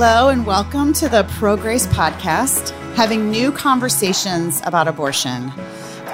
Hello, 0.00 0.28
and 0.28 0.46
welcome 0.46 0.92
to 0.92 1.08
the 1.08 1.24
Pro 1.24 1.56
Grace 1.56 1.88
Podcast, 1.88 2.70
having 2.94 3.32
new 3.32 3.50
conversations 3.50 4.62
about 4.64 4.86
abortion. 4.86 5.50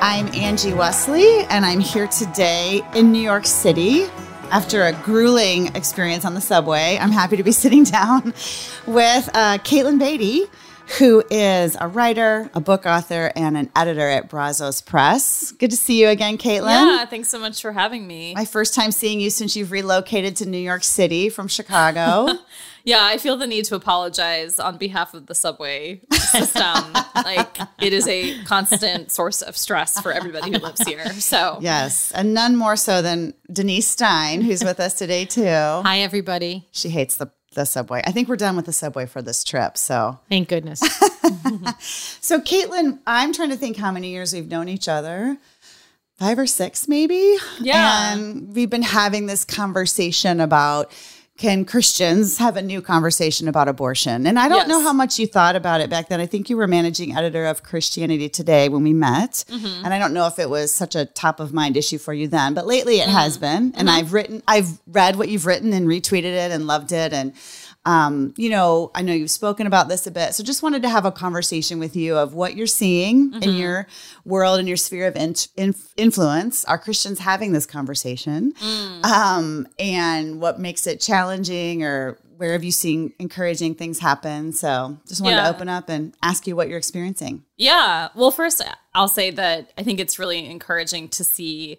I'm 0.01 0.27
Angie 0.29 0.71
Weszely, 0.71 1.47
and 1.51 1.67
I'm 1.67 1.81
here 1.81 2.07
today 2.07 2.81
in 2.95 3.13
New 3.13 3.21
York 3.21 3.45
City 3.45 4.05
after 4.51 4.87
a 4.87 4.95
grueling 5.03 5.67
experience 5.77 6.25
on 6.25 6.33
the 6.33 6.41
subway. 6.41 6.97
I'm 6.99 7.13
happy 7.13 7.37
to 7.37 7.43
be 7.43 7.53
sitting 7.63 7.85
down 7.85 8.33
with 8.87 9.29
uh, 9.35 9.59
Katelyn 9.59 9.99
Beaty, 9.99 10.47
who 10.99 11.23
is 11.31 11.77
a 11.79 11.87
writer, 11.87 12.51
a 12.55 12.61
book 12.61 12.87
author, 12.87 13.33
and 13.37 13.55
an 13.55 13.71
editor 13.77 14.09
at 14.09 14.31
Brazos 14.31 14.81
Press. 14.81 15.53
Good 15.53 15.73
to 15.73 15.77
see 15.77 16.01
you 16.01 16.09
again, 16.09 16.39
Katelyn. 16.39 16.71
Yeah, 16.71 17.05
thanks 17.05 17.29
so 17.29 17.39
much 17.39 17.61
for 17.61 17.73
having 17.73 18.07
me. 18.07 18.35
My 18.35 18.47
first 18.47 18.75
time 18.75 18.93
seeing 18.93 19.21
you 19.21 19.29
since 19.29 19.55
you've 19.57 19.73
relocated 19.73 20.37
to 20.37 20.47
New 20.47 20.57
York 20.57 20.85
City 20.85 21.29
from 21.29 21.49
Chicago. 21.49 22.29
yeah, 22.85 23.01
I 23.03 23.17
feel 23.17 23.37
the 23.37 23.47
need 23.47 23.65
to 23.67 23.75
apologize 23.75 24.61
on 24.61 24.77
behalf 24.77 25.15
of 25.15 25.27
the 25.27 25.35
subway 25.35 26.03
system. 26.13 26.93
like 27.15 27.59
it 27.81 27.93
is 27.95 28.07
a 28.07 28.43
constant 28.45 29.11
source 29.11 29.41
of 29.41 29.57
stress 29.57 30.01
for 30.01 30.13
everybody 30.13 30.53
who 30.53 30.59
lives 30.59 30.87
here. 30.87 31.07
So 31.15 31.59
yes, 31.61 32.13
and 32.13 32.35
none 32.35 32.57
more 32.57 32.77
so 32.77 33.01
than 33.01 33.35
Denise 33.51 33.89
Stein, 33.89 34.43
who's 34.43 34.63
with 34.63 34.81
us 34.81 34.95
today 34.95 35.25
too. 35.25 35.45
Hi, 35.45 36.01
everybody. 36.01 36.69
She 36.73 36.91
hates 36.91 37.17
the 37.17 37.31
the 37.55 37.65
subway. 37.65 38.03
I 38.05 38.13
think 38.13 38.29
we're 38.29 38.37
done 38.37 38.57
with 38.57 38.67
the 38.67 38.73
subway 38.73 39.07
for 39.07 39.23
this 39.23 39.45
trip. 39.45 39.79
So 39.79 40.19
thank 40.29 40.49
goodness. 40.49 40.81
so 42.21 42.41
Katelyn, 42.41 42.99
I'm 43.07 43.33
trying 43.33 43.51
to 43.51 43.57
think 43.57 43.77
how 43.77 43.93
many 43.93 44.11
years 44.11 44.33
we've 44.33 44.49
known 44.49 44.69
each 44.69 44.89
other. 44.89 45.39
Five 46.17 46.39
or 46.39 46.47
six, 46.47 46.87
maybe. 46.87 47.37
Yeah. 47.61 48.13
And 48.13 48.55
we've 48.55 48.71
been 48.71 48.83
having 48.83 49.27
this 49.27 49.45
conversation 49.45 50.41
about 50.41 50.93
can 51.37 51.65
Christians 51.65 52.39
have 52.39 52.57
a 52.57 52.63
new 52.63 52.81
conversation 52.81 53.49
about 53.49 53.67
abortion? 53.67 54.27
And 54.27 54.39
I 54.39 54.49
don't 54.49 54.59
yes. 54.59 54.69
know 54.69 54.81
how 54.81 54.93
much 54.93 55.19
you 55.19 55.27
thought 55.27 55.57
about 55.57 55.81
it 55.81 55.91
back 55.91 56.09
then. 56.09 56.21
I 56.21 56.27
think 56.27 56.49
you 56.49 56.57
were 56.57 56.69
managing 56.69 57.17
editor 57.17 57.47
of 57.47 57.65
Christianity 57.65 58.29
Today 58.29 58.69
when 58.69 58.85
we 58.85 58.93
met. 58.93 59.45
Mm-hmm. 59.49 59.85
And 59.85 59.93
I 59.93 59.99
don't 59.99 60.15
know 60.15 60.29
if 60.29 60.39
it 60.39 60.49
was 60.49 60.73
such 60.73 60.95
a 60.95 61.07
top 61.07 61.41
of 61.41 61.53
mind 61.53 61.77
issue 61.77 61.99
for 61.99 62.15
you 62.15 62.29
then, 62.29 62.55
but 62.55 62.67
lately 62.67 63.01
it 63.01 63.09
mm-hmm. 63.09 63.17
has 63.17 63.37
been. 63.37 63.75
And 63.75 63.89
mm-hmm. 63.89 63.89
I've 63.89 64.13
written, 64.13 64.43
I've 64.47 64.79
read 64.87 65.17
what 65.17 65.29
you've 65.29 65.45
written 65.45 65.73
and 65.73 65.89
retweeted 65.89 66.25
it 66.25 66.53
and 66.53 66.69
loved 66.69 66.93
it. 66.93 67.13
And 67.13 67.33
um, 67.87 68.33
you 68.37 68.49
know, 68.49 68.91
I 68.95 69.03
know 69.03 69.13
you've 69.13 69.31
spoken 69.31 69.67
about 69.67 69.89
this 69.89 70.07
a 70.07 70.11
bit. 70.11 70.35
So 70.35 70.43
just 70.43 70.63
wanted 70.63 70.83
to 70.83 70.89
have 70.89 71.05
a 71.05 71.13
conversation 71.13 71.79
with 71.79 71.95
you 71.95 72.17
of 72.17 72.35
what 72.35 72.57
you're 72.57 72.67
seeing 72.67 73.31
mm-hmm. 73.31 73.43
in 73.43 73.57
your 73.57 73.87
world 74.25 74.59
and 74.59 74.67
your 74.67 74.79
sphere 74.79 75.07
of 75.07 75.17
in- 75.17 75.35
in- 75.57 75.75
influence. 75.97 76.65
Are 76.65 76.79
Christians 76.79 77.19
having 77.19 77.53
this 77.53 77.67
conversation? 77.67 78.53
Mm. 78.55 79.05
Um, 79.05 79.69
and 79.79 80.41
what 80.41 80.59
makes 80.59 80.87
it 80.87 81.01
challenging 81.01 81.83
or 81.83 82.19
where 82.37 82.53
have 82.53 82.65
you 82.65 82.73
seen 82.73 83.13
encouraging 83.19 83.75
things 83.75 83.99
happen? 83.99 84.53
So 84.53 84.99
just 85.07 85.21
wanted 85.21 85.37
yeah. 85.37 85.45
to 85.45 85.55
open 85.55 85.69
up 85.69 85.89
and 85.89 86.17
ask 86.23 86.47
you 86.47 86.57
what 86.57 86.69
you're 86.69 86.79
experiencing. 86.79 87.45
Yeah. 87.57 88.09
Well, 88.15 88.31
first, 88.31 88.63
I'll 88.95 89.09
say 89.09 89.31
that 89.33 89.73
I 89.77 89.83
think 89.83 90.01
it's 90.01 90.19
really 90.19 90.47
encouraging 90.47 91.09
to 91.11 91.25
see 91.25 91.79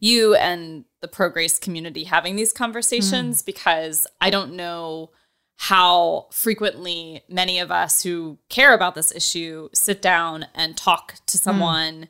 you 0.00 0.34
and 0.34 0.84
the 1.00 1.08
pro 1.08 1.30
grace 1.30 1.58
community 1.58 2.04
having 2.04 2.36
these 2.36 2.52
conversations 2.52 3.42
mm. 3.42 3.46
because 3.46 4.06
I 4.20 4.28
don't 4.30 4.54
know 4.54 5.10
how 5.56 6.26
frequently 6.30 7.22
many 7.28 7.58
of 7.58 7.70
us 7.70 8.02
who 8.02 8.38
care 8.48 8.74
about 8.74 8.94
this 8.94 9.14
issue 9.14 9.68
sit 9.72 10.02
down 10.02 10.46
and 10.54 10.76
talk 10.76 11.14
to 11.26 11.38
someone 11.38 12.08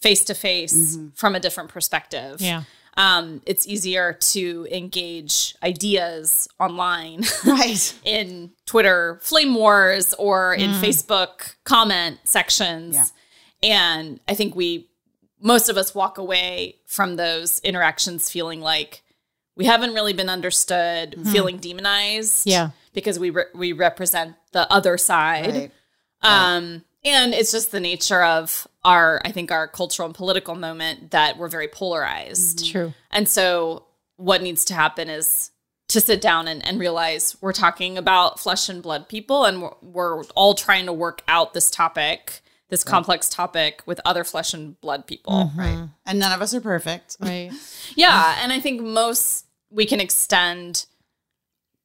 face 0.00 0.24
to 0.24 0.34
face 0.34 0.98
from 1.14 1.34
a 1.34 1.40
different 1.40 1.70
perspective. 1.70 2.40
Yeah. 2.40 2.64
Um, 2.96 3.42
it's 3.46 3.66
easier 3.68 4.12
to 4.12 4.66
engage 4.72 5.54
ideas 5.62 6.48
online, 6.58 7.22
right? 7.46 7.94
in 8.04 8.50
Twitter 8.66 9.20
flame 9.22 9.54
wars 9.54 10.14
or 10.14 10.54
in 10.54 10.70
mm. 10.70 10.80
Facebook 10.80 11.54
comment 11.62 12.18
sections. 12.24 12.96
Yeah. 12.96 13.04
And 13.62 14.20
I 14.26 14.34
think 14.34 14.56
we, 14.56 14.88
most 15.40 15.68
of 15.68 15.76
us, 15.76 15.94
walk 15.94 16.18
away 16.18 16.76
from 16.86 17.14
those 17.14 17.60
interactions 17.60 18.30
feeling 18.30 18.60
like 18.60 19.02
we 19.54 19.64
haven't 19.64 19.94
really 19.94 20.12
been 20.12 20.28
understood, 20.28 21.14
mm. 21.16 21.30
feeling 21.30 21.58
demonized. 21.58 22.48
Yeah 22.48 22.70
because 22.98 23.18
we 23.18 23.30
re- 23.30 23.44
we 23.54 23.72
represent 23.72 24.34
the 24.52 24.70
other 24.72 24.98
side. 24.98 25.54
Right. 25.54 25.72
Um, 26.20 26.72
right. 26.72 26.82
and 27.04 27.34
it's 27.34 27.52
just 27.52 27.70
the 27.70 27.80
nature 27.80 28.22
of 28.22 28.66
our 28.84 29.20
I 29.24 29.32
think 29.32 29.50
our 29.50 29.68
cultural 29.68 30.06
and 30.06 30.14
political 30.14 30.54
moment 30.54 31.12
that 31.12 31.38
we're 31.38 31.48
very 31.48 31.68
polarized. 31.68 32.58
Mm-hmm. 32.58 32.72
True. 32.72 32.94
And 33.10 33.28
so 33.28 33.84
what 34.16 34.42
needs 34.42 34.64
to 34.66 34.74
happen 34.74 35.08
is 35.08 35.50
to 35.88 36.00
sit 36.00 36.20
down 36.20 36.48
and, 36.48 36.64
and 36.66 36.78
realize 36.78 37.36
we're 37.40 37.52
talking 37.52 37.96
about 37.96 38.38
flesh 38.38 38.68
and 38.68 38.82
blood 38.82 39.08
people 39.08 39.44
and 39.44 39.62
we're, 39.62 39.72
we're 39.80 40.24
all 40.34 40.54
trying 40.54 40.86
to 40.86 40.92
work 40.92 41.22
out 41.28 41.54
this 41.54 41.70
topic 41.70 42.42
this 42.68 42.84
right. 42.84 42.90
complex 42.90 43.30
topic 43.30 43.82
with 43.86 43.98
other 44.04 44.24
flesh 44.24 44.52
and 44.52 44.78
blood 44.82 45.06
people 45.06 45.32
mm-hmm. 45.32 45.58
right 45.58 45.88
and 46.04 46.18
none 46.18 46.32
of 46.32 46.42
us 46.42 46.52
are 46.52 46.60
perfect 46.60 47.16
right 47.20 47.50
yeah 47.96 48.38
and 48.42 48.52
i 48.52 48.60
think 48.60 48.82
most 48.82 49.46
we 49.70 49.86
can 49.86 50.00
extend 50.00 50.86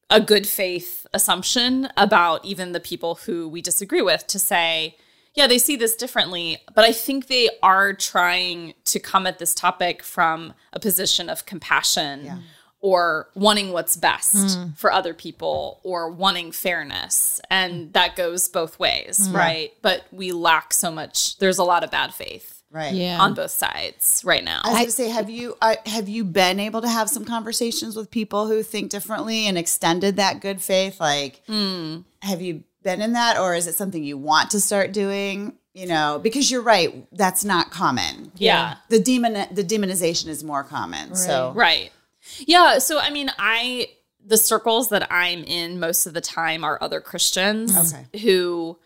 a 0.09 0.21
good 0.21 0.47
faith 0.47 1.07
assumption 1.13 1.89
about 1.97 2.43
even 2.45 2.71
the 2.71 2.79
people 2.79 3.15
who 3.15 3.47
we 3.47 3.61
disagree 3.61 4.01
with 4.01 4.27
to 4.27 4.39
say, 4.39 4.95
yeah, 5.33 5.47
they 5.47 5.57
see 5.57 5.75
this 5.75 5.95
differently, 5.95 6.59
but 6.75 6.85
I 6.85 6.91
think 6.91 7.27
they 7.27 7.49
are 7.63 7.93
trying 7.93 8.75
to 8.85 8.99
come 8.99 9.25
at 9.25 9.39
this 9.39 9.55
topic 9.55 10.03
from 10.03 10.53
a 10.71 10.79
position 10.79 11.29
of 11.29 11.47
compassion 11.47 12.25
yeah. 12.25 12.37
or 12.81 13.29
wanting 13.33 13.71
what's 13.71 13.97
best 13.97 14.35
mm. 14.35 14.77
for 14.77 14.91
other 14.91 15.15
people 15.15 15.79
or 15.83 16.11
wanting 16.11 16.51
fairness. 16.51 17.41
And 17.49 17.91
that 17.93 18.15
goes 18.15 18.47
both 18.47 18.77
ways, 18.77 19.27
mm. 19.27 19.33
right? 19.33 19.73
But 19.81 20.05
we 20.11 20.31
lack 20.31 20.71
so 20.71 20.91
much, 20.91 21.37
there's 21.39 21.57
a 21.57 21.63
lot 21.63 21.83
of 21.83 21.89
bad 21.89 22.13
faith 22.13 22.52
right 22.73 22.93
yeah. 22.93 23.21
on 23.21 23.35
both 23.35 23.51
sides 23.51 24.21
right 24.25 24.43
now. 24.43 24.59
I 24.63 24.69
was 24.69 24.77
going 24.77 24.85
to 24.87 24.91
say, 24.91 25.09
have 25.09 25.29
you 25.29 25.55
uh, 25.61 25.75
have 25.85 26.09
you 26.09 26.25
been 26.25 26.59
able 26.59 26.81
to 26.81 26.89
have 26.89 27.09
some 27.09 27.23
conversations 27.23 27.95
with 27.95 28.11
people 28.11 28.47
who 28.47 28.63
think 28.63 28.89
differently 28.89 29.47
and 29.47 29.57
extended 29.57 30.17
that 30.17 30.41
good 30.41 30.61
faith? 30.61 30.99
Like, 30.99 31.45
mm. 31.47 32.03
have 32.21 32.41
you 32.41 32.63
been 32.81 33.01
in 33.01 33.13
that, 33.13 33.37
or 33.37 33.55
is 33.55 33.67
it 33.67 33.75
something 33.75 34.03
you 34.03 34.17
want 34.17 34.51
to 34.51 34.59
start 34.59 34.91
doing? 34.91 35.53
You 35.73 35.87
know, 35.87 36.19
because 36.21 36.51
you're 36.51 36.61
right, 36.61 37.07
that's 37.11 37.45
not 37.45 37.71
common. 37.71 38.31
Yeah, 38.35 38.75
the 38.89 38.99
demon 38.99 39.33
the 39.51 39.63
demonization 39.63 40.27
is 40.27 40.43
more 40.43 40.63
common. 40.63 41.09
Right. 41.09 41.17
So 41.17 41.53
right, 41.55 41.91
yeah. 42.39 42.79
So 42.79 42.99
I 42.99 43.11
mean, 43.11 43.31
I 43.37 43.89
the 44.25 44.37
circles 44.37 44.89
that 44.89 45.11
I'm 45.11 45.43
in 45.43 45.79
most 45.79 46.05
of 46.05 46.13
the 46.13 46.21
time 46.21 46.63
are 46.63 46.77
other 46.81 47.01
Christians 47.01 47.93
okay. 47.93 48.19
who 48.19 48.77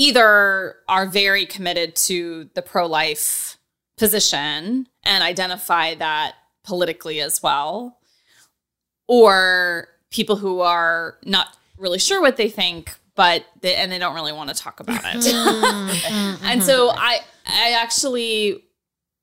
either 0.00 0.76
are 0.88 1.06
very 1.06 1.44
committed 1.44 1.94
to 1.94 2.48
the 2.54 2.62
pro 2.62 2.86
life 2.86 3.58
position 3.98 4.88
and 5.02 5.22
identify 5.22 5.94
that 5.94 6.36
politically 6.64 7.20
as 7.20 7.42
well, 7.42 7.98
or 9.06 9.88
people 10.10 10.36
who 10.36 10.60
are 10.60 11.18
not 11.26 11.48
really 11.76 11.98
sure 11.98 12.22
what 12.22 12.38
they 12.38 12.48
think, 12.48 12.94
but 13.14 13.44
they, 13.60 13.74
and 13.74 13.92
they 13.92 13.98
don't 13.98 14.14
really 14.14 14.32
want 14.32 14.48
to 14.48 14.54
talk 14.54 14.80
about 14.80 15.02
it. 15.04 15.22
Mm-hmm. 15.22 16.46
and 16.46 16.62
so 16.62 16.88
I 16.88 17.20
I 17.44 17.72
actually 17.72 18.64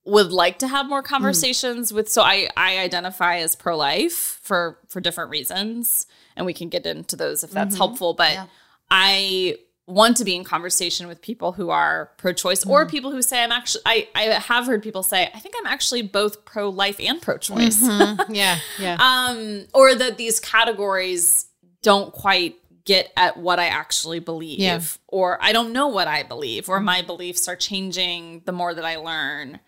would 0.06 0.32
like 0.32 0.60
to 0.60 0.68
have 0.68 0.88
more 0.88 1.02
conversations 1.02 1.92
mm. 1.92 1.96
with 1.96 2.08
so 2.08 2.22
I 2.22 2.50
I 2.56 2.78
identify 2.78 3.38
as 3.38 3.56
pro 3.56 3.76
life 3.76 4.40
for 4.44 4.78
for 4.90 5.02
different 5.02 5.32
reasons 5.32 6.06
and 6.36 6.46
we 6.46 6.54
can 6.54 6.70
get 6.70 6.86
into 6.86 7.16
those 7.16 7.44
if 7.44 7.50
that's 7.50 7.74
mm-hmm. 7.74 7.78
helpful 7.78 8.14
but 8.14 8.34
yeah. 8.34 8.46
I 8.92 9.58
want 9.88 10.18
to 10.18 10.26
be 10.26 10.36
in 10.36 10.44
conversation 10.44 11.08
with 11.08 11.22
people 11.22 11.54
who 11.54 11.70
are 11.70 12.12
pro-choice 12.18 12.66
mm. 12.66 12.70
or 12.70 12.86
people 12.86 13.10
who 13.10 13.22
say 13.22 13.42
I'm 13.42 13.54
actually 13.54 13.84
I, 13.86 14.10
I 14.14 14.24
have 14.24 14.66
heard 14.66 14.84
people 14.84 15.02
say 15.02 15.32
I 15.34 15.40
think 15.40 15.56
I'm 15.58 15.66
actually 15.66 16.02
both 16.02 16.44
pro-life 16.44 17.00
and 17.00 17.22
pro-choice. 17.22 17.82
Mm-hmm. 17.82 18.34
yeah, 18.34 18.60
yeah. 18.78 18.98
um 19.00 19.66
or 19.74 19.96
that 19.96 20.18
these 20.18 20.42
categories 20.42 21.46
don't 21.82 22.14
quite 22.14 22.58
get 22.84 23.12
at 23.16 23.38
what 23.38 23.60
I 23.60 23.68
actually 23.68 24.20
believe 24.20 24.60
yeah. 24.60 24.82
or 25.08 25.42
I 25.42 25.54
don't 25.54 25.72
know 25.72 25.88
what 25.88 26.08
I 26.08 26.24
believe 26.24 26.68
or 26.68 26.80
my 26.82 27.02
beliefs 27.02 27.48
are 27.48 27.56
changing 27.56 28.42
the 28.46 28.52
more 28.52 28.74
that 28.74 28.86
I 28.86 28.98
learn. 28.98 29.62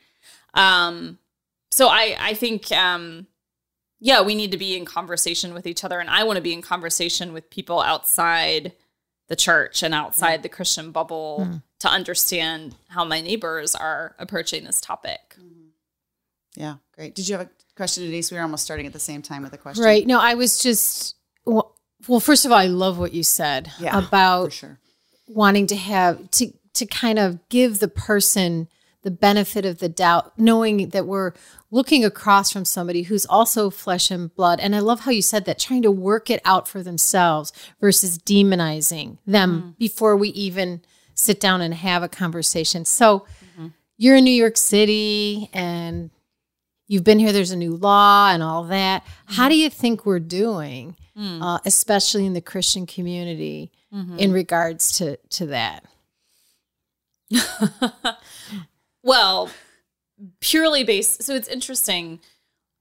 Um 0.53 1.17
so 1.71 1.87
I 1.87 2.17
I 2.19 2.33
think 2.33 2.69
um 2.73 3.27
yeah, 4.01 4.21
we 4.21 4.35
need 4.35 4.51
to 4.51 4.57
be 4.57 4.75
in 4.75 4.83
conversation 4.83 5.53
with 5.53 5.65
each 5.65 5.85
other 5.85 5.99
and 6.01 6.09
I 6.09 6.25
want 6.25 6.35
to 6.35 6.41
be 6.41 6.53
in 6.53 6.61
conversation 6.61 7.31
with 7.31 7.49
people 7.49 7.79
outside 7.81 8.73
the 9.29 9.35
church 9.35 9.83
and 9.83 9.93
outside 9.93 10.43
the 10.43 10.49
Christian 10.49 10.91
bubble 10.91 11.47
mm. 11.47 11.63
to 11.79 11.87
understand 11.87 12.75
how 12.89 13.05
my 13.05 13.21
neighbors 13.21 13.75
are 13.75 14.15
approaching 14.19 14.65
this 14.65 14.81
topic. 14.81 15.35
Mm-hmm. 15.39 15.67
Yeah, 16.55 16.75
great. 16.95 17.15
Did 17.15 17.29
you 17.29 17.37
have 17.37 17.47
a 17.47 17.49
question, 17.75 18.03
Denise? 18.03 18.31
We 18.31 18.37
were 18.37 18.43
almost 18.43 18.65
starting 18.65 18.87
at 18.87 18.93
the 18.93 18.99
same 18.99 19.21
time 19.21 19.43
with 19.43 19.53
a 19.53 19.57
question. 19.57 19.85
Right. 19.85 20.05
No, 20.05 20.19
I 20.19 20.33
was 20.33 20.61
just, 20.61 21.15
well, 21.45 21.75
well 22.07 22.19
first 22.19 22.45
of 22.45 22.51
all, 22.51 22.57
I 22.57 22.65
love 22.65 22.97
what 22.97 23.13
you 23.13 23.23
said 23.23 23.71
yeah, 23.79 23.97
about 23.97 24.51
sure. 24.51 24.79
wanting 25.27 25.67
to 25.67 25.75
have, 25.75 26.29
to, 26.31 26.51
to 26.73 26.85
kind 26.87 27.19
of 27.19 27.47
give 27.49 27.79
the 27.79 27.87
person 27.87 28.67
the 29.03 29.11
benefit 29.11 29.63
of 29.63 29.79
the 29.79 29.89
doubt, 29.89 30.37
knowing 30.37 30.89
that 30.89 31.05
we're 31.05 31.33
looking 31.71 32.03
across 32.03 32.51
from 32.51 32.65
somebody 32.65 33.03
who's 33.03 33.25
also 33.25 33.69
flesh 33.69 34.09
and 34.09 34.33
blood. 34.35 34.59
And 34.59 34.75
I 34.75 34.79
love 34.79 35.01
how 35.01 35.11
you 35.11 35.21
said 35.21 35.45
that, 35.45 35.59
trying 35.59 35.83
to 35.83 35.91
work 35.91 36.29
it 36.29 36.41
out 36.43 36.67
for 36.67 36.81
themselves 36.81 37.53
versus 37.79 38.17
demonizing 38.17 39.17
them 39.25 39.61
mm. 39.61 39.77
before 39.77 40.15
we 40.15 40.29
even 40.29 40.81
sit 41.13 41.39
down 41.39 41.61
and 41.61 41.73
have 41.73 42.01
a 42.01 42.09
conversation. 42.09 42.85
So 42.85 43.25
mm-hmm. 43.43 43.67
you're 43.97 44.15
in 44.15 44.23
New 44.23 44.31
York 44.31 44.57
City 44.57 45.49
and 45.53 46.09
you've 46.87 47.03
been 47.03 47.19
here, 47.19 47.31
there's 47.31 47.51
a 47.51 47.57
new 47.57 47.75
law 47.75 48.31
and 48.31 48.41
all 48.41 48.63
that. 48.65 49.03
Mm-hmm. 49.03 49.33
How 49.33 49.49
do 49.49 49.55
you 49.55 49.69
think 49.69 50.05
we're 50.05 50.19
doing, 50.19 50.95
mm. 51.17 51.41
uh, 51.41 51.59
especially 51.65 52.25
in 52.25 52.33
the 52.33 52.41
Christian 52.41 52.85
community, 52.87 53.71
mm-hmm. 53.93 54.17
in 54.17 54.31
regards 54.31 54.91
to, 54.93 55.17
to 55.17 55.45
that? 55.47 55.83
well, 59.03 59.51
purely 60.39 60.83
based. 60.83 61.23
So 61.23 61.33
it's 61.35 61.47
interesting. 61.47 62.19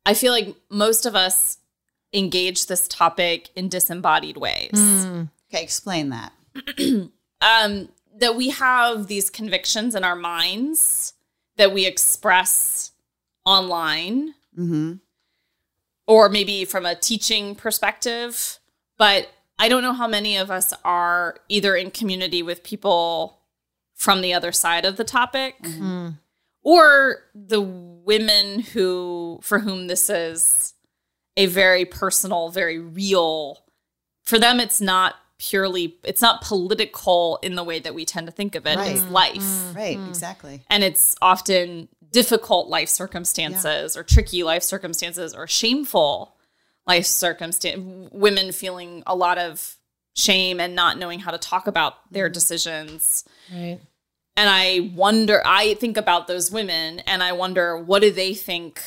I 0.04 0.14
feel 0.14 0.32
like 0.32 0.54
most 0.70 1.06
of 1.06 1.14
us 1.14 1.58
engage 2.12 2.66
this 2.66 2.88
topic 2.88 3.50
in 3.54 3.68
disembodied 3.68 4.36
ways. 4.36 4.70
Mm. 4.72 5.30
Okay, 5.52 5.62
explain 5.62 6.10
that. 6.10 6.32
um, 7.40 7.88
that 8.16 8.36
we 8.36 8.50
have 8.50 9.06
these 9.06 9.30
convictions 9.30 9.94
in 9.94 10.04
our 10.04 10.16
minds 10.16 11.14
that 11.56 11.72
we 11.72 11.86
express 11.86 12.92
online, 13.44 14.34
mm-hmm. 14.56 14.94
or 16.06 16.28
maybe 16.28 16.64
from 16.64 16.86
a 16.86 16.94
teaching 16.94 17.54
perspective. 17.54 18.58
But 18.96 19.28
I 19.58 19.68
don't 19.68 19.82
know 19.82 19.92
how 19.92 20.08
many 20.08 20.36
of 20.36 20.50
us 20.50 20.72
are 20.84 21.38
either 21.48 21.76
in 21.76 21.90
community 21.90 22.42
with 22.42 22.62
people 22.62 23.40
from 23.94 24.20
the 24.20 24.32
other 24.32 24.52
side 24.52 24.84
of 24.84 24.96
the 24.96 25.04
topic. 25.04 25.56
Mm-hmm 25.62 26.08
or 26.68 27.20
the 27.34 27.62
women 27.62 28.60
who 28.60 29.40
for 29.42 29.58
whom 29.58 29.86
this 29.86 30.10
is 30.10 30.74
a 31.38 31.46
very 31.46 31.86
personal, 31.86 32.50
very 32.50 32.78
real. 32.78 33.64
For 34.24 34.38
them, 34.38 34.60
it's 34.60 34.78
not 34.78 35.14
purely 35.38 35.96
it's 36.04 36.20
not 36.20 36.42
political 36.42 37.38
in 37.42 37.54
the 37.54 37.64
way 37.64 37.78
that 37.78 37.94
we 37.94 38.04
tend 38.04 38.26
to 38.26 38.32
think 38.32 38.54
of 38.54 38.66
it 38.66 38.76
right. 38.76 39.00
life 39.08 39.36
mm, 39.36 39.76
right 39.76 39.96
mm. 39.96 40.08
exactly 40.08 40.60
and 40.68 40.82
it's 40.82 41.14
often 41.22 41.88
difficult 42.10 42.66
life 42.66 42.88
circumstances 42.88 43.94
yeah. 43.94 44.00
or 44.00 44.02
tricky 44.02 44.42
life 44.42 44.64
circumstances 44.64 45.32
or 45.32 45.46
shameful 45.46 46.34
life 46.88 47.06
circumstance 47.06 48.10
women 48.12 48.50
feeling 48.50 49.04
a 49.06 49.14
lot 49.14 49.38
of 49.38 49.76
shame 50.16 50.58
and 50.58 50.74
not 50.74 50.98
knowing 50.98 51.20
how 51.20 51.30
to 51.30 51.38
talk 51.38 51.68
about 51.68 51.94
their 52.10 52.28
decisions 52.28 53.22
right 53.54 53.78
and 54.38 54.48
I 54.48 54.92
wonder, 54.94 55.42
I 55.44 55.74
think 55.74 55.96
about 55.96 56.28
those 56.28 56.52
women 56.52 57.00
and 57.00 57.24
I 57.24 57.32
wonder, 57.32 57.76
what 57.76 58.02
do 58.02 58.12
they 58.12 58.34
think 58.34 58.80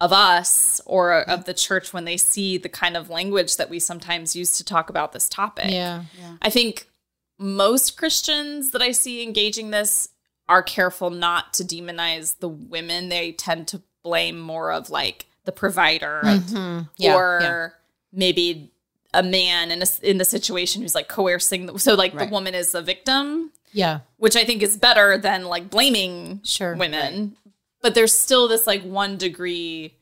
of 0.00 0.12
us 0.12 0.80
or 0.86 1.22
of 1.22 1.44
the 1.44 1.54
church 1.54 1.92
when 1.92 2.04
they 2.04 2.16
see 2.16 2.56
the 2.56 2.68
kind 2.68 2.96
of 2.96 3.10
language 3.10 3.56
that 3.56 3.68
we 3.68 3.80
sometimes 3.80 4.36
use 4.36 4.56
to 4.58 4.64
talk 4.64 4.90
about 4.90 5.12
this 5.12 5.28
topic? 5.28 5.72
Yeah. 5.72 6.04
yeah. 6.16 6.36
I 6.40 6.50
think 6.50 6.88
most 7.36 7.96
Christians 7.96 8.70
that 8.70 8.80
I 8.80 8.92
see 8.92 9.24
engaging 9.24 9.72
this 9.72 10.10
are 10.48 10.62
careful 10.62 11.10
not 11.10 11.52
to 11.54 11.64
demonize 11.64 12.38
the 12.38 12.48
women. 12.48 13.08
They 13.08 13.32
tend 13.32 13.66
to 13.68 13.82
blame 14.04 14.38
more 14.38 14.70
of 14.70 14.88
like 14.88 15.26
the 15.46 15.52
provider 15.52 16.20
mm-hmm. 16.22 16.82
yeah, 16.96 17.16
or 17.16 17.38
yeah. 17.42 17.68
maybe 18.12 18.71
a 19.14 19.22
man 19.22 19.70
in 19.70 19.82
a, 19.82 19.86
in 20.02 20.18
the 20.18 20.24
situation 20.24 20.82
who's 20.82 20.94
like 20.94 21.08
coercing. 21.08 21.66
The, 21.66 21.78
so 21.78 21.94
like 21.94 22.14
right. 22.14 22.28
the 22.28 22.32
woman 22.32 22.54
is 22.54 22.72
the 22.72 22.82
victim 22.82 23.52
yeah. 23.72 24.00
Which 24.18 24.36
I 24.36 24.44
think 24.44 24.62
is 24.62 24.76
better 24.76 25.18
than 25.18 25.44
like 25.44 25.70
blaming 25.70 26.40
sure, 26.44 26.76
women. 26.76 27.36
Right. 27.44 27.54
But 27.80 27.94
there's 27.94 28.12
still 28.12 28.46
this 28.46 28.66
like 28.66 28.82
one 28.82 29.16
degree 29.16 29.96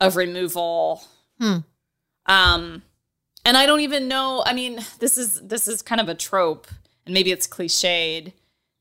of 0.00 0.16
removal. 0.16 1.02
Hmm. 1.38 1.58
Um 2.26 2.82
and 3.44 3.56
I 3.56 3.66
don't 3.66 3.80
even 3.80 4.08
know, 4.08 4.42
I 4.44 4.52
mean, 4.52 4.80
this 5.00 5.18
is 5.18 5.40
this 5.40 5.68
is 5.68 5.82
kind 5.82 6.00
of 6.00 6.08
a 6.08 6.14
trope 6.14 6.68
and 7.04 7.12
maybe 7.12 7.32
it's 7.32 7.46
cliched. 7.46 8.32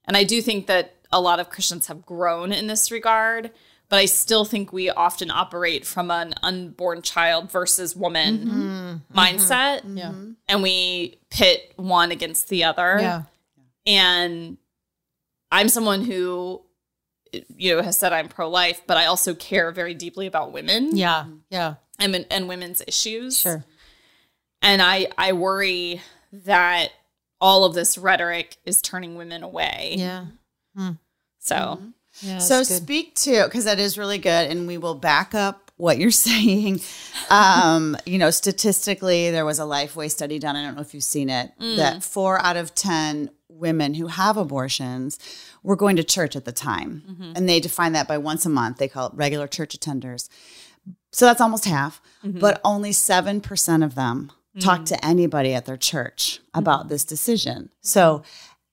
And 0.05 0.15
I 0.15 0.23
do 0.23 0.41
think 0.41 0.67
that 0.67 0.93
a 1.11 1.19
lot 1.19 1.39
of 1.39 1.49
Christians 1.49 1.87
have 1.87 2.05
grown 2.05 2.51
in 2.51 2.67
this 2.67 2.91
regard, 2.91 3.51
but 3.89 3.97
I 3.97 4.05
still 4.05 4.43
think 4.43 4.73
we 4.73 4.89
often 4.89 5.31
operate 5.31 5.85
from 5.85 6.11
an 6.11 6.33
unborn 6.43 7.01
child 7.01 7.51
versus 7.51 7.95
woman 7.95 8.37
mm-hmm. 8.37 9.17
mindset. 9.17 9.81
Mm-hmm. 9.81 9.97
Yeah. 9.97 10.13
And 10.49 10.63
we 10.63 11.19
pit 11.29 11.73
one 11.77 12.11
against 12.11 12.49
the 12.49 12.65
other. 12.65 12.97
Yeah. 12.99 13.23
And 13.85 14.57
I'm 15.51 15.69
someone 15.69 16.03
who, 16.03 16.61
you 17.55 17.75
know, 17.75 17.81
has 17.81 17.97
said 17.97 18.11
I'm 18.11 18.27
pro 18.27 18.49
life, 18.49 18.81
but 18.85 18.97
I 18.97 19.05
also 19.05 19.33
care 19.33 19.71
very 19.71 19.93
deeply 19.93 20.27
about 20.27 20.51
women. 20.51 20.97
Yeah. 20.97 21.25
Yeah. 21.49 21.75
And, 21.97 22.25
and 22.29 22.49
women's 22.49 22.83
issues. 22.85 23.39
Sure. 23.39 23.63
And 24.61 24.81
I, 24.81 25.07
I 25.17 25.33
worry 25.33 26.01
that 26.31 26.89
all 27.39 27.63
of 27.63 27.73
this 27.73 27.97
rhetoric 27.97 28.57
is 28.65 28.81
turning 28.81 29.15
women 29.15 29.43
away. 29.43 29.95
Yeah. 29.97 30.25
Hmm. 30.75 30.91
So, 31.39 31.55
mm-hmm. 31.55 31.89
Yeah, 32.21 32.39
so 32.39 32.63
speak 32.63 33.15
to, 33.15 33.45
because 33.45 33.65
that 33.65 33.79
is 33.79 33.97
really 33.97 34.17
good. 34.17 34.49
And 34.49 34.67
we 34.67 34.77
will 34.77 34.95
back 34.95 35.33
up 35.35 35.71
what 35.77 35.97
you're 35.97 36.11
saying. 36.29 36.81
Um, 37.29 37.97
you 38.05 38.17
know, 38.17 38.29
statistically, 38.29 39.31
there 39.31 39.45
was 39.45 39.59
a 39.59 39.63
Lifeway 39.63 40.11
study 40.11 40.39
done. 40.39 40.55
I 40.55 40.63
don't 40.63 40.75
know 40.75 40.81
if 40.81 40.93
you've 40.93 41.03
seen 41.03 41.29
it, 41.29 41.51
mm. 41.59 41.77
that 41.77 42.03
four 42.03 42.41
out 42.41 42.57
of 42.57 42.75
10 42.75 43.29
women 43.49 43.93
who 43.95 44.07
have 44.07 44.37
abortions 44.37 45.17
were 45.63 45.75
going 45.75 45.95
to 45.95 46.03
church 46.03 46.35
at 46.35 46.45
the 46.45 46.51
time. 46.51 47.03
Mm-hmm. 47.09 47.33
And 47.35 47.49
they 47.49 47.59
define 47.59 47.93
that 47.93 48.07
by 48.07 48.17
once 48.17 48.45
a 48.45 48.49
month. 48.49 48.77
They 48.77 48.87
call 48.87 49.07
it 49.07 49.13
regular 49.15 49.47
church 49.47 49.77
attenders. 49.77 50.29
So 51.11 51.25
that's 51.25 51.41
almost 51.41 51.65
half, 51.65 52.01
mm-hmm. 52.23 52.39
but 52.39 52.61
only 52.63 52.91
7% 52.91 53.83
of 53.83 53.95
them 53.95 54.31
mm-hmm. 54.31 54.59
talk 54.59 54.85
to 54.85 55.05
anybody 55.05 55.53
at 55.53 55.65
their 55.65 55.77
church 55.77 56.39
about 56.53 56.81
mm-hmm. 56.81 56.89
this 56.89 57.05
decision. 57.05 57.69
So, 57.81 58.23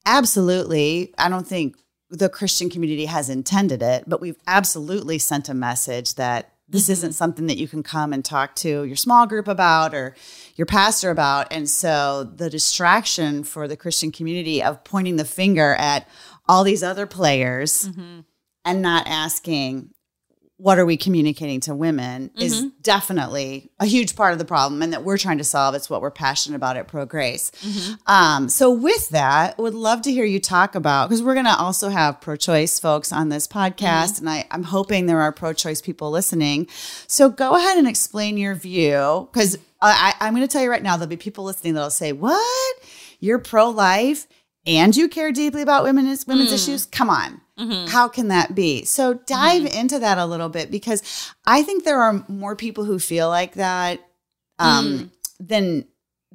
absolutely, 0.05 1.15
I 1.17 1.29
don't 1.29 1.47
think 1.47 1.77
the 2.15 2.29
Christian 2.29 2.71
community 2.71 3.07
has 3.07 3.29
intended 3.29 3.83
it, 3.83 4.05
but 4.07 4.21
we've 4.21 4.39
absolutely 4.47 5.19
sent 5.19 5.49
a 5.49 5.55
message 5.55 6.15
that 6.15 6.53
this 6.69 6.85
mm-hmm. 6.85 6.93
isn't 6.93 7.13
something 7.15 7.47
that 7.49 7.59
you 7.59 7.69
can 7.69 7.83
come 7.83 8.13
and 8.13 8.25
talk 8.25 8.55
to 8.57 8.85
your 8.85 8.97
small 8.97 9.27
group 9.27 9.49
about 9.49 9.95
or 9.95 10.15
your 10.55 10.67
pastor 10.67 11.11
about. 11.11 11.53
And 11.53 11.69
so 11.69 12.25
the 12.25 12.49
distraction 12.49 13.43
for 13.45 13.67
the 13.67 13.77
Christian 13.77 14.13
community 14.13 14.63
of 14.63 14.85
pointing 14.85 15.17
the 15.17 15.25
finger 15.25 15.75
at 15.75 16.09
all 16.49 16.65
these 16.65 16.83
other 16.83 17.07
players 17.07 17.89
mm-hmm. 17.89 18.21
and 18.65 18.83
not 18.83 19.07
asking, 19.07 19.91
what 20.57 20.79
are 20.79 20.87
we 20.87 20.97
communicating 20.97 21.59
to 21.61 21.75
women 21.75 22.29
mm-hmm. 22.29 22.41
is 22.41 22.67
definitely 22.81 23.73
a 23.81 23.87
huge 23.87 24.15
part 24.15 24.33
of 24.33 24.39
the 24.39 24.45
problem 24.45 24.83
and 24.83 24.93
that 24.93 25.03
we're 25.03 25.19
trying 25.19 25.39
to 25.39 25.45
solve. 25.45 25.75
It's 25.75 25.91
what 25.91 26.01
we're 26.01 26.13
passionate 26.13 26.57
about 26.57 26.77
at 26.77 26.87
Pro 26.87 27.05
Grace. 27.05 27.51
Mm-hmm. 27.63 27.95
Um, 28.07 28.49
so, 28.49 28.71
with 28.71 29.09
that, 29.09 29.59
would 29.59 29.75
love 29.75 30.03
to 30.03 30.13
hear 30.13 30.25
you 30.25 30.39
talk 30.39 30.77
about 30.77 31.09
because 31.09 31.23
we're 31.23 31.35
going 31.35 31.47
to 31.47 31.57
also 31.57 31.89
have 31.89 32.21
pro 32.21 32.37
choice 32.37 32.79
folks 32.79 33.13
on 33.13 33.31
this 33.31 33.49
podcast, 33.49 34.15
mm-hmm. 34.15 34.29
and 34.29 34.31
I, 34.31 34.47
I'm 34.51 34.63
hoping 34.63 35.07
there 35.07 35.21
are 35.21 35.33
pro 35.33 35.53
choice 35.53 35.81
people 35.83 36.11
listening. 36.11 36.69
So, 37.09 37.29
go 37.29 37.57
ahead 37.57 37.77
and 37.77 37.89
explain 37.89 38.37
your 38.37 38.55
view 38.55 39.29
because 39.33 39.59
I, 39.83 40.15
I'm 40.21 40.35
going 40.35 40.47
to 40.47 40.53
tell 40.53 40.63
you 40.63 40.71
right 40.71 40.83
now, 40.83 40.97
there'll 40.97 41.11
be 41.11 41.17
people 41.17 41.45
listening 41.45 41.75
that'll 41.75 41.91
say, 41.91 42.13
What? 42.13 42.77
You're 43.19 43.39
pro 43.39 43.71
life 43.71 44.27
and 44.67 44.95
you 44.95 45.09
care 45.09 45.33
deeply 45.33 45.63
about 45.63 45.85
women's 45.85 46.27
women's 46.27 46.51
mm. 46.51 46.55
issues? 46.55 46.87
Come 46.87 47.11
on. 47.11 47.41
Mm-hmm. 47.59 47.87
How 47.87 48.09
can 48.09 48.29
that 48.29 48.55
be? 48.55 48.85
So 48.85 49.15
dive 49.15 49.63
mm-hmm. 49.63 49.79
into 49.79 49.99
that 50.01 50.19
a 50.19 50.27
little 50.27 50.49
bit 50.49 50.71
because 50.71 51.33
I 51.47 51.63
think 51.63 51.85
there 51.85 52.01
are 52.01 52.25
more 52.29 52.57
people 52.57 52.85
who 52.85 52.99
feel 52.99 53.29
like 53.29 53.55
that 53.55 54.01
um, 54.59 54.87
mm. 54.87 55.11
than 55.39 55.87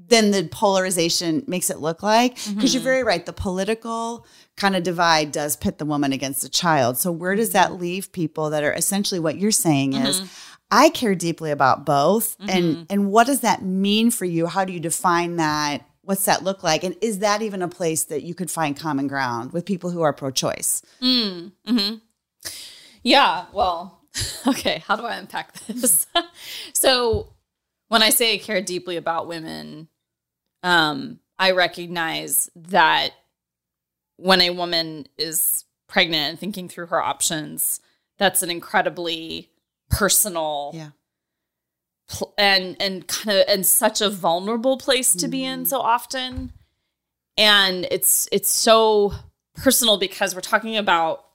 than 0.07 0.31
the 0.31 0.47
polarization 0.49 1.43
makes 1.45 1.69
it 1.69 1.79
look 1.79 2.01
like. 2.01 2.35
Because 2.35 2.53
mm-hmm. 2.53 2.67
you're 2.67 2.81
very 2.83 3.03
right, 3.03 3.25
the 3.25 3.33
political 3.33 4.25
kind 4.55 4.75
of 4.75 4.83
divide 4.83 5.31
does 5.31 5.57
pit 5.57 5.77
the 5.77 5.85
woman 5.85 6.13
against 6.13 6.41
the 6.41 6.49
child. 6.49 6.97
So 6.97 7.11
where 7.11 7.35
does 7.35 7.51
that 7.51 7.71
mm-hmm. 7.71 7.81
leave 7.81 8.11
people 8.11 8.49
that 8.51 8.63
are 8.63 8.73
essentially 8.73 9.19
what 9.19 9.37
you're 9.37 9.51
saying 9.51 9.93
is 9.93 10.21
mm-hmm. 10.21 10.27
I 10.71 10.89
care 10.89 11.15
deeply 11.15 11.51
about 11.51 11.85
both, 11.85 12.37
and 12.47 12.85
and 12.89 13.11
what 13.11 13.25
does 13.25 13.41
that 13.41 13.63
mean 13.63 14.11
for 14.11 14.25
you? 14.25 14.45
How 14.45 14.65
do 14.65 14.71
you 14.71 14.79
define 14.79 15.37
that? 15.37 15.88
What's 16.09 16.25
that 16.25 16.43
look 16.43 16.63
like? 16.63 16.83
And 16.83 16.95
is 17.01 17.19
that 17.19 17.43
even 17.43 17.61
a 17.61 17.67
place 17.67 18.05
that 18.05 18.23
you 18.23 18.33
could 18.33 18.49
find 18.49 18.75
common 18.75 19.07
ground 19.07 19.53
with 19.53 19.63
people 19.63 19.91
who 19.91 20.01
are 20.01 20.11
pro-choice? 20.11 20.81
Mm, 21.01 21.51
hmm 21.67 21.95
yeah 23.03 23.45
well 23.53 24.01
okay 24.47 24.83
how 24.85 24.95
do 24.95 25.05
i 25.05 25.15
unpack 25.15 25.53
this? 25.65 26.07
So 26.73 27.33
when 27.87 28.01
i 28.01 28.09
say 28.09 28.33
i 28.33 28.37
care 28.37 28.61
deeply 28.61 28.97
about 28.97 29.27
women 29.27 29.87
um, 30.63 31.19
i 31.37 31.51
recognize 31.51 32.49
that 32.55 33.11
when 34.17 34.41
a 34.41 34.49
woman 34.49 35.07
is 35.17 35.65
pregnant 35.87 36.29
and 36.29 36.39
thinking 36.39 36.67
through 36.67 36.87
her 36.87 37.01
options 37.01 37.79
that's 38.17 38.43
an 38.43 38.49
incredibly 38.49 39.49
personal 39.89 40.71
yeah 40.73 40.89
and 42.37 42.75
and 42.79 43.07
kind 43.07 43.37
of 43.37 43.45
and 43.47 43.65
such 43.65 44.01
a 44.01 44.09
vulnerable 44.09 44.77
place 44.77 45.15
to 45.15 45.27
be 45.27 45.43
in 45.43 45.63
mm. 45.63 45.67
so 45.67 45.79
often 45.79 46.51
and 47.37 47.87
it's 47.91 48.27
it's 48.31 48.49
so 48.49 49.13
personal 49.55 49.97
because 49.97 50.35
we're 50.35 50.41
talking 50.41 50.75
about 50.75 51.25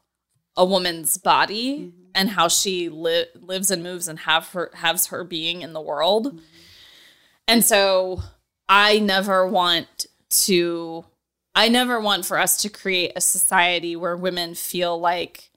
a 0.57 0.65
woman's 0.65 1.17
body 1.17 1.79
mm-hmm. 1.79 2.01
and 2.15 2.31
how 2.31 2.49
she 2.49 2.89
li- 2.89 3.27
lives 3.41 3.71
and 3.71 3.83
moves 3.83 4.07
and 4.07 4.21
have 4.21 4.49
her 4.51 4.71
has 4.75 5.07
her 5.07 5.25
being 5.25 5.63
in 5.63 5.73
the 5.73 5.81
world. 5.81 6.29
Mm-hmm. 6.29 6.39
And 7.49 7.65
so 7.65 8.23
I 8.69 8.99
never 8.99 9.47
want 9.47 10.07
to 10.31 11.05
I 11.55 11.69
never 11.69 12.01
want 12.01 12.25
for 12.25 12.39
us 12.39 12.61
to 12.63 12.69
create 12.69 13.13
a 13.17 13.21
society 13.21 13.97
where 13.97 14.17
women 14.17 14.55
feel 14.55 14.99
like 14.99 15.51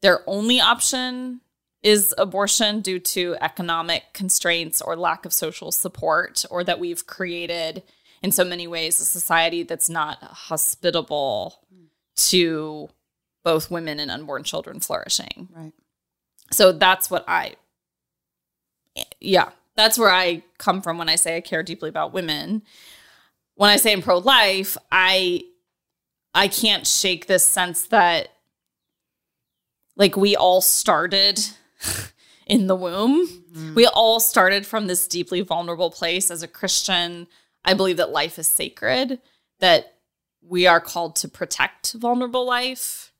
their 0.00 0.20
only 0.26 0.60
option 0.60 1.40
is 1.82 2.14
abortion 2.18 2.80
due 2.80 2.98
to 2.98 3.36
economic 3.40 4.04
constraints 4.12 4.82
or 4.82 4.96
lack 4.96 5.24
of 5.24 5.32
social 5.32 5.70
support, 5.70 6.44
or 6.50 6.64
that 6.64 6.80
we've 6.80 7.06
created 7.06 7.82
in 8.22 8.32
so 8.32 8.44
many 8.44 8.66
ways 8.66 9.00
a 9.00 9.04
society 9.04 9.62
that's 9.62 9.88
not 9.88 10.22
hospitable 10.22 11.60
to 12.16 12.88
both 13.44 13.70
women 13.70 14.00
and 14.00 14.10
unborn 14.10 14.42
children 14.42 14.80
flourishing. 14.80 15.48
Right. 15.54 15.72
So 16.50 16.72
that's 16.72 17.10
what 17.10 17.24
I, 17.28 17.54
yeah, 19.20 19.50
that's 19.76 19.98
where 19.98 20.10
I 20.10 20.42
come 20.58 20.82
from 20.82 20.98
when 20.98 21.08
I 21.08 21.14
say 21.14 21.36
I 21.36 21.40
care 21.40 21.62
deeply 21.62 21.88
about 21.88 22.12
women. 22.12 22.62
When 23.54 23.70
I 23.70 23.76
say 23.76 23.92
I'm 23.92 24.02
pro 24.02 24.18
life, 24.18 24.76
I, 24.90 25.44
I 26.34 26.48
can't 26.48 26.86
shake 26.86 27.26
this 27.26 27.44
sense 27.44 27.86
that 27.88 28.30
like 29.96 30.16
we 30.16 30.34
all 30.34 30.60
started 30.60 31.40
in 32.46 32.66
the 32.66 32.76
womb. 32.76 33.26
Mm-hmm. 33.26 33.74
We 33.74 33.86
all 33.86 34.20
started 34.20 34.66
from 34.66 34.86
this 34.86 35.06
deeply 35.06 35.40
vulnerable 35.42 35.90
place. 35.90 36.30
As 36.30 36.42
a 36.42 36.48
Christian, 36.48 37.26
I 37.64 37.74
believe 37.74 37.98
that 37.98 38.10
life 38.10 38.38
is 38.38 38.48
sacred, 38.48 39.20
that 39.60 39.94
we 40.42 40.66
are 40.66 40.80
called 40.80 41.16
to 41.16 41.28
protect 41.28 41.92
vulnerable 41.92 42.46
life, 42.46 43.12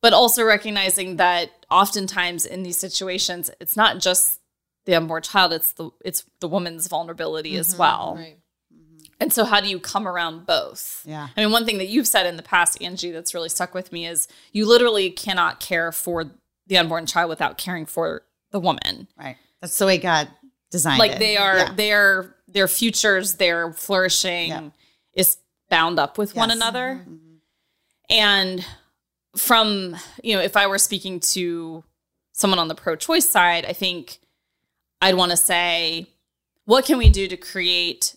but 0.00 0.12
also 0.12 0.44
recognizing 0.44 1.16
that 1.16 1.50
oftentimes 1.70 2.46
in 2.46 2.62
these 2.62 2.78
situations, 2.78 3.50
it's 3.60 3.76
not 3.76 3.98
just 3.98 4.40
the 4.86 4.94
unborn 4.94 5.22
child, 5.22 5.52
it's 5.52 5.72
the 5.72 5.90
it's 6.04 6.24
the 6.40 6.48
woman's 6.48 6.88
vulnerability 6.88 7.52
mm-hmm, 7.52 7.60
as 7.60 7.76
well. 7.76 8.14
Right. 8.16 8.38
Mm-hmm. 8.72 9.06
And 9.20 9.32
so, 9.32 9.44
how 9.44 9.60
do 9.60 9.68
you 9.68 9.78
come 9.78 10.08
around 10.08 10.46
both? 10.46 11.02
Yeah. 11.04 11.28
I 11.36 11.40
mean, 11.40 11.52
one 11.52 11.66
thing 11.66 11.78
that 11.78 11.88
you've 11.88 12.06
said 12.06 12.24
in 12.24 12.36
the 12.36 12.42
past, 12.42 12.80
Angie, 12.80 13.10
that's 13.10 13.34
really 13.34 13.50
stuck 13.50 13.74
with 13.74 13.92
me 13.92 14.06
is 14.06 14.28
you 14.52 14.66
literally 14.66 15.10
cannot 15.10 15.60
care 15.60 15.92
for 15.92 16.30
the 16.68 16.78
unborn 16.78 17.06
child 17.06 17.28
without 17.28 17.58
caring 17.58 17.86
for 17.86 18.22
the 18.50 18.60
woman. 18.60 19.08
Right. 19.18 19.36
That's 19.60 19.76
the 19.76 19.86
way 19.86 19.98
God 19.98 20.28
designed 20.70 20.98
like 20.98 21.12
it. 21.12 21.18
they 21.18 21.36
are 21.36 21.58
yeah. 21.58 21.72
their 21.72 22.36
their 22.46 22.68
futures, 22.68 23.34
their 23.34 23.72
flourishing 23.72 24.48
yeah. 24.48 24.70
is 25.14 25.38
bound 25.68 25.98
up 25.98 26.16
with 26.16 26.30
yes. 26.30 26.36
one 26.36 26.50
another. 26.50 27.02
Mm-hmm. 27.02 27.14
And 28.10 28.66
from, 29.36 29.96
you 30.22 30.34
know, 30.34 30.42
if 30.42 30.56
I 30.56 30.66
were 30.66 30.78
speaking 30.78 31.20
to 31.20 31.84
someone 32.32 32.58
on 32.58 32.68
the 32.68 32.74
pro-choice 32.74 33.28
side, 33.28 33.66
I 33.66 33.74
think 33.74 34.18
I'd 35.02 35.14
want 35.14 35.30
to 35.30 35.36
say 35.36 36.06
what 36.64 36.84
can 36.84 36.98
we 36.98 37.10
do 37.10 37.28
to 37.28 37.36
create 37.36 38.16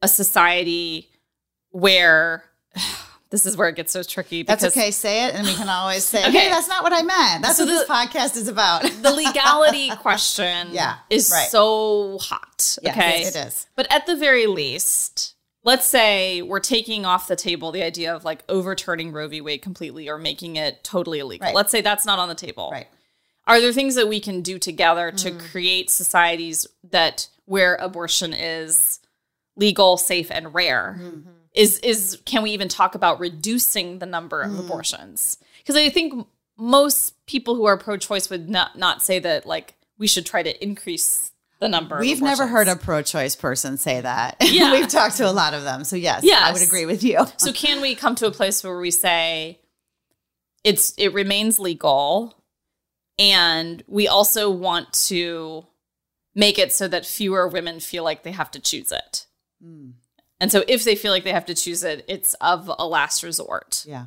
a 0.00 0.08
society 0.08 1.10
where 1.70 2.44
this 3.32 3.46
is 3.46 3.56
where 3.56 3.68
it 3.68 3.76
gets 3.76 3.90
so 3.92 4.02
tricky. 4.02 4.42
Because, 4.42 4.60
that's 4.60 4.76
okay. 4.76 4.90
Say 4.90 5.24
it, 5.26 5.34
and 5.34 5.46
we 5.46 5.54
can 5.54 5.68
always 5.68 6.04
say, 6.04 6.20
okay. 6.20 6.32
"Hey, 6.32 6.48
that's 6.50 6.68
not 6.68 6.84
what 6.84 6.92
I 6.92 7.02
meant." 7.02 7.42
That's 7.42 7.56
so 7.56 7.64
what 7.64 7.72
the, 7.72 7.78
this 7.78 7.88
podcast 7.88 8.36
is 8.36 8.46
about. 8.46 8.82
the 8.82 9.10
legality 9.10 9.90
question, 9.96 10.68
yeah, 10.70 10.98
is 11.08 11.30
right. 11.32 11.48
so 11.48 12.18
hot. 12.18 12.76
Yes, 12.82 12.94
okay, 12.96 13.22
it 13.22 13.34
is. 13.34 13.66
But 13.74 13.90
at 13.90 14.06
the 14.06 14.14
very 14.16 14.46
least, 14.46 15.34
let's 15.64 15.86
say 15.86 16.42
we're 16.42 16.60
taking 16.60 17.06
off 17.06 17.26
the 17.26 17.34
table 17.34 17.72
the 17.72 17.82
idea 17.82 18.14
of 18.14 18.22
like 18.22 18.44
overturning 18.50 19.12
Roe 19.12 19.28
v. 19.28 19.40
Wade 19.40 19.62
completely 19.62 20.10
or 20.10 20.18
making 20.18 20.56
it 20.56 20.84
totally 20.84 21.18
illegal. 21.18 21.46
Right. 21.46 21.54
Let's 21.54 21.70
say 21.70 21.80
that's 21.80 22.04
not 22.04 22.18
on 22.18 22.28
the 22.28 22.34
table. 22.34 22.68
Right. 22.70 22.86
Are 23.46 23.60
there 23.62 23.72
things 23.72 23.94
that 23.94 24.08
we 24.08 24.20
can 24.20 24.42
do 24.42 24.58
together 24.58 25.10
to 25.10 25.30
mm. 25.30 25.50
create 25.50 25.90
societies 25.90 26.66
that 26.90 27.28
where 27.46 27.76
abortion 27.76 28.34
is 28.34 29.00
legal, 29.56 29.96
safe, 29.96 30.30
and 30.30 30.54
rare? 30.54 30.98
Mm-hmm 31.00 31.30
is 31.54 31.78
is 31.80 32.20
can 32.24 32.42
we 32.42 32.50
even 32.52 32.68
talk 32.68 32.94
about 32.94 33.20
reducing 33.20 33.98
the 33.98 34.06
number 34.06 34.40
of 34.40 34.52
mm. 34.52 34.60
abortions? 34.60 35.38
Because 35.58 35.76
I 35.76 35.90
think 35.90 36.26
most 36.56 37.14
people 37.26 37.54
who 37.54 37.64
are 37.64 37.76
pro-choice 37.76 38.30
would 38.30 38.48
not 38.48 38.78
not 38.78 39.02
say 39.02 39.18
that 39.18 39.46
like 39.46 39.74
we 39.98 40.06
should 40.06 40.26
try 40.26 40.42
to 40.42 40.62
increase 40.62 41.32
the 41.60 41.68
number. 41.68 41.98
We've 42.00 42.20
never 42.20 42.46
heard 42.46 42.68
a 42.68 42.76
pro-choice 42.76 43.36
person 43.36 43.76
say 43.76 44.00
that. 44.00 44.36
Yeah. 44.52 44.72
We've 44.72 44.88
talked 44.88 45.16
to 45.16 45.28
a 45.28 45.32
lot 45.32 45.54
of 45.54 45.62
them. 45.62 45.84
So 45.84 45.96
yes, 45.96 46.24
yes, 46.24 46.42
I 46.42 46.52
would 46.52 46.62
agree 46.62 46.86
with 46.86 47.02
you. 47.02 47.24
so 47.36 47.52
can 47.52 47.80
we 47.80 47.94
come 47.94 48.14
to 48.16 48.26
a 48.26 48.30
place 48.30 48.62
where 48.62 48.76
we 48.78 48.90
say 48.90 49.60
it's 50.64 50.94
it 50.96 51.12
remains 51.14 51.58
legal 51.58 52.34
and 53.18 53.82
we 53.86 54.08
also 54.08 54.50
want 54.50 54.92
to 55.08 55.66
make 56.34 56.58
it 56.58 56.72
so 56.72 56.88
that 56.88 57.04
fewer 57.06 57.46
women 57.46 57.80
feel 57.80 58.04
like 58.04 58.22
they 58.22 58.32
have 58.32 58.50
to 58.52 58.60
choose 58.60 58.92
it. 58.92 59.26
Mm. 59.64 59.92
And 60.42 60.50
so 60.50 60.64
if 60.66 60.82
they 60.82 60.96
feel 60.96 61.12
like 61.12 61.22
they 61.22 61.32
have 61.32 61.46
to 61.46 61.54
choose 61.54 61.84
it, 61.84 62.04
it's 62.08 62.34
of 62.40 62.68
a 62.76 62.84
last 62.84 63.22
resort. 63.22 63.84
Yeah. 63.86 64.06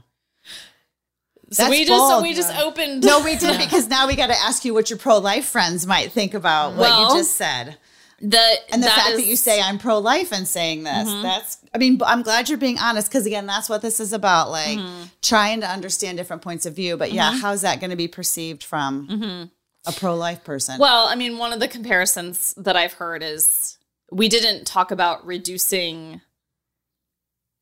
So 1.49 1.63
That's 1.63 1.69
we 1.69 1.85
just 1.85 1.89
bold, 1.89 2.09
so 2.09 2.21
we 2.21 2.33
just 2.33 2.53
opened. 2.57 3.05
No, 3.05 3.23
we 3.23 3.37
did 3.37 3.57
because 3.63 3.87
now 3.87 4.05
we 4.05 4.17
got 4.17 4.27
to 4.27 4.37
ask 4.37 4.65
you 4.65 4.73
what 4.73 4.89
your 4.89 4.99
pro 4.99 5.19
life 5.19 5.45
friends 5.45 5.87
might 5.87 6.11
think 6.11 6.33
about 6.33 6.75
well, 6.75 7.03
what 7.03 7.13
you 7.13 7.19
just 7.19 7.37
said. 7.37 7.77
The 8.19 8.37
and 8.69 8.83
the 8.83 8.87
that 8.87 8.95
fact 8.95 9.09
is, 9.11 9.21
that 9.21 9.25
you 9.27 9.37
say 9.37 9.61
I'm 9.61 9.77
pro 9.77 9.99
life 9.99 10.33
and 10.33 10.45
saying 10.45 10.83
this. 10.83 11.07
Mm-hmm. 11.07 11.21
That's 11.21 11.57
I 11.73 11.77
mean 11.77 12.01
I'm 12.05 12.21
glad 12.21 12.49
you're 12.49 12.57
being 12.57 12.79
honest 12.79 13.07
because 13.07 13.25
again 13.25 13.45
that's 13.45 13.69
what 13.69 13.81
this 13.81 14.01
is 14.01 14.11
about 14.11 14.51
like 14.51 14.77
mm-hmm. 14.77 15.03
trying 15.21 15.61
to 15.61 15.69
understand 15.69 16.17
different 16.17 16.41
points 16.41 16.65
of 16.65 16.75
view. 16.75 16.97
But 16.97 17.13
yeah, 17.13 17.29
mm-hmm. 17.29 17.39
how's 17.39 17.61
that 17.61 17.79
going 17.79 17.91
to 17.91 17.95
be 17.95 18.09
perceived 18.09 18.61
from 18.61 19.07
mm-hmm. 19.07 19.43
a 19.85 19.91
pro 19.93 20.15
life 20.15 20.43
person? 20.43 20.79
Well, 20.79 21.07
I 21.07 21.15
mean 21.15 21.37
one 21.37 21.53
of 21.53 21.61
the 21.61 21.69
comparisons 21.69 22.53
that 22.57 22.75
I've 22.75 22.93
heard 22.93 23.23
is 23.23 23.74
we 24.15 24.29
didn't 24.29 24.65
talk 24.65 24.91
about 24.91 25.25
reducing 25.25 26.21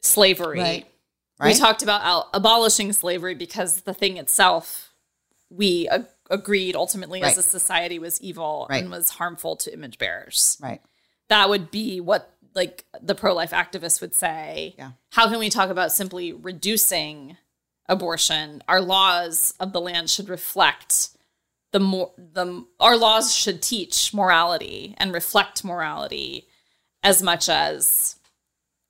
slavery. 0.03 0.59
Right. 0.59 0.85
Right? 1.39 1.53
We 1.53 1.59
talked 1.59 1.81
about 1.81 2.01
out- 2.03 2.27
abolishing 2.31 2.93
slavery 2.93 3.33
because 3.33 3.81
the 3.81 3.93
thing 3.93 4.17
itself 4.17 4.91
we 5.49 5.87
ag- 5.89 6.05
agreed 6.29 6.75
ultimately 6.75 7.21
right. 7.21 7.31
as 7.31 7.37
a 7.39 7.43
society 7.43 7.97
was 7.97 8.21
evil 8.21 8.67
and 8.69 8.91
was 8.91 9.09
harmful 9.09 9.55
to 9.57 9.73
image 9.73 9.97
bearers. 9.97 10.57
Right. 10.61 10.79
That 11.29 11.49
would 11.49 11.71
be 11.71 11.99
what 11.99 12.29
like 12.53 12.85
the 13.01 13.15
pro-life 13.15 13.51
activists 13.51 13.99
would 13.99 14.13
say. 14.13 14.75
Yeah. 14.77 14.91
How 15.11 15.27
can 15.27 15.39
we 15.39 15.49
talk 15.49 15.71
about 15.71 15.91
simply 15.91 16.33
reducing 16.33 17.37
abortion? 17.89 18.61
Our 18.67 18.79
laws 18.79 19.55
of 19.59 19.73
the 19.73 19.81
land 19.81 20.11
should 20.11 20.29
reflect 20.29 21.09
the 21.73 21.79
more 21.79 22.11
the 22.17 22.65
our 22.79 22.95
laws 22.95 23.35
should 23.35 23.61
teach 23.61 24.13
morality 24.13 24.95
and 24.97 25.13
reflect 25.13 25.65
morality 25.65 26.47
as 27.03 27.21
much 27.21 27.49
as 27.49 28.15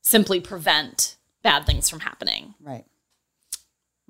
simply 0.03 0.39
prevent 0.39 1.15
bad 1.41 1.65
things 1.65 1.89
from 1.89 2.01
happening. 2.01 2.53
Right. 2.61 2.85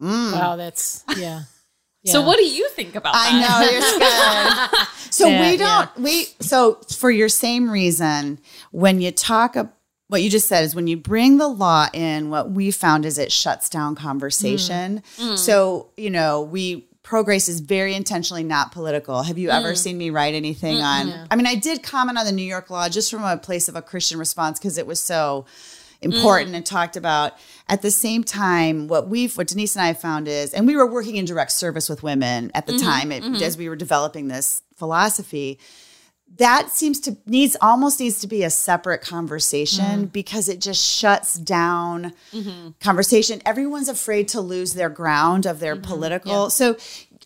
Mm. 0.02 0.34
Wow, 0.34 0.56
that's 0.58 1.06
yeah. 1.18 1.44
Yeah. 2.06 2.12
So 2.12 2.22
what 2.24 2.38
do 2.38 2.44
you 2.44 2.68
think 2.72 2.96
about 2.96 3.16
I 3.16 3.32
that? 3.32 3.62
know 3.62 3.72
you're 3.72 4.68
scared. 4.76 4.88
so 5.10 5.30
yeah, 5.30 5.50
we 5.50 5.56
don't 5.56 5.90
yeah. 5.96 6.04
we 6.04 6.26
so 6.42 6.74
for 6.98 7.10
your 7.10 7.30
same 7.30 7.70
reason 7.70 8.40
when 8.72 9.00
you 9.00 9.10
talk 9.12 9.56
about 9.56 9.74
what 10.14 10.22
you 10.22 10.30
just 10.30 10.48
said 10.48 10.64
is 10.64 10.76
when 10.76 10.86
you 10.86 10.98
bring 10.98 11.38
the 11.38 11.48
law 11.48 11.88
in 11.94 12.30
what 12.30 12.52
we 12.52 12.72
found 12.72 13.06
is 13.06 13.18
it 13.18 13.32
shuts 13.32 13.70
down 13.70 13.96
conversation. 13.96 15.02
Mm. 15.18 15.32
Mm. 15.32 15.38
So, 15.38 15.92
you 15.98 16.10
know, 16.10 16.42
we 16.42 16.88
pro 17.04 17.22
grace 17.22 17.50
is 17.50 17.60
very 17.60 17.94
intentionally 17.94 18.44
not 18.44 18.72
political. 18.72 19.24
Have 19.24 19.38
you 19.38 19.50
mm. 19.50 19.54
ever 19.54 19.76
seen 19.76 19.98
me 19.98 20.10
write 20.10 20.34
anything 20.34 20.78
mm 20.78 20.84
on 20.84 21.28
I 21.30 21.36
mean, 21.36 21.46
I 21.46 21.56
did 21.56 21.84
comment 21.84 22.18
on 22.18 22.26
the 22.26 22.32
New 22.32 22.44
York 22.44 22.70
law 22.70 22.90
just 22.90 23.12
from 23.12 23.24
a 23.24 23.38
place 23.38 23.68
of 23.68 23.76
a 23.76 23.82
Christian 23.82 24.18
response 24.18 24.60
because 24.60 24.78
it 24.78 24.88
was 24.88 25.00
so 25.00 25.46
important 26.02 26.52
mm. 26.52 26.56
and 26.56 26.66
talked 26.66 26.96
about. 26.96 27.34
At 27.70 27.82
the 27.82 27.92
same 27.92 28.24
time, 28.24 28.88
what 28.88 29.08
we've, 29.08 29.36
what 29.38 29.48
Denise 29.48 29.76
and 29.76 29.86
I 29.86 29.94
found 29.94 30.28
is, 30.28 30.54
and 30.54 30.68
we 30.68 30.76
were 30.76 30.86
working 30.86 31.16
in 31.16 31.26
direct 31.26 31.52
service 31.52 31.90
with 31.90 32.04
women 32.04 32.52
at 32.54 32.68
the 32.68 32.74
mm-hmm, 32.74 32.86
time 32.86 33.12
it, 33.12 33.24
mm-hmm. 33.24 33.42
as 33.42 33.58
we 33.58 33.70
were 33.70 33.76
developing 33.76 34.28
this 34.28 34.62
philosophy. 34.76 35.60
That 36.38 36.70
seems 36.70 37.00
to 37.02 37.18
needs 37.26 37.56
almost 37.62 38.00
needs 38.00 38.20
to 38.22 38.28
be 38.28 38.44
a 38.44 38.50
separate 38.50 39.02
conversation 39.02 40.08
mm. 40.08 40.12
because 40.12 40.50
it 40.50 40.60
just 40.60 40.84
shuts 40.84 41.36
down 41.36 42.14
mm-hmm. 42.32 42.70
conversation. 42.80 43.42
Everyone's 43.46 43.90
afraid 43.90 44.28
to 44.30 44.42
lose 44.42 44.74
their 44.74 44.90
ground 44.90 45.46
of 45.46 45.60
their 45.60 45.76
mm-hmm. 45.76 45.92
political. 45.92 46.44
Yeah. 46.44 46.48
So 46.48 46.78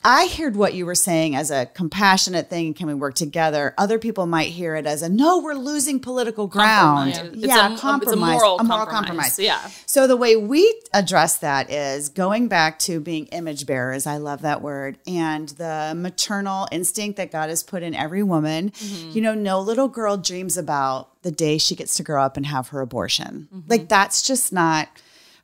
I 0.04 0.28
heard 0.28 0.56
what 0.56 0.74
you 0.74 0.86
were 0.86 0.96
saying 0.96 1.36
as 1.36 1.52
a 1.52 1.66
compassionate 1.66 2.50
thing. 2.50 2.74
Can 2.74 2.88
we 2.88 2.94
work 2.94 3.16
together? 3.16 3.74
Other 3.78 4.00
people 4.00 4.26
might 4.26 4.50
hear 4.50 4.76
it 4.76 4.86
as 4.86 5.02
a 5.02 5.10
no, 5.10 5.40
we're 5.40 5.54
losing 5.54 6.00
political 6.00 6.48
ground. 6.48 7.14
Compromise. 7.14 7.46
Yeah, 7.46 7.74
a, 7.74 7.78
compromise. 7.78 8.14
a 8.14 8.18
moral, 8.18 8.60
a 8.60 8.64
moral 8.64 8.86
compromise. 8.86 9.36
compromise. 9.36 9.40
Yeah. 9.40 9.60
So 9.86 10.08
the 10.08 10.18
way 10.18 10.36
we 10.36 10.82
address 10.94 11.38
that 11.40 11.70
is 11.70 12.10
going 12.10 12.48
back 12.48 12.80
to 12.80 13.00
being 13.00 13.26
image 13.28 13.66
bearers. 13.66 14.08
I 14.08 14.18
love 14.18 14.42
that 14.42 14.62
word. 14.62 14.98
And 15.08 15.50
the 15.50 15.94
maternal 15.96 16.68
instinct 16.72 17.18
that 17.18 17.32
God 17.32 17.50
has 17.50 17.64
put 17.64 17.84
in 17.84 17.94
every 17.94 18.24
woman. 18.24 18.72
Mm-hmm. 18.72 19.12
You 19.12 19.22
know, 19.22 19.34
no 19.34 19.60
little 19.60 19.88
girl 19.88 20.18
dreams 20.18 20.58
about 20.58 21.22
the 21.24 21.32
day 21.32 21.58
she 21.58 21.76
gets 21.76 21.96
to 21.98 22.04
grow 22.04 22.24
up 22.24 22.38
and 22.38 22.46
have 22.46 22.70
her 22.70 22.82
abortion. 22.82 23.48
Mm-hmm. 23.54 23.70
Like 23.70 23.90
that's 23.90 24.22
just 24.22 24.54
not 24.54 24.88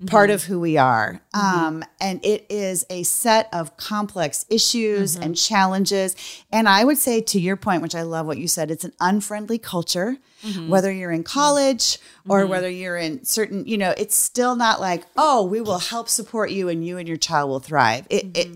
part 0.05 0.29
mm-hmm. 0.29 0.35
of 0.35 0.43
who 0.43 0.59
we 0.59 0.77
are. 0.77 1.21
Mm-hmm. 1.33 1.65
Um, 1.65 1.85
and 1.99 2.23
it 2.25 2.45
is 2.49 2.85
a 2.89 3.03
set 3.03 3.49
of 3.53 3.77
complex 3.77 4.45
issues 4.49 5.15
mm-hmm. 5.15 5.23
and 5.23 5.37
challenges. 5.37 6.15
And 6.51 6.67
I 6.67 6.83
would 6.83 6.97
say, 6.97 7.21
to 7.21 7.39
your 7.39 7.55
point, 7.55 7.81
which 7.81 7.95
I 7.95 8.03
love 8.03 8.25
what 8.25 8.37
you 8.37 8.47
said, 8.47 8.71
it's 8.71 8.83
an 8.83 8.93
unfriendly 8.99 9.57
culture. 9.57 10.17
Whether 10.67 10.91
you're 10.91 11.11
in 11.11 11.23
college 11.23 11.99
or 12.27 12.45
whether 12.45 12.69
you're 12.69 12.97
in 12.97 13.23
certain, 13.23 13.65
you 13.65 13.77
know, 13.77 13.93
it's 13.97 14.13
still 14.13 14.57
not 14.57 14.81
like, 14.81 15.05
oh, 15.15 15.45
we 15.45 15.61
will 15.61 15.79
help 15.79 16.09
support 16.09 16.51
you 16.51 16.67
and 16.67 16.85
you 16.85 16.97
and 16.97 17.07
your 17.07 17.15
child 17.15 17.49
will 17.49 17.61
thrive. 17.61 18.05
It, 18.09 18.37
it 18.37 18.49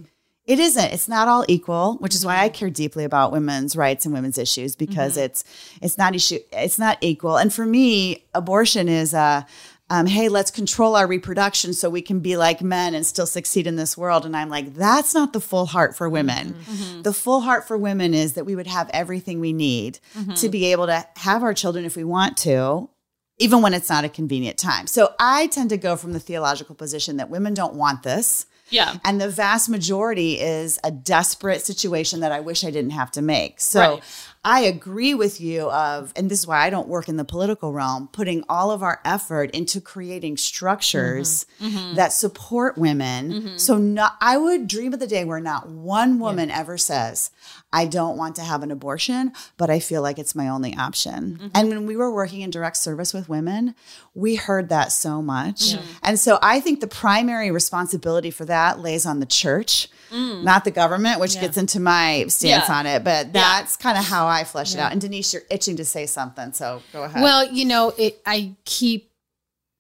it 0.47 0.59
isn't. 0.59 0.93
It's 0.93 1.09
not 1.09 1.27
all 1.27 1.43
equal, 1.49 1.95
which 1.95 2.15
is 2.15 2.25
why 2.25 2.39
I 2.39 2.47
care 2.47 2.69
deeply 2.69 3.03
about 3.03 3.33
women's 3.33 3.75
rights 3.75 4.05
and 4.05 4.13
women's 4.13 4.37
issues 4.37 4.77
because 4.77 5.17
it's 5.17 5.43
it's 5.81 5.97
not 5.97 6.15
issue. 6.15 6.39
It's 6.53 6.79
not 6.79 6.97
equal. 7.01 7.37
And 7.37 7.53
for 7.53 7.65
me, 7.65 8.23
abortion 8.33 8.87
is 8.87 9.13
a 9.13 9.45
um, 9.89 10.05
hey, 10.05 10.27
let's 10.27 10.51
control 10.51 10.95
our 10.95 11.07
reproduction 11.07 11.73
so 11.73 11.89
we 11.89 12.01
can 12.01 12.19
be 12.19 12.35
like 12.35 12.61
men 12.61 12.93
and 12.93 13.05
still 13.05 13.25
succeed 13.25 13.67
in 13.67 13.77
this 13.77 13.97
world. 13.97 14.25
And 14.25 14.35
I'm 14.35 14.49
like, 14.49 14.73
that's 14.73 15.13
not 15.13 15.31
the 15.31 15.39
full 15.39 15.65
heart 15.65 15.95
for 15.95 16.09
women. 16.09 16.53
Mm-hmm. 16.53 16.71
Mm-hmm. 16.71 17.01
The 17.03 17.13
full 17.13 17.39
heart 17.41 17.67
for 17.67 17.77
women 17.77 18.13
is 18.13 18.33
that 18.33 18.45
we 18.45 18.55
would 18.55 18.67
have 18.67 18.89
everything 18.93 19.39
we 19.39 19.53
need 19.53 19.99
mm-hmm. 20.13 20.33
to 20.33 20.49
be 20.49 20.65
able 20.71 20.87
to 20.87 21.07
have 21.15 21.41
our 21.41 21.53
children 21.53 21.85
if 21.85 21.95
we 21.95 22.03
want 22.03 22.35
to, 22.37 22.89
even 23.37 23.61
when 23.61 23.73
it's 23.73 23.89
not 23.89 24.03
a 24.03 24.09
convenient 24.09 24.57
time. 24.57 24.87
So 24.87 25.13
I 25.19 25.47
tend 25.47 25.69
to 25.69 25.77
go 25.77 25.95
from 25.95 26.11
the 26.11 26.19
theological 26.19 26.75
position 26.75 27.17
that 27.17 27.29
women 27.29 27.53
don't 27.53 27.75
want 27.75 28.03
this. 28.03 28.45
Yeah. 28.69 28.97
And 29.05 29.21
the 29.21 29.29
vast 29.29 29.69
majority 29.69 30.39
is 30.41 30.77
a 30.83 30.91
desperate 30.91 31.61
situation 31.61 32.19
that 32.19 32.33
I 32.33 32.41
wish 32.41 32.65
I 32.65 32.71
didn't 32.71 32.91
have 32.91 33.11
to 33.11 33.21
make. 33.21 33.61
So 33.61 33.79
Right. 33.79 34.03
I 34.47 34.61
agree 34.61 35.13
with 35.13 35.41
you 35.41 35.69
of, 35.71 36.13
and 36.15 36.31
this 36.31 36.39
is 36.39 36.47
why 36.47 36.65
I 36.65 36.69
don't 36.69 36.87
work 36.87 37.09
in 37.09 37.17
the 37.17 37.25
political 37.25 37.73
realm, 37.73 38.07
putting 38.13 38.45
all 38.47 38.71
of 38.71 38.81
our 38.81 39.01
effort 39.03 39.51
into 39.51 39.81
creating 39.81 40.37
structures 40.37 41.45
mm-hmm. 41.59 41.77
Mm-hmm. 41.77 41.95
that 41.95 42.13
support 42.13 42.77
women. 42.77 43.33
Mm-hmm. 43.33 43.57
So 43.57 43.77
not, 43.77 44.15
I 44.21 44.37
would 44.37 44.69
dream 44.69 44.93
of 44.93 45.01
the 45.01 45.05
day 45.05 45.25
where 45.25 45.41
not 45.41 45.67
one 45.67 46.17
woman 46.17 46.49
ever 46.49 46.77
says, 46.77 47.29
I 47.73 47.87
don't 47.87 48.15
want 48.15 48.37
to 48.37 48.41
have 48.41 48.63
an 48.63 48.71
abortion, 48.71 49.33
but 49.57 49.69
I 49.69 49.79
feel 49.81 50.01
like 50.01 50.17
it's 50.17 50.33
my 50.33 50.47
only 50.47 50.73
option. 50.77 51.51
And 51.53 51.67
when 51.67 51.85
we 51.85 51.97
were 51.97 52.09
working 52.09 52.39
in 52.39 52.49
direct 52.49 52.77
service 52.77 53.13
with 53.13 53.27
women, 53.27 53.75
we 54.15 54.35
heard 54.35 54.69
that 54.69 54.93
so 54.93 55.21
much. 55.21 55.75
And 56.01 56.17
so 56.17 56.39
I 56.41 56.61
think 56.61 56.79
the 56.79 56.87
primary 56.87 57.51
responsibility 57.51 58.31
for 58.31 58.45
that 58.45 58.79
lays 58.79 59.05
on 59.05 59.19
the 59.19 59.25
church, 59.25 59.89
Mm. 60.11 60.43
not 60.43 60.63
the 60.63 60.71
government, 60.71 61.19
which 61.19 61.39
gets 61.39 61.57
into 61.57 61.79
my 61.79 62.25
stance 62.27 62.69
Yeah. 62.69 62.75
on 62.75 62.85
it. 62.85 63.03
But 63.03 63.33
that's 63.33 63.75
kind 63.75 63.97
of 63.97 64.05
how 64.05 64.27
I 64.27 64.43
flesh 64.43 64.73
it 64.73 64.79
out. 64.79 64.91
And 64.91 65.01
Denise, 65.01 65.33
you're 65.33 65.43
itching 65.49 65.77
to 65.77 65.85
say 65.85 66.05
something. 66.05 66.53
So 66.53 66.81
go 66.93 67.03
ahead. 67.03 67.21
Well, 67.21 67.51
you 67.51 67.65
know, 67.65 67.93
it, 67.97 68.21
I 68.25 68.55
keep 68.65 69.11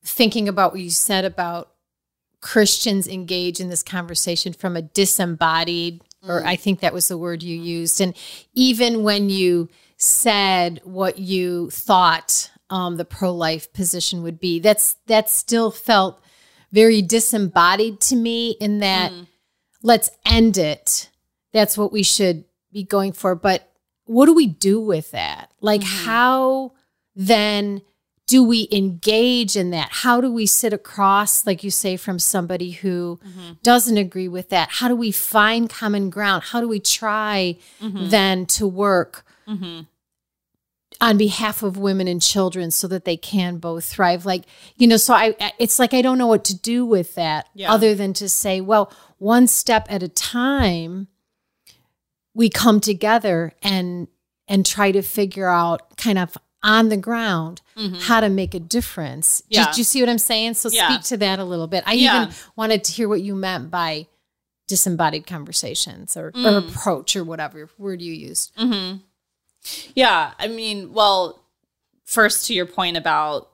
thinking 0.03 0.47
about 0.47 0.71
what 0.73 0.81
you 0.81 0.89
said 0.89 1.25
about 1.25 1.71
Christians 2.41 3.07
engage 3.07 3.59
in 3.59 3.69
this 3.69 3.83
conversation 3.83 4.53
from 4.53 4.75
a 4.75 4.81
disembodied, 4.81 6.01
or 6.27 6.41
mm. 6.41 6.45
I 6.45 6.55
think 6.55 6.79
that 6.81 6.93
was 6.93 7.07
the 7.07 7.17
word 7.17 7.43
you 7.43 7.59
used. 7.59 7.99
And 7.99 8.15
even 8.53 9.03
when 9.03 9.29
you 9.29 9.69
said 9.97 10.79
what 10.83 11.19
you 11.19 11.69
thought 11.71 12.51
um, 12.69 12.97
the 12.97 13.05
pro 13.05 13.33
life 13.33 13.73
position 13.73 14.23
would 14.23 14.39
be, 14.39 14.59
that's 14.59 14.97
that 15.07 15.29
still 15.29 15.71
felt 15.71 16.21
very 16.71 17.01
disembodied 17.01 17.99
to 18.01 18.15
me. 18.15 18.51
In 18.51 18.79
that, 18.79 19.11
mm. 19.11 19.27
Let's 19.81 20.09
end 20.25 20.57
it. 20.57 21.09
That's 21.53 21.77
what 21.77 21.91
we 21.91 22.03
should 22.03 22.43
be 22.71 22.83
going 22.83 23.13
for. 23.13 23.35
But 23.35 23.71
what 24.05 24.25
do 24.25 24.33
we 24.33 24.47
do 24.47 24.79
with 24.79 25.11
that? 25.11 25.51
Like, 25.61 25.81
mm-hmm. 25.81 26.05
how 26.05 26.73
then 27.15 27.81
do 28.27 28.43
we 28.43 28.67
engage 28.71 29.55
in 29.55 29.71
that? 29.71 29.89
How 29.89 30.19
do 30.19 30.31
we 30.31 30.45
sit 30.45 30.73
across, 30.73 31.47
like 31.47 31.63
you 31.63 31.71
say, 31.71 31.95
from 31.95 32.19
somebody 32.19 32.71
who 32.71 33.19
mm-hmm. 33.25 33.53
doesn't 33.63 33.97
agree 33.97 34.27
with 34.27 34.49
that? 34.49 34.69
How 34.69 34.89
do 34.89 34.95
we 34.95 35.11
find 35.11 35.69
common 35.69 36.09
ground? 36.09 36.43
How 36.43 36.59
do 36.59 36.67
we 36.67 36.79
try 36.79 37.57
mm-hmm. 37.81 38.09
then 38.09 38.45
to 38.47 38.67
work 38.67 39.25
on 40.99 41.17
behalf 41.17 41.61
of 41.63 41.77
women 41.77 42.07
and 42.07 42.21
children 42.21 42.71
so 42.71 42.87
that 42.87 43.05
they 43.05 43.17
can 43.17 43.57
both 43.57 43.85
thrive? 43.85 44.25
Like, 44.25 44.43
you 44.77 44.87
know, 44.87 44.97
so 44.97 45.13
I, 45.13 45.35
it's 45.59 45.79
like 45.79 45.93
I 45.93 46.01
don't 46.01 46.17
know 46.17 46.27
what 46.27 46.43
to 46.45 46.55
do 46.57 46.85
with 46.85 47.15
that 47.15 47.47
Yeah. 47.53 47.71
other 47.71 47.93
than 47.95 48.13
to 48.13 48.27
say, 48.29 48.61
well, 48.61 48.91
one 49.17 49.47
step 49.47 49.87
at 49.89 50.03
a 50.03 50.07
time, 50.07 51.07
we 52.33 52.49
come 52.49 52.79
together 52.79 53.53
and 53.63 54.07
and 54.47 54.65
try 54.65 54.91
to 54.91 55.01
figure 55.01 55.49
out 55.49 55.97
kind 55.97 56.17
of 56.17 56.37
on 56.63 56.89
the 56.89 56.97
ground 56.97 57.61
how 58.01 58.19
to 58.19 58.29
make 58.29 58.53
a 58.55 58.59
difference. 58.59 59.41
Do- 59.41 59.43
Mm-hmm. 59.59 59.67
Yeah. 59.67 59.71
Do, 59.73 59.77
you 59.79 59.83
see 59.83 60.01
what 60.01 60.09
I'm 60.09 60.17
saying? 60.17 60.53
So 60.55 60.69
Yeah. 60.71 60.87
speak 60.89 61.01
to 61.09 61.17
that 61.17 61.39
a 61.39 61.43
little 61.43 61.67
bit. 61.67 61.83
I 61.85 61.95
even 61.95 62.29
wanted 62.55 62.83
to 62.85 62.91
hear 62.91 63.07
what 63.09 63.21
you 63.21 63.35
meant 63.35 63.69
by 63.69 64.07
disembodied 64.67 65.27
conversations 65.27 66.17
or, 66.17 66.27
or 66.27 66.31
Mm. 66.31 66.69
approach 66.69 67.15
or 67.15 67.23
whatever 67.23 67.69
word 67.77 68.01
you 68.01 68.13
used. 68.13 68.51
Yeah, 69.95 70.33
I 70.39 70.47
mean, 70.47 70.93
well, 70.93 71.43
first 72.05 72.47
to 72.47 72.53
your 72.53 72.65
point 72.65 72.97
about 72.97 73.49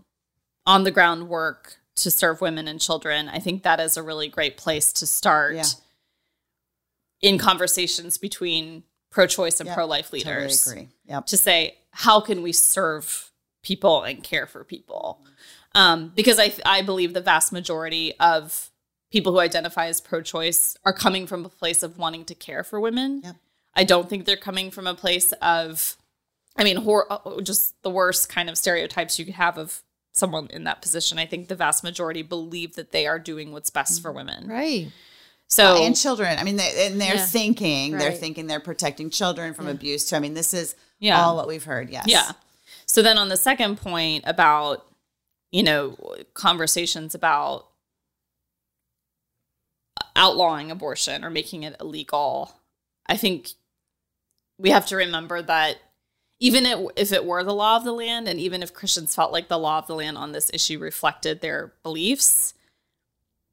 on 0.65 0.83
the 0.83 0.91
ground 0.91 1.27
work 1.29 1.77
to 1.97 2.09
serve 2.11 2.41
women 2.41 2.67
and 2.67 2.79
children, 2.79 3.29
I 3.29 3.39
think 3.39 3.63
that 3.63 3.79
is 3.79 3.97
a 3.97 4.03
really 4.03 4.27
great 4.27 4.57
place 4.57 4.91
to 4.93 5.05
start 5.07 5.55
Yeah. 5.55 5.63
in 7.21 7.37
conversations 7.37 8.17
between 8.17 8.83
pro-choice 9.11 9.59
and 9.59 9.67
Yep, 9.67 9.75
pro-life 9.75 10.05
totally 10.11 10.23
leaders 10.23 10.67
agree. 10.67 10.89
Yep. 11.05 11.25
to 11.27 11.37
say 11.37 11.77
how 11.91 12.19
can 12.19 12.41
we 12.41 12.51
serve 12.51 13.31
people 13.63 14.01
and 14.03 14.23
care 14.23 14.47
for 14.47 14.63
people 14.63 15.21
um, 15.75 16.11
because 16.15 16.39
I, 16.39 16.53
I 16.65 16.81
believe 16.81 17.13
the 17.13 17.21
vast 17.21 17.51
majority 17.51 18.13
of 18.19 18.69
people 19.11 19.31
who 19.33 19.39
identify 19.39 19.87
as 19.87 20.01
pro-choice 20.01 20.75
are 20.83 20.93
coming 20.93 21.27
from 21.27 21.45
a 21.45 21.49
place 21.49 21.83
of 21.83 21.97
wanting 21.97 22.25
to 22.25 22.35
care 22.35 22.63
for 22.63 22.79
women 22.79 23.21
Yep. 23.23 23.35
i 23.75 23.83
don't 23.83 24.09
think 24.09 24.25
they're 24.25 24.35
coming 24.35 24.71
from 24.71 24.87
a 24.87 24.95
place 24.95 25.31
of 25.33 25.95
i 26.57 26.63
mean 26.63 26.77
hor- 26.77 27.07
uh, 27.11 27.41
just 27.41 27.81
the 27.83 27.89
worst 27.89 28.29
kind 28.29 28.49
of 28.49 28.57
stereotypes 28.57 29.17
you 29.19 29.25
could 29.25 29.33
have 29.35 29.57
of 29.57 29.81
someone 30.13 30.47
in 30.51 30.63
that 30.65 30.81
position 30.81 31.17
i 31.17 31.25
think 31.25 31.47
the 31.47 31.55
vast 31.55 31.83
majority 31.83 32.21
believe 32.21 32.75
that 32.75 32.91
they 32.91 33.07
are 33.07 33.17
doing 33.19 33.51
what's 33.51 33.69
best 33.69 34.01
for 34.01 34.11
women 34.11 34.47
Right. 34.47 34.91
so 35.47 35.83
and 35.83 35.95
children. 35.95 36.37
I 36.39 36.43
mean, 36.43 36.55
they, 36.55 36.87
and 36.87 36.99
they're 36.99 37.15
Yeah. 37.15 37.25
thinking, 37.25 37.97
they're 37.97 38.11
thinking 38.11 38.47
they're 38.47 38.59
protecting 38.59 39.09
children 39.11 39.53
from 39.53 39.67
abuse 39.67 40.05
too. 40.05 40.15
I 40.15 40.19
mean, 40.19 40.33
this 40.33 40.53
is 40.53 40.75
Yeah. 40.99 41.21
all 41.21 41.35
what 41.35 41.47
we've 41.47 41.63
heard. 41.63 41.89
Yes. 41.91 42.05
Yeah. 42.07 42.31
So 42.87 43.01
then 43.03 43.17
on 43.19 43.29
the 43.29 43.37
second 43.37 43.77
point 43.77 44.23
about, 44.25 44.85
you 45.51 45.61
know, 45.63 45.95
conversations 46.33 47.13
about 47.13 47.67
outlawing 50.15 50.71
abortion 50.71 51.23
or 51.23 51.29
making 51.29 51.63
it 51.63 51.75
illegal, 51.79 52.53
I 53.07 53.17
think 53.17 53.49
we 54.57 54.69
have 54.71 54.85
to 54.87 54.95
remember 54.95 55.41
that 55.41 55.77
even 56.43 56.65
it, 56.65 56.77
if 56.97 57.13
it 57.13 57.23
were 57.23 57.41
the 57.41 57.53
law 57.53 57.77
of 57.77 57.85
the 57.85 57.93
land, 57.93 58.27
and 58.27 58.37
even 58.37 58.61
if 58.61 58.73
Christians 58.73 59.15
felt 59.15 59.31
like 59.31 59.47
the 59.47 59.57
law 59.57 59.77
of 59.77 59.87
the 59.87 59.95
land 59.95 60.17
on 60.17 60.33
this 60.33 60.51
issue 60.53 60.77
reflected 60.77 61.39
their 61.39 61.71
beliefs, 61.83 62.53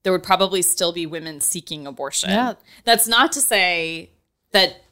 there 0.02 0.12
would 0.12 0.24
probably 0.24 0.60
still 0.60 0.90
be 0.90 1.06
women 1.06 1.40
seeking 1.40 1.86
abortion. 1.86 2.30
Yeah. 2.30 2.54
That's 2.82 3.06
not 3.06 3.30
to 3.32 3.40
say 3.40 4.10
that 4.50 4.82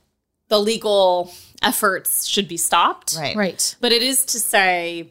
the 0.46 0.61
legal 0.61 1.32
efforts 1.61 2.24
should 2.28 2.46
be 2.46 2.56
stopped. 2.56 3.16
Right. 3.18 3.34
Right. 3.34 3.74
But 3.80 3.90
it 3.90 4.02
is 4.02 4.24
to 4.26 4.38
say 4.38 5.11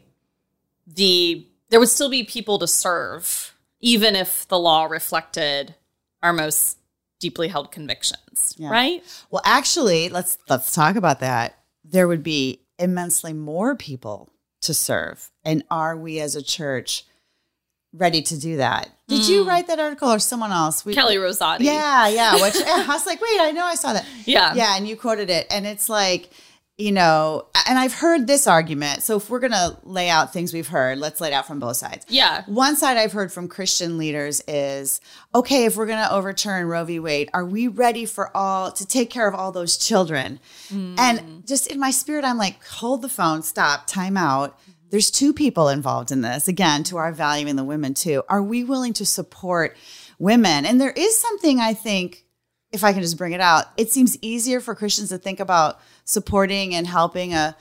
the 0.86 1.46
there 1.68 1.80
would 1.80 1.90
still 1.90 2.08
be 2.08 2.24
people 2.24 2.58
to 2.58 2.66
serve, 2.66 3.54
even 3.80 4.16
if 4.16 4.48
the 4.48 4.58
law 4.58 4.86
reflected 4.86 5.74
our 6.22 6.32
most 6.32 6.78
deeply 7.20 7.48
held 7.48 7.70
convictions. 7.70 8.54
Yeah. 8.56 8.70
Right? 8.70 9.04
Well, 9.30 9.42
actually, 9.44 10.08
let's 10.08 10.38
let's 10.48 10.72
talk 10.72 10.96
about 10.96 11.20
that. 11.20 11.58
There 11.84 12.08
would 12.08 12.22
be 12.22 12.62
immensely 12.78 13.32
more 13.32 13.74
people 13.74 14.32
to 14.62 14.74
serve, 14.74 15.30
and 15.44 15.64
are 15.70 15.96
we 15.96 16.20
as 16.20 16.36
a 16.36 16.42
church 16.42 17.04
ready 17.92 18.22
to 18.22 18.38
do 18.38 18.56
that? 18.58 18.90
Did 19.06 19.28
you 19.28 19.44
mm. 19.44 19.48
write 19.48 19.66
that 19.68 19.80
article 19.80 20.10
or 20.10 20.18
someone 20.18 20.52
else? 20.52 20.84
We, 20.84 20.94
Kelly 20.94 21.16
Rosati. 21.16 21.60
Yeah, 21.60 22.08
yeah. 22.08 22.34
Which 22.34 22.56
I 22.66 22.84
was 22.86 23.06
like, 23.06 23.20
wait, 23.20 23.40
I 23.40 23.52
know 23.52 23.64
I 23.64 23.74
saw 23.74 23.92
that. 23.94 24.06
Yeah. 24.26 24.54
Yeah, 24.54 24.76
and 24.76 24.86
you 24.86 24.96
quoted 24.96 25.30
it, 25.30 25.46
and 25.50 25.66
it's 25.66 25.88
like, 25.88 26.30
you 26.78 26.92
know, 26.92 27.46
and 27.66 27.78
I've 27.78 27.92
heard 27.92 28.26
this 28.26 28.46
argument. 28.46 29.02
So 29.02 29.16
if 29.16 29.28
we're 29.28 29.40
gonna 29.40 29.78
lay 29.82 30.08
out 30.08 30.32
things 30.32 30.54
we've 30.54 30.68
heard, 30.68 30.98
let's 30.98 31.20
lay 31.20 31.28
it 31.28 31.34
out 31.34 31.46
from 31.46 31.58
both 31.58 31.76
sides. 31.76 32.06
Yeah. 32.08 32.44
One 32.46 32.76
side 32.76 32.96
I've 32.96 33.12
heard 33.12 33.32
from 33.32 33.48
Christian 33.48 33.98
leaders 33.98 34.42
is, 34.46 35.00
okay, 35.34 35.64
if 35.64 35.76
we're 35.76 35.86
going 35.86 36.04
to 36.04 36.12
overturn 36.12 36.66
Roe 36.66 36.84
v. 36.84 37.00
Wade, 37.00 37.30
are 37.34 37.44
we 37.44 37.68
ready 37.68 38.04
for 38.04 38.34
all 38.36 38.72
to 38.72 38.86
take 38.86 39.10
care 39.10 39.28
of 39.28 39.34
all 39.34 39.52
those 39.52 39.76
children? 39.76 40.40
Hmm. 40.68 40.94
And 40.98 41.46
just 41.46 41.66
in 41.66 41.78
my 41.78 41.90
spirit, 41.90 42.24
I'm 42.24 42.38
like, 42.38 42.64
hold 42.64 43.02
the 43.02 43.08
phone, 43.08 43.42
stop, 43.42 43.86
time 43.86 44.16
out. 44.16 44.58
There's 44.90 45.10
two 45.10 45.34
people 45.34 45.68
involved 45.68 46.12
in 46.12 46.22
this. 46.22 46.48
Again, 46.48 46.82
to 46.84 46.96
our 46.96 47.12
valuing 47.12 47.56
the 47.56 47.64
women 47.64 47.92
too. 47.92 48.22
Are 48.28 48.42
we 48.42 48.64
willing 48.64 48.94
to 48.94 49.04
support 49.04 49.76
women? 50.18 50.64
And 50.64 50.80
there 50.80 50.92
is 50.92 51.18
something 51.18 51.60
I 51.60 51.74
think, 51.74 52.24
if 52.72 52.84
I 52.84 52.92
can 52.92 53.02
just 53.02 53.16
bring 53.16 53.32
it 53.32 53.40
out, 53.40 53.66
it 53.76 53.90
seems 53.90 54.16
easier 54.20 54.60
for 54.60 54.74
Christians 54.74 55.08
to 55.10 55.18
think 55.18 55.40
about 55.40 55.80
supporting 56.04 56.74
and 56.74 56.86
helping 56.86 57.34
a 57.34 57.56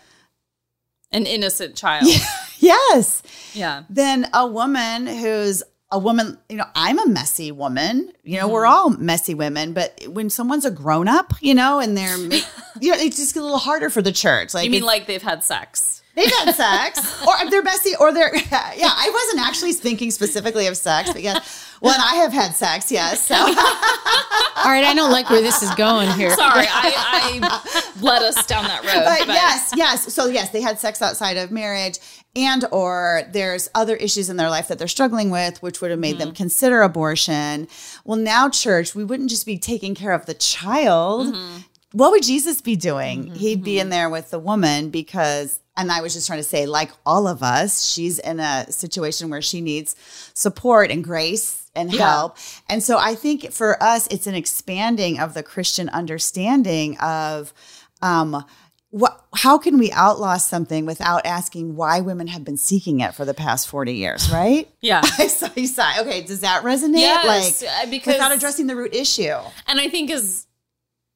An 1.11 1.25
innocent 1.25 1.75
child. 1.75 2.07
yes 2.59 3.23
yeah. 3.53 3.83
than 3.89 4.27
a 4.33 4.47
woman 4.47 5.07
who's 5.07 5.63
a 5.89 5.97
woman, 5.97 6.37
you 6.49 6.57
know, 6.57 6.65
I'm 6.75 6.99
a 6.99 7.07
messy 7.07 7.51
woman. 7.51 8.11
You 8.23 8.39
know, 8.39 8.49
mm. 8.49 8.51
we're 8.51 8.65
all 8.65 8.89
messy 8.89 9.33
women, 9.33 9.73
but 9.73 10.01
when 10.07 10.29
someone's 10.29 10.65
a 10.65 10.71
grown 10.71 11.07
up, 11.07 11.33
you 11.39 11.55
know, 11.55 11.79
and 11.79 11.97
they're, 11.97 12.17
you 12.81 12.91
know, 12.91 12.97
it's 12.97 13.17
just 13.17 13.37
a 13.37 13.41
little 13.41 13.57
harder 13.57 13.89
for 13.89 14.01
the 14.01 14.11
church. 14.11 14.53
Like, 14.53 14.65
you 14.65 14.71
mean 14.71 14.83
like 14.83 15.07
they've 15.07 15.21
had 15.21 15.43
sex? 15.43 16.03
They've 16.17 16.31
had 16.31 16.55
sex, 16.55 17.27
or 17.27 17.35
they're 17.51 17.61
messy, 17.61 17.95
or 17.99 18.11
they're, 18.11 18.35
yeah. 18.51 18.89
I 18.91 19.11
wasn't 19.13 19.47
actually 19.47 19.73
thinking 19.73 20.09
specifically 20.09 20.65
of 20.65 20.75
sex 20.75 21.13
because 21.13 21.37
when 21.79 21.93
I 21.93 22.15
have 22.15 22.33
had 22.33 22.55
sex, 22.55 22.91
yes. 22.91 23.27
So. 23.27 23.35
All 23.35 24.73
right, 24.73 24.83
I 24.83 24.93
don't 24.95 25.11
like 25.11 25.29
where 25.29 25.43
this 25.43 25.61
is 25.61 25.69
going 25.75 26.09
here. 26.13 26.31
Sorry, 26.31 26.65
I, 26.67 27.39
I 27.39 28.01
led 28.01 28.23
us 28.23 28.43
down 28.47 28.63
that 28.63 28.83
road. 28.83 29.03
But, 29.05 29.27
but, 29.27 29.35
yes, 29.35 29.71
yes. 29.75 30.11
So 30.11 30.25
yes, 30.25 30.49
they 30.49 30.61
had 30.61 30.79
sex 30.79 31.03
outside 31.03 31.37
of 31.37 31.51
marriage, 31.51 31.99
and 32.35 32.65
or 32.71 33.21
there's 33.31 33.69
other 33.75 33.95
issues 33.95 34.27
in 34.27 34.37
their 34.37 34.49
life 34.49 34.69
that 34.69 34.79
they're 34.79 34.87
struggling 34.87 35.29
with, 35.29 35.61
which 35.61 35.81
would 35.81 35.91
have 35.91 35.99
made 35.99 36.15
mm-hmm. 36.15 36.29
them 36.29 36.33
consider 36.33 36.81
abortion. 36.81 37.67
Well, 38.05 38.17
now 38.17 38.49
church, 38.49 38.95
we 38.95 39.03
wouldn't 39.03 39.29
just 39.29 39.45
be 39.45 39.59
taking 39.59 39.93
care 39.93 40.13
of 40.13 40.25
the 40.25 40.33
child. 40.33 41.27
Mm-hmm. 41.27 41.57
What 41.91 42.09
would 42.09 42.23
Jesus 42.23 42.59
be 42.59 42.75
doing? 42.75 43.25
Mm-hmm. 43.25 43.35
He'd 43.35 43.63
be 43.63 43.79
in 43.79 43.89
there 43.89 44.09
with 44.09 44.31
the 44.31 44.39
woman 44.39 44.89
because 44.89 45.59
and 45.77 45.91
I 45.91 46.01
was 46.01 46.13
just 46.13 46.25
trying 46.25 46.39
to 46.39 46.43
say, 46.43 46.65
like 46.65 46.91
all 47.05 47.27
of 47.27 47.43
us, 47.43 47.85
she's 47.85 48.17
in 48.19 48.39
a 48.39 48.69
situation 48.71 49.29
where 49.29 49.43
she 49.43 49.61
needs 49.61 49.95
support 50.33 50.89
and 50.89 51.03
grace 51.03 51.69
and 51.75 51.93
help. 51.93 52.37
And 52.67 52.81
so 52.81 52.97
I 52.97 53.13
think 53.13 53.51
for 53.51 53.81
us, 53.81 54.07
it's 54.07 54.25
an 54.25 54.33
expanding 54.33 55.19
of 55.19 55.35
the 55.35 55.43
Christian 55.43 55.87
understanding 55.89 56.97
of 56.97 57.53
um, 58.01 58.43
what, 58.89 59.23
how 59.35 59.59
can 59.59 59.77
we 59.77 59.91
outlaw 59.91 60.37
something 60.37 60.87
without 60.87 61.25
asking 61.25 61.75
why 61.75 62.01
women 62.01 62.25
have 62.27 62.43
been 62.43 62.57
seeking 62.57 62.99
it 63.01 63.13
for 63.13 63.25
the 63.25 63.35
past 63.35 63.67
40 63.67 63.93
years, 63.93 64.31
right? 64.31 64.67
Yeah. 64.81 65.01
I 65.19 65.27
saw 65.27 65.49
you 65.55 65.67
sigh. 65.67 66.01
Okay, 66.01 66.23
does 66.23 66.39
that 66.39 66.63
resonate? 66.63 66.99
Yes, 66.99 67.61
like, 67.61 67.71
uh, 67.71 67.89
because 67.91 68.15
without 68.15 68.31
addressing 68.31 68.65
the 68.65 68.75
root 68.75 68.95
issue. 68.95 69.35
And 69.67 69.79
I 69.79 69.89
think 69.89 70.09
is 70.09 70.47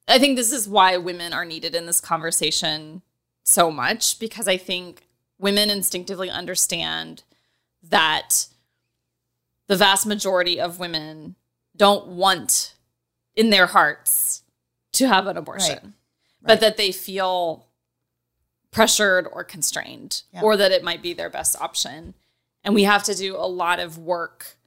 I 0.08 0.20
think 0.20 0.36
this 0.36 0.52
is 0.52 0.68
why 0.68 0.98
women 0.98 1.32
are 1.32 1.46
needed 1.46 1.74
in 1.74 1.86
this 1.86 2.02
conversation 2.02 3.02
so 3.52 3.72
much 3.72 4.20
because 4.20 4.48
I 4.48 4.58
think 4.58 5.08
women 5.40 5.70
instinctively 5.70 6.30
understand 6.30 7.24
that 7.84 8.48
the 9.68 9.76
vast 9.76 10.06
majority 10.06 10.60
of 10.60 10.80
women 10.80 11.36
don't 11.76 12.08
want 12.08 12.76
in 13.36 13.50
their 13.50 13.68
hearts 13.68 14.44
to 14.94 15.08
have 15.08 15.28
an 15.28 15.38
abortion, 15.38 15.80
right. 15.84 15.94
but 16.42 16.60
that 16.60 16.78
they 16.78 16.92
feel 16.92 17.68
pressured 18.72 19.28
or 19.32 19.44
constrained 19.44 20.24
yeah. 20.34 20.42
or 20.42 20.58
that 20.58 20.72
it 20.72 20.84
might 20.84 21.02
be 21.02 21.14
their 21.14 21.30
best 21.30 21.60
option. 21.62 22.14
And 22.64 22.76
we 22.76 22.84
have 22.84 23.04
to 23.04 23.16
do 23.16 23.36
a 23.36 23.48
lot 23.48 23.80
of 23.80 23.98
work 23.98 24.58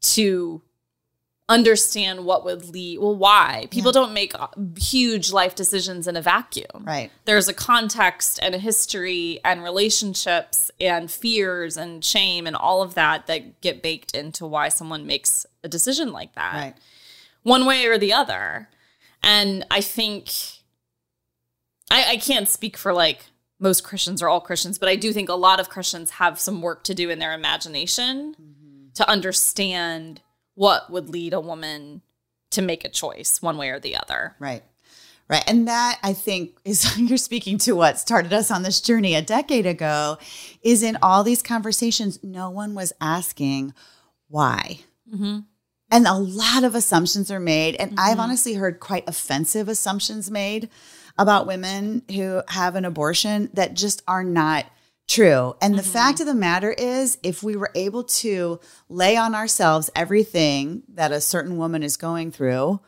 to 0.00 0.62
understand 1.48 2.24
what 2.24 2.44
would 2.44 2.70
lead 2.70 2.98
well 2.98 3.14
why? 3.14 3.68
People 3.70 3.90
yeah. 3.90 4.00
don't 4.00 4.12
make 4.12 4.34
uh, 4.34 4.48
huge 4.76 5.30
life 5.30 5.54
decisions 5.54 6.08
in 6.08 6.16
a 6.16 6.22
vacuum. 6.22 6.84
Right. 6.84 7.10
There's 7.24 7.48
a 7.48 7.54
context 7.54 8.40
and 8.42 8.54
a 8.54 8.58
history 8.58 9.40
and 9.44 9.62
relationships 9.62 10.70
and 10.80 11.10
fears 11.10 11.76
and 11.76 12.04
shame 12.04 12.46
and 12.46 12.56
all 12.56 12.82
of 12.82 12.94
that 12.94 13.26
that 13.28 13.60
get 13.60 13.82
baked 13.82 14.14
into 14.14 14.46
why 14.46 14.68
someone 14.68 15.06
makes 15.06 15.46
a 15.62 15.68
decision 15.68 16.12
like 16.12 16.34
that. 16.34 16.54
Right. 16.54 16.74
One 17.42 17.64
way 17.64 17.86
or 17.86 17.96
the 17.96 18.12
other. 18.12 18.68
And 19.22 19.64
i 19.70 19.80
think 19.80 20.30
i, 21.90 22.12
I 22.12 22.16
can't 22.16 22.48
speak 22.48 22.76
for 22.76 22.92
like 22.92 23.26
most 23.58 23.82
christians 23.82 24.22
or 24.22 24.28
all 24.28 24.40
christians 24.40 24.78
but 24.78 24.88
i 24.88 24.94
do 24.94 25.12
think 25.12 25.28
a 25.28 25.34
lot 25.34 25.58
of 25.58 25.68
christians 25.68 26.12
have 26.12 26.38
some 26.38 26.62
work 26.62 26.84
to 26.84 26.94
do 26.94 27.10
in 27.10 27.18
their 27.18 27.32
imagination 27.32 28.36
mm-hmm. 28.40 28.88
to 28.94 29.08
understand 29.08 30.20
what 30.56 30.90
would 30.90 31.08
lead 31.08 31.32
a 31.32 31.40
woman 31.40 32.02
to 32.50 32.62
make 32.62 32.84
a 32.84 32.88
choice 32.88 33.40
one 33.40 33.56
way 33.56 33.70
or 33.70 33.78
the 33.78 33.96
other. 33.96 34.34
Right. 34.40 34.64
Right. 35.28 35.44
And 35.46 35.66
that 35.68 35.98
I 36.02 36.12
think 36.12 36.56
is 36.64 36.98
you're 36.98 37.18
speaking 37.18 37.58
to 37.58 37.76
what 37.76 37.98
started 37.98 38.32
us 38.32 38.50
on 38.50 38.62
this 38.62 38.80
journey 38.80 39.14
a 39.14 39.22
decade 39.22 39.66
ago 39.66 40.18
is 40.62 40.82
in 40.82 40.98
all 41.02 41.22
these 41.22 41.42
conversations, 41.42 42.22
no 42.22 42.50
one 42.50 42.74
was 42.74 42.92
asking 43.00 43.74
why. 44.28 44.80
Mm-hmm. 45.12 45.40
And 45.90 46.06
a 46.06 46.14
lot 46.14 46.64
of 46.64 46.74
assumptions 46.74 47.30
are 47.30 47.40
made. 47.40 47.76
And 47.76 47.92
mm-hmm. 47.92 48.00
I've 48.00 48.18
honestly 48.18 48.54
heard 48.54 48.80
quite 48.80 49.08
offensive 49.08 49.68
assumptions 49.68 50.30
made 50.30 50.68
about 51.18 51.46
women 51.46 52.02
who 52.10 52.42
have 52.48 52.74
an 52.74 52.84
abortion 52.84 53.50
that 53.54 53.74
just 53.74 54.02
are 54.08 54.24
not 54.24 54.66
True. 55.08 55.56
And 55.60 55.74
mm-hmm. 55.74 55.76
the 55.76 55.88
fact 55.88 56.20
of 56.20 56.26
the 56.26 56.34
matter 56.34 56.72
is, 56.72 57.18
if 57.22 57.42
we 57.42 57.56
were 57.56 57.70
able 57.74 58.04
to 58.04 58.60
lay 58.88 59.16
on 59.16 59.34
ourselves 59.34 59.90
everything 59.94 60.82
that 60.88 61.12
a 61.12 61.20
certain 61.20 61.56
woman 61.58 61.82
is 61.82 61.96
going 61.96 62.32
through, 62.32 62.80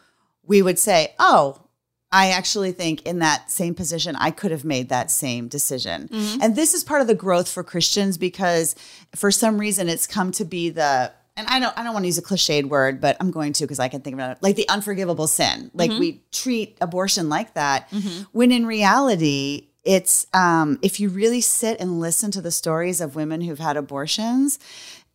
we 0.44 0.62
would 0.62 0.78
say, 0.78 1.14
oh, 1.18 1.62
I 2.11 2.31
actually 2.31 2.72
think 2.72 3.02
in 3.02 3.18
that 3.18 3.50
same 3.50 3.74
position, 3.74 4.16
I 4.16 4.31
could 4.31 4.50
have 4.50 4.64
made 4.64 4.88
that 4.88 5.11
same 5.11 5.46
decision. 5.46 6.09
Mm-hmm. 6.09 6.42
And 6.42 6.57
this 6.57 6.72
is 6.74 6.83
part 6.83 7.02
of 7.02 7.07
the 7.07 7.14
growth 7.14 7.50
for 7.50 7.62
Christians 7.62 8.16
because 8.16 8.74
for 9.14 9.31
some 9.31 9.59
reason 9.59 9.88
it's 9.88 10.07
come 10.07 10.33
to 10.33 10.44
be 10.44 10.70
the 10.70 11.12
and 11.37 11.46
I 11.46 11.61
don't 11.61 11.76
I 11.78 11.85
don't 11.85 11.92
want 11.92 12.02
to 12.02 12.09
use 12.09 12.18
a 12.18 12.22
cliched 12.22 12.64
word, 12.64 13.00
but 13.00 13.16
I'm 13.20 13.31
going 13.31 13.52
to 13.54 13.64
because 13.64 13.78
I 13.78 13.88
can 13.88 14.00
think 14.00 14.14
about 14.14 14.33
it 14.33 14.42
like 14.42 14.57
the 14.57 14.68
unforgivable 14.68 15.26
sin. 15.26 15.70
Like 15.74 15.90
mm-hmm. 15.90 16.00
we 16.00 16.22
treat 16.33 16.76
abortion 16.81 17.28
like 17.28 17.54
that, 17.54 17.90
mm-hmm. 17.90 18.22
when 18.33 18.50
in 18.50 18.66
reality, 18.66 19.67
it's 19.88 20.27
um, 20.35 20.79
if 20.83 21.01
you 21.01 21.09
really 21.09 21.40
sit 21.40 21.81
and 21.81 21.98
listen 21.98 22.31
to 22.33 22.42
the 22.42 22.51
stories 22.51 23.01
of 23.01 23.16
women 23.16 23.40
who've 23.40 23.59
had 23.59 23.79
abortions 23.79 24.59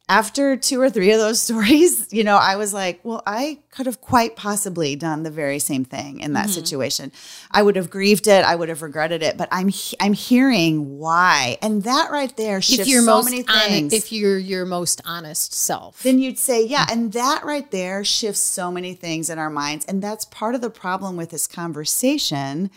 after 0.10 0.58
two 0.58 0.82
or 0.82 0.90
three 0.90 1.12
of 1.12 1.20
those 1.20 1.42
stories 1.48 2.12
you 2.12 2.24
know 2.24 2.36
i 2.36 2.56
was 2.56 2.74
like 2.74 3.00
well 3.04 3.22
i 3.26 3.60
could 3.70 3.86
have 3.86 4.02
quite 4.02 4.36
possibly 4.36 4.96
done 4.96 5.24
the 5.24 5.32
very 5.32 5.60
same 5.60 5.86
thing 5.86 6.20
in 6.20 6.34
that 6.34 6.46
mm-hmm. 6.46 6.54
situation. 6.54 7.12
I 7.52 7.64
would 7.64 7.76
have 7.76 7.92
grieved 7.92 8.28
it 8.28 8.44
i 8.44 8.56
would 8.56 8.68
have 8.68 8.82
regretted 8.82 9.22
it 9.22 9.38
but 9.38 9.48
i'm 9.52 9.70
i'm 10.00 10.14
hearing 10.14 10.98
why. 10.98 11.58
And 11.62 11.84
that 11.84 12.10
right 12.10 12.36
there 12.36 12.60
shifts 12.60 12.92
so 12.92 13.06
most 13.06 13.26
many 13.26 13.44
things. 13.44 13.94
honest, 13.94 13.96
if 13.96 14.12
you're 14.12 14.40
your 14.40 14.66
most 14.66 15.02
honest 15.06 15.54
self. 15.54 16.02
Then 16.02 16.18
you'd 16.18 16.40
say 16.40 16.66
yeah 16.66 16.88
and 16.90 17.14
that 17.14 17.46
right 17.46 17.70
there 17.70 18.04
shifts 18.04 18.42
so 18.42 18.72
many 18.72 18.96
things 18.96 19.30
in 19.30 19.38
our 19.38 19.52
minds. 19.52 19.86
And 19.86 20.02
that's 20.02 20.26
part 20.26 20.56
of 20.56 20.62
the 20.62 20.72
problem 20.72 21.16
with 21.16 21.30
this 21.30 21.46
conversation 21.46 22.72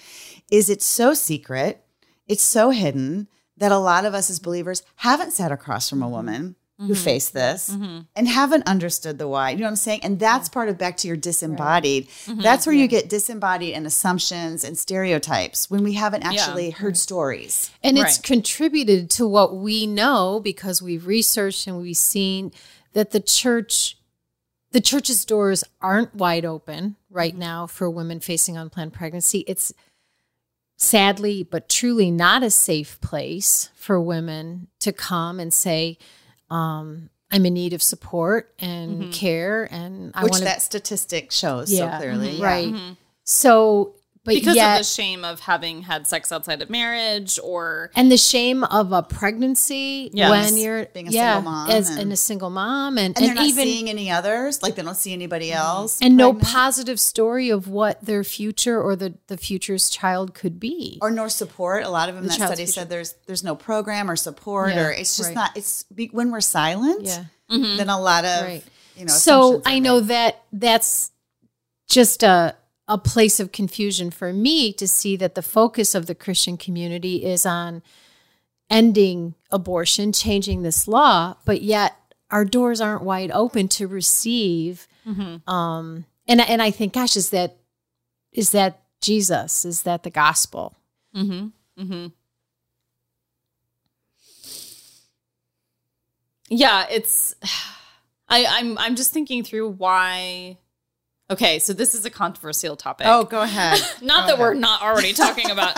is 0.51 0.71
it's 0.71 0.85
so 0.85 1.15
secret 1.15 1.83
it's 2.27 2.43
so 2.43 2.71
hidden 2.71 3.29
that 3.57 3.73
a 3.73 3.79
lot 3.79 4.05
of 4.05 4.15
us 4.15 4.31
as 4.31 4.39
believers 4.39 4.83
haven't 4.97 5.33
sat 5.33 5.51
across 5.53 5.89
from 5.89 6.03
a 6.03 6.09
woman 6.09 6.57
mm-hmm. 6.79 6.89
who 6.89 6.95
faced 6.95 7.33
this 7.33 7.71
mm-hmm. 7.71 8.01
and 8.15 8.29
haven't 8.29 8.67
understood 8.67 9.19
the 9.19 9.29
why. 9.29 9.51
You 9.51 9.59
know 9.59 9.65
what 9.65 9.71
I'm 9.71 9.77
saying? 9.77 10.01
And 10.03 10.19
that's 10.19 10.49
part 10.49 10.69
of 10.69 10.79
back 10.79 10.97
to 10.99 11.09
your 11.09 11.17
disembodied. 11.17 12.05
Right. 12.05 12.35
Mm-hmm. 12.35 12.43
That's 12.43 12.67
where 12.67 12.75
yeah. 12.75 12.83
you 12.83 12.89
get 12.89 13.09
disembodied 13.09 13.75
and 13.75 13.87
assumptions 13.87 14.65
and 14.65 14.77
stereotypes 14.77 15.71
when 15.71 15.83
we 15.83 15.95
haven't 15.95 16.25
actually 16.25 16.69
yeah. 16.69 16.77
heard 16.77 16.97
stories. 16.97 17.71
And 17.83 17.97
right. 17.97 18.07
it's 18.07 18.19
contributed 18.19 19.11
to 19.11 19.27
what 19.27 19.57
we 19.57 19.87
know 19.87 20.41
because 20.43 20.83
we've 20.83 21.07
researched 21.07 21.67
and 21.67 21.79
we've 21.79 21.97
seen 21.97 22.53
that 22.93 23.11
the 23.11 23.21
church 23.21 23.97
the 24.73 24.81
church's 24.83 25.25
doors 25.25 25.65
aren't 25.81 26.15
wide 26.15 26.45
open 26.45 26.97
right 27.09 27.31
mm-hmm. 27.31 27.41
now 27.41 27.67
for 27.67 27.89
women 27.89 28.21
facing 28.21 28.59
unplanned 28.59 28.93
pregnancy. 28.93 29.43
It's 29.47 29.73
sadly 30.77 31.43
but 31.43 31.69
truly 31.69 32.11
not 32.11 32.43
a 32.43 32.51
safe 32.51 33.01
place 33.01 33.71
for 33.75 34.01
women 34.01 34.69
to 34.79 34.93
come 34.93 35.41
and 35.41 35.53
say 35.53 35.99
um, 36.51 37.09
i'm 37.31 37.47
in 37.47 37.55
need 37.55 37.73
of 37.73 37.83
support 37.83 38.55
and 38.59 39.03
mm-hmm. 39.03 39.11
care 39.11 39.69
and 39.71 40.13
i 40.15 40.23
want 40.23 40.43
that 40.45 40.63
statistic 40.63 41.33
shows 41.33 41.73
yeah, 41.73 41.93
so 41.93 41.99
clearly 41.99 42.29
mm-hmm, 42.29 42.43
yeah. 42.43 42.47
right 42.47 42.73
mm-hmm. 42.73 42.93
so 43.25 43.95
but 44.27 44.35
because 44.35 44.57
yet, 44.57 44.73
of 44.73 44.79
the 44.81 44.85
shame 44.85 45.25
of 45.25 45.41
having 45.41 45.83
had 45.83 46.07
sex 46.07 46.33
outside 46.33 46.61
of 46.61 46.69
marriage 46.69 47.39
or 47.43 47.91
and 47.95 48.11
the 48.11 48.17
shame 48.17 48.65
of 48.65 48.93
a 48.93 49.03
pregnancy 49.03 50.11
yes. 50.13 50.31
when 50.31 50.61
you're 50.61 50.87
being 50.87 51.09
a 51.09 51.11
yeah, 51.11 51.37
single 51.37 51.53
mom 51.53 51.71
as 51.71 51.91
and, 51.91 52.01
and 52.01 52.13
a 52.13 52.17
single 52.17 52.51
mom 52.51 52.99
and, 52.99 53.17
and, 53.17 53.19
and 53.19 53.27
they're 53.27 53.35
not 53.37 53.47
even 53.47 53.65
seeing 53.65 53.89
any 53.89 54.11
others 54.11 54.63
like 54.63 54.75
they 54.75 54.83
don't 54.83 54.97
see 54.97 55.13
anybody 55.13 55.51
mm-hmm. 55.51 55.59
else 55.59 56.01
and 56.03 56.19
pregnant. 56.19 56.43
no 56.43 56.47
positive 56.47 56.99
story 56.99 57.51
of 57.51 57.69
what 57.69 58.05
their 58.05 58.25
future 58.25 58.83
or 58.83 58.97
the 58.97 59.15
the 59.29 59.37
future's 59.37 59.89
child 59.89 60.35
could 60.35 60.59
be 60.59 60.99
or 61.01 61.11
nor 61.11 61.29
support 61.29 61.85
a 61.85 61.89
lot 61.89 62.09
of 62.09 62.17
them 62.17 62.25
the 62.25 62.29
that 62.29 62.35
study 62.35 62.57
future. 62.57 62.73
said 62.73 62.89
there's 62.89 63.15
there's 63.27 63.45
no 63.45 63.55
program 63.55 64.11
or 64.11 64.17
support 64.17 64.75
yeah, 64.75 64.87
or 64.87 64.91
it's 64.91 65.17
just 65.17 65.29
right. 65.29 65.35
not 65.37 65.57
it's 65.57 65.85
when 66.11 66.33
we're 66.33 66.41
silent 66.41 67.05
yeah 67.05 67.25
mm-hmm. 67.49 67.77
then 67.77 67.89
a 67.89 68.01
lot 68.01 68.25
of 68.25 68.43
right. 68.43 68.65
you 68.97 69.05
know 69.05 69.13
so 69.13 69.63
i 69.65 69.79
know 69.79 70.01
that 70.01 70.43
that's 70.53 71.13
just 71.89 72.23
a 72.23 72.57
a 72.89 72.99
place 72.99 73.41
of 73.41 73.53
confusion 73.53 74.11
for 74.11 74.33
me 74.33 74.73
to 74.73 74.87
see 74.87 75.17
that 75.17 75.35
the 75.35 75.43
focus 75.43 75.95
of 75.95 76.07
the 76.07 76.15
Christian 76.15 76.57
community 76.57 77.25
is 77.25 77.45
on 77.45 77.83
ending 78.71 79.35
abortion, 79.51 80.13
changing 80.13 80.63
this 80.63 80.87
law, 80.87 81.35
but 81.45 81.63
yet 81.63 81.97
our 82.31 82.45
doors 82.45 82.81
aren't 82.81 83.03
wide 83.03 83.31
open 83.33 83.69
to 83.69 83.87
receive. 83.87 84.87
Mm-hmm. 85.07 85.49
Um, 85.51 86.05
and 86.27 86.41
and 86.41 86.61
I 86.63 86.71
think, 86.71 86.93
gosh, 86.93 87.17
is 87.17 87.31
that 87.31 87.57
is 88.33 88.51
that 88.51 88.83
Jesus? 89.01 89.65
Is 89.65 89.83
that 89.83 90.03
the 90.03 90.11
gospel? 90.11 90.77
Mm-hmm. 91.15 91.83
Mm-hmm. 91.83 92.07
Yeah, 96.49 96.87
it's. 96.91 97.35
I, 98.29 98.45
I'm 98.49 98.77
I'm 98.79 98.97
just 98.97 99.13
thinking 99.13 99.45
through 99.45 99.71
why. 99.71 100.59
Okay, 101.29 101.59
so 101.59 101.73
this 101.73 101.95
is 101.95 102.05
a 102.05 102.11
controversial 102.11 102.77
topic. 102.77 103.07
Oh, 103.09 103.25
go 103.25 103.43
ahead. 103.43 103.81
not 104.03 104.23
go 104.23 104.27
that 104.27 104.35
ahead. 104.35 104.39
we're 104.39 104.55
not 104.55 104.83
already 104.83 105.13
talking 105.13 105.51
about. 105.51 105.77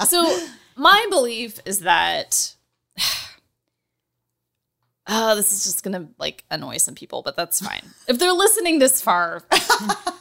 so 0.06 0.38
my 0.76 1.06
belief 1.10 1.60
is 1.64 1.80
that. 1.80 2.54
Oh, 5.08 5.36
this 5.36 5.52
is 5.52 5.62
just 5.62 5.84
gonna 5.84 6.08
like 6.18 6.42
annoy 6.50 6.78
some 6.78 6.96
people, 6.96 7.22
but 7.22 7.36
that's 7.36 7.64
fine. 7.64 7.82
If 8.08 8.18
they're 8.18 8.32
listening 8.32 8.80
this 8.80 9.00
far, 9.00 9.44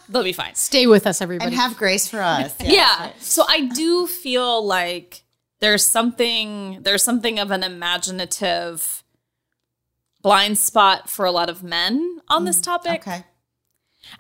they'll 0.08 0.22
be 0.22 0.32
fine. 0.32 0.54
Stay 0.54 0.86
with 0.86 1.08
us, 1.08 1.24
everybody. 1.24 1.48
and 1.48 1.56
have 1.56 1.76
grace 1.76 2.08
for 2.08 2.22
us. 2.22 2.54
Yes, 2.60 2.72
yeah. 2.72 3.06
right. 3.06 3.20
So 3.20 3.46
I 3.50 3.62
do 3.62 4.06
feel 4.06 4.64
like 4.64 5.24
there's 5.60 5.84
something 5.84 6.84
there's 6.84 7.02
something 7.02 7.40
of 7.40 7.50
an 7.50 7.64
imaginative 7.64 9.04
blind 10.22 10.60
spot 10.60 11.10
for 11.10 11.26
a 11.26 11.32
lot 11.32 11.50
of 11.50 11.64
men 11.64 12.20
on 12.28 12.46
this 12.46 12.60
mm, 12.60 12.66
topic. 12.66 13.08
Okay. 13.08 13.24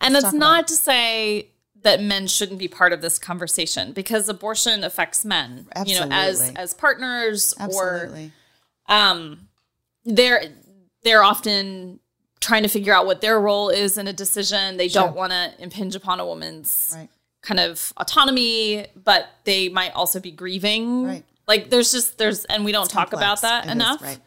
And 0.02 0.13
that's 0.13 0.26
talk 0.26 0.34
about 0.34 0.39
not 0.39 0.67
to 0.69 0.74
say 0.76 1.50
that 1.82 2.02
men 2.02 2.28
shouldn't 2.28 2.60
be 2.60 2.67
part 2.67 2.93
of 2.93 3.02
this 3.02 3.19
conversation 3.19 3.93
because 3.93 4.28
abortion 4.28 4.84
affects 4.84 5.24
men, 5.24 5.67
you 5.86 6.00
know, 6.00 6.08
as 6.12 6.52
as 6.56 6.74
partners 6.74 7.54
Absolutely. 7.60 8.32
or 8.89 8.93
um 8.93 9.48
they're 10.04 10.45
they're 11.04 11.24
often 11.24 12.00
trying 12.39 12.63
to 12.63 12.69
figure 12.69 12.93
out 12.93 13.06
what 13.06 13.21
their 13.21 13.39
role 13.39 13.69
is 13.69 13.98
in 13.98 14.08
a 14.08 14.13
decision. 14.13 14.78
They 14.78 14.88
don't 14.88 15.15
want 15.15 15.32
to 15.32 15.54
impinge 15.60 15.95
upon 15.95 16.19
a 16.19 16.26
woman's 16.26 16.93
right. 16.95 17.10
kind 17.41 17.60
of 17.60 17.93
autonomy, 17.98 18.88
but 18.95 19.28
they 19.45 19.69
might 19.69 19.93
also 19.93 20.19
be 20.19 20.32
grieving. 20.32 21.06
Right. 21.06 21.24
Like 21.48 21.69
there's 21.69 21.91
just 21.91 22.17
there's 22.17 22.45
and 22.45 22.65
we 22.65 22.71
don't 22.71 22.89
talk 22.89 23.13
about 23.13 23.41
that 23.41 23.65
It 23.65 23.67
is, 23.67 23.71
enough. 23.74 24.02
right. 24.02 24.19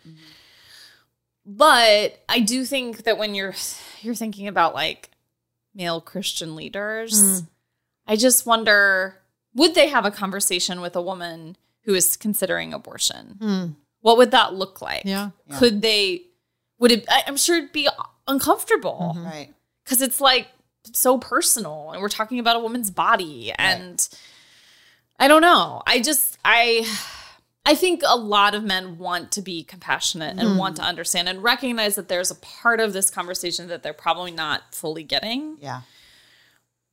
But 1.44 2.22
I 2.28 2.40
do 2.40 2.64
think 2.64 3.04
that 3.04 3.18
when 3.18 3.34
you're 3.34 3.54
you're 4.00 4.14
thinking 4.14 4.48
about 4.48 4.74
like 4.74 5.10
male 5.78 6.00
Christian 6.02 6.54
leaders, 6.56 7.42
I 8.06 8.16
just 8.16 8.44
wonder 8.44 9.16
would 9.54 9.74
they 9.74 9.88
have 9.88 10.04
a 10.04 10.10
conversation 10.10 10.80
with 10.82 10.94
a 10.96 11.00
woman 11.02 11.56
who 11.84 11.94
is 11.94 12.16
considering 12.18 12.74
abortion? 12.74 13.36
Hmm. 13.40 13.66
What 14.00 14.18
would 14.18 14.32
that 14.32 14.54
look 14.54 14.82
like? 14.82 15.02
Yeah. 15.06 15.30
Could 15.58 15.80
they 15.80 16.22
would 16.78 16.92
it 16.92 17.06
I, 17.08 17.22
I'm 17.26 17.36
sure 17.38 17.56
it'd 17.56 17.72
be 17.72 17.88
uncomfortable 18.26 19.16
Right. 19.16 19.52
because 19.84 20.02
it's 20.02 20.20
like 20.20 20.48
so 20.92 21.16
personal 21.18 21.92
and 21.92 22.02
we're 22.02 22.08
talking 22.08 22.38
about 22.38 22.56
a 22.56 22.60
woman's 22.60 22.90
body 22.90 23.52
and 23.58 24.08
i 25.18 25.26
don't 25.28 25.42
know 25.42 25.82
i 25.86 26.00
just 26.00 26.38
i 26.44 26.86
i 27.70 27.74
think 27.74 28.02
a 28.06 28.16
lot 28.16 28.54
of 28.54 28.62
men 28.64 28.98
want 28.98 29.30
to 29.32 29.42
be 29.42 29.62
compassionate 29.62 30.38
and 30.38 30.58
want 30.58 30.76
to 30.76 30.82
understand 30.82 31.28
and 31.28 31.42
recognize 31.42 31.94
that 31.96 32.08
there's 32.08 32.30
a 32.30 32.34
part 32.36 32.80
of 32.80 32.92
this 32.92 33.10
conversation 33.10 33.68
that 33.68 33.82
they're 33.82 33.92
probably 34.06 34.30
not 34.32 34.74
fully 34.74 35.02
getting 35.04 35.56
Yeah. 35.60 35.80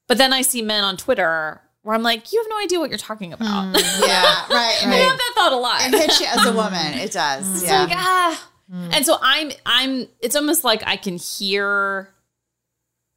but 0.08 0.18
then 0.18 0.32
i 0.34 0.42
see 0.42 0.62
men 0.62 0.84
on 0.84 0.98
twitter 0.98 1.62
where 1.84 1.96
i'm 1.96 2.04
like 2.04 2.32
you 2.34 2.40
have 2.42 2.48
no 2.50 2.60
idea 2.64 2.80
what 2.80 2.90
you're 2.90 2.98
talking 3.12 3.32
about 3.34 3.66
Yeah. 3.76 4.46
Right. 4.50 4.78
i 4.86 4.96
have 5.10 5.18
that 5.18 5.32
thought 5.36 5.54
a 5.54 5.58
lot 5.58 5.82
It 5.82 5.94
hits 5.94 6.20
you 6.20 6.28
as 6.28 6.46
a 6.46 6.54
woman. 6.62 6.94
It 7.06 7.12
does. 7.12 7.62
It's 7.62 7.70
Yeah. 7.72 7.84
like 7.84 7.96
ah. 7.96 8.50
And 8.96 9.06
so 9.06 9.18
I'm 9.22 9.52
I'm 9.66 10.08
it's 10.20 10.36
almost 10.36 10.64
like 10.64 10.82
I 10.88 10.98
can 10.98 11.18
hear 11.18 12.10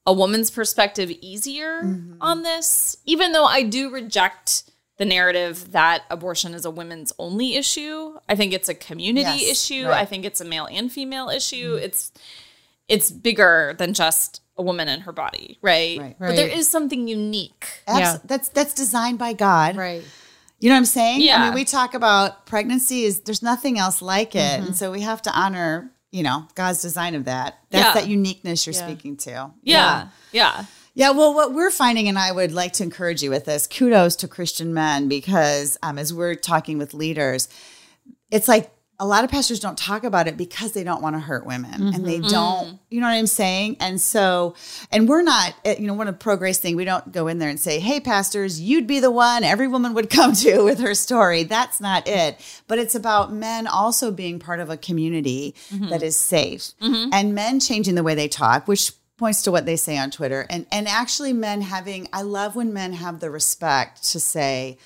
a 0.07 0.13
woman's 0.13 0.51
perspective 0.51 1.11
easier 1.23 1.83
Mm-hmm. 1.83 2.15
on 2.21 2.43
this, 2.43 2.97
even 3.07 3.33
though 3.33 3.47
I 3.47 3.63
do 3.63 3.89
reject 3.91 4.65
the 4.99 5.05
narrative 5.05 5.73
that 5.73 6.03
abortion 6.11 6.55
is 6.55 6.65
a 6.65 6.71
women's 6.71 7.13
only 7.19 7.57
issue. 7.57 8.19
I 8.29 8.35
think 8.37 8.53
it's 8.53 8.69
a 8.69 8.75
community 8.75 9.45
Yes, 9.45 9.51
issue. 9.51 9.85
right. 9.87 9.93
Mm-hmm. 9.95 10.03
I 10.03 10.05
think 10.05 10.25
it's 10.25 10.41
a 10.41 10.45
male 10.45 10.69
and 10.71 10.91
female 10.93 11.29
issue. 11.31 11.75
It's 11.81 12.13
it's 12.89 13.11
bigger 13.11 13.75
than 13.79 13.93
just 13.95 14.41
a 14.57 14.63
woman 14.63 14.89
and 14.89 15.03
her 15.03 15.13
body, 15.13 15.59
right? 15.63 15.99
Right. 16.01 16.17
But 16.19 16.37
there 16.37 16.49
Right. 16.49 16.57
is 16.57 16.69
something 16.69 17.07
unique. 17.07 17.67
Abs- 17.87 18.01
Yeah. 18.01 18.17
That's 18.25 18.49
that's 18.49 18.75
designed 18.75 19.19
by 19.19 19.33
God. 19.35 19.77
right. 19.77 20.03
You 20.61 20.69
know 20.71 20.75
what 20.75 20.79
I'm 20.79 20.85
saying? 20.87 21.21
I 21.21 21.25
Yeah. 21.25 21.45
mean, 21.45 21.55
we 21.55 21.65
talk 21.65 21.95
about 21.95 22.45
pregnancy 22.47 23.05
is 23.05 23.21
there's 23.21 23.43
nothing 23.43 23.79
else 23.79 24.03
like 24.03 24.35
it. 24.35 24.39
Mm-hmm. 24.41 24.67
And 24.67 24.77
so 24.77 24.91
we 24.91 25.03
have 25.03 25.23
to 25.23 25.31
honor, 25.33 25.93
you 26.11 26.25
know, 26.25 26.49
God's 26.57 26.83
design 26.83 27.15
of 27.15 27.27
that. 27.27 27.59
That's 27.71 27.85
Yeah. 27.95 28.01
that 28.03 28.09
uniqueness 28.09 28.67
you're 28.67 28.75
Yeah. 28.75 28.85
speaking 28.87 29.17
to. 29.19 29.31
Yeah. 29.31 29.53
Yeah. 29.63 30.09
Yeah, 30.33 30.65
well, 30.99 31.33
what 31.33 31.55
we're 31.55 31.71
finding, 31.71 32.09
and 32.09 32.19
I 32.19 32.33
would 32.33 32.51
like 32.51 32.73
to 32.75 32.83
encourage 32.83 33.23
you 33.23 33.31
with 33.31 33.45
this 33.45 33.67
kudos 33.69 34.17
to 34.17 34.29
Christian 34.29 34.75
men 34.75 35.09
because 35.09 35.79
um, 35.83 35.97
as 35.97 36.13
we're 36.13 36.35
talking 36.35 36.77
with 36.77 36.93
leaders, 36.93 37.49
it's 38.33 38.49
like 38.49 38.71
a 39.01 39.07
lot 39.07 39.23
of 39.23 39.31
pastors 39.31 39.61
don't 39.61 39.79
talk 39.79 40.03
about 40.03 40.27
it 40.27 40.37
because 40.37 40.73
they 40.73 40.83
don't 40.83 41.01
want 41.01 41.15
to 41.15 41.21
hurt 41.21 41.47
women 41.47 41.95
and 41.95 42.05
they 42.05 42.19
don't, 42.19 42.81
you 42.91 43.01
know 43.01 43.07
what 43.07 43.13
I'm 43.13 43.29
saying? 43.29 43.77
And 43.79 44.01
so, 44.01 44.57
and 44.91 45.09
we're 45.09 45.23
not, 45.23 45.55
eh, 45.65 45.77
you 45.79 45.87
know, 45.87 45.95
one 45.95 46.09
of 46.09 46.19
pro 46.19 46.37
grace 46.37 46.59
thing, 46.59 46.75
we 46.75 46.85
don't 46.85 47.13
go 47.13 47.29
in 47.29 47.39
there 47.39 47.49
and 47.49 47.61
say, 47.61 47.79
hey, 47.79 48.01
pastors, 48.01 48.61
you'd 48.61 48.89
be 48.89 48.99
the 48.99 49.13
one 49.13 49.45
every 49.45 49.69
woman 49.69 49.95
would 49.95 50.11
come 50.11 50.33
to 50.33 50.63
with 50.65 50.81
her 50.81 50.97
story. 50.97 51.45
That's 51.45 51.81
not 51.81 52.09
it. 52.09 52.41
But 52.67 52.81
it's 52.81 52.97
about 52.97 53.33
men 53.33 53.69
also 53.69 54.11
being 54.11 54.41
part 54.41 54.59
of 54.59 54.69
a 54.69 54.77
community 54.77 55.55
that 55.91 56.03
is 56.03 56.17
safe 56.17 56.73
and 57.13 57.37
men 57.37 57.61
changing 57.61 57.95
the 57.95 58.03
way 58.03 58.17
they 58.17 58.27
talk, 58.29 58.67
which 58.67 58.91
points 59.19 59.43
to 59.43 59.51
what 59.51 59.67
they 59.67 59.77
say 59.77 59.99
on 59.99 60.11
Twitter. 60.11 60.47
And 60.49 60.65
and 60.73 60.89
actually 60.89 61.33
men 61.33 61.61
having 61.61 62.09
I 62.13 62.23
love 62.23 62.57
when 62.57 62.73
men 62.73 62.95
have 62.95 63.21
the 63.21 63.31
respect 63.31 64.03
to 64.13 64.21
say 64.21 64.79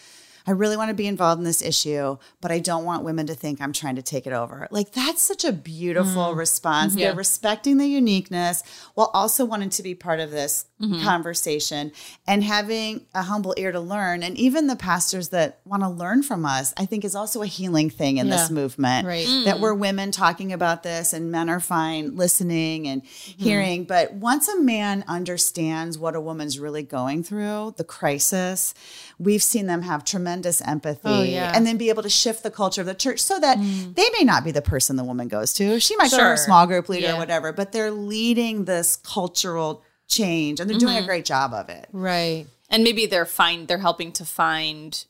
I 0.47 0.53
really 0.53 0.77
want 0.77 0.89
to 0.89 0.95
be 0.95 1.07
involved 1.07 1.39
in 1.39 1.45
this 1.45 1.63
issue, 1.63 2.19
but 2.41 2.51
I 2.51 2.59
don't 2.59 2.85
want 2.85 3.05
women 3.05 3.27
to 3.27 3.35
think 3.35 3.61
I'm 3.61 3.73
trying 3.73 3.97
to 3.97 4.03
take 4.03 4.27
it 4.27 4.33
over. 4.33 4.69
Like 4.71 4.93
that's 4.93 5.23
such 5.23 5.45
a 5.45 5.53
beautiful 5.53 6.25
mm-hmm. 6.25 6.39
response. 6.39 6.95
They're 6.95 7.15
respecting 7.15 7.79
the 7.79 7.87
uniqueness 7.87 8.63
while 8.95 9.11
also 9.15 9.45
wanting 9.45 9.71
to 9.71 9.83
be 9.83 9.95
part 9.95 10.21
of 10.21 10.31
this 10.31 10.67
mm-hmm. 10.81 11.03
conversation 11.03 11.93
and 12.27 12.43
having 12.43 13.07
a 13.15 13.23
humble 13.23 13.55
ear 13.57 13.73
to 13.73 13.81
learn. 13.81 14.23
And 14.23 14.37
even 14.37 14.67
the 14.67 14.77
pastors 14.77 15.31
that 15.31 15.61
want 15.65 15.83
to 15.83 15.89
learn 15.89 16.23
from 16.23 16.45
us, 16.45 16.75
I 16.77 16.87
think 16.87 17.05
is 17.05 17.15
also 17.15 17.43
a 17.43 17.47
healing 17.47 17.91
thing 17.91 18.19
in 18.19 18.29
this 18.29 18.51
movement. 18.51 19.07
Right. 19.07 19.27
That 19.45 19.61
we're 19.61 19.75
mm. 19.75 19.81
women 19.81 20.11
talking 20.11 20.53
about 20.53 20.83
this 20.83 21.13
and 21.13 21.31
men 21.31 21.49
are 21.49 21.61
fine 21.61 22.17
listening 22.17 22.89
and 22.89 23.03
Mm-hmm. 23.03 23.43
hearing. 23.43 23.85
But 23.85 24.15
once 24.15 24.49
a 24.49 24.61
man 24.61 25.05
understands 25.07 25.99
what 25.99 26.15
a 26.15 26.21
woman's 26.21 26.59
really 26.59 26.83
going 26.83 27.23
through, 27.23 27.75
the 27.77 27.85
crisis, 27.85 28.75
we've 29.23 29.43
seen 29.43 29.67
them 29.67 29.83
have 29.83 30.05
tremendous 30.05 30.61
empathy 30.63 31.01
Oh, 31.05 31.23
yeah. 31.23 31.53
and 31.55 31.67
then 31.67 31.77
be 31.77 31.89
able 31.91 32.03
to 32.03 32.11
shift 32.11 32.43
the 32.43 32.51
culture 32.51 32.81
of 32.81 32.87
the 32.87 32.95
church 32.95 33.21
so 33.21 33.39
that 33.39 33.57
they 33.59 34.09
may 34.19 34.25
not 34.25 34.45
be 34.45 34.51
the 34.51 34.63
person 34.63 34.97
the 34.97 35.05
woman 35.05 35.29
goes 35.29 35.53
to. 35.55 35.79
She 35.81 35.95
might 35.97 36.11
go 36.11 36.17
to 36.19 36.23
her 36.25 36.37
small 36.37 36.67
group 36.67 36.89
leader 36.89 37.07
Yeah. 37.09 37.15
or 37.15 37.19
whatever, 37.19 37.53
but 37.53 37.73
they're 37.73 37.91
leading 37.91 38.65
this 38.65 38.97
cultural 38.97 39.83
change 40.09 40.61
and 40.61 40.69
they're 40.69 40.79
doing 40.79 40.95
Mm-hmm. 40.97 41.05
a 41.05 41.07
great 41.07 41.25
job 41.25 41.53
of 41.55 41.69
it. 41.69 41.89
Right. 41.93 42.47
and 42.69 42.83
maybe 42.85 43.07
they're 43.07 43.27
find 43.27 43.69
they're 43.69 43.79
helping 43.79 44.13
to 44.13 44.25
find 44.25 45.05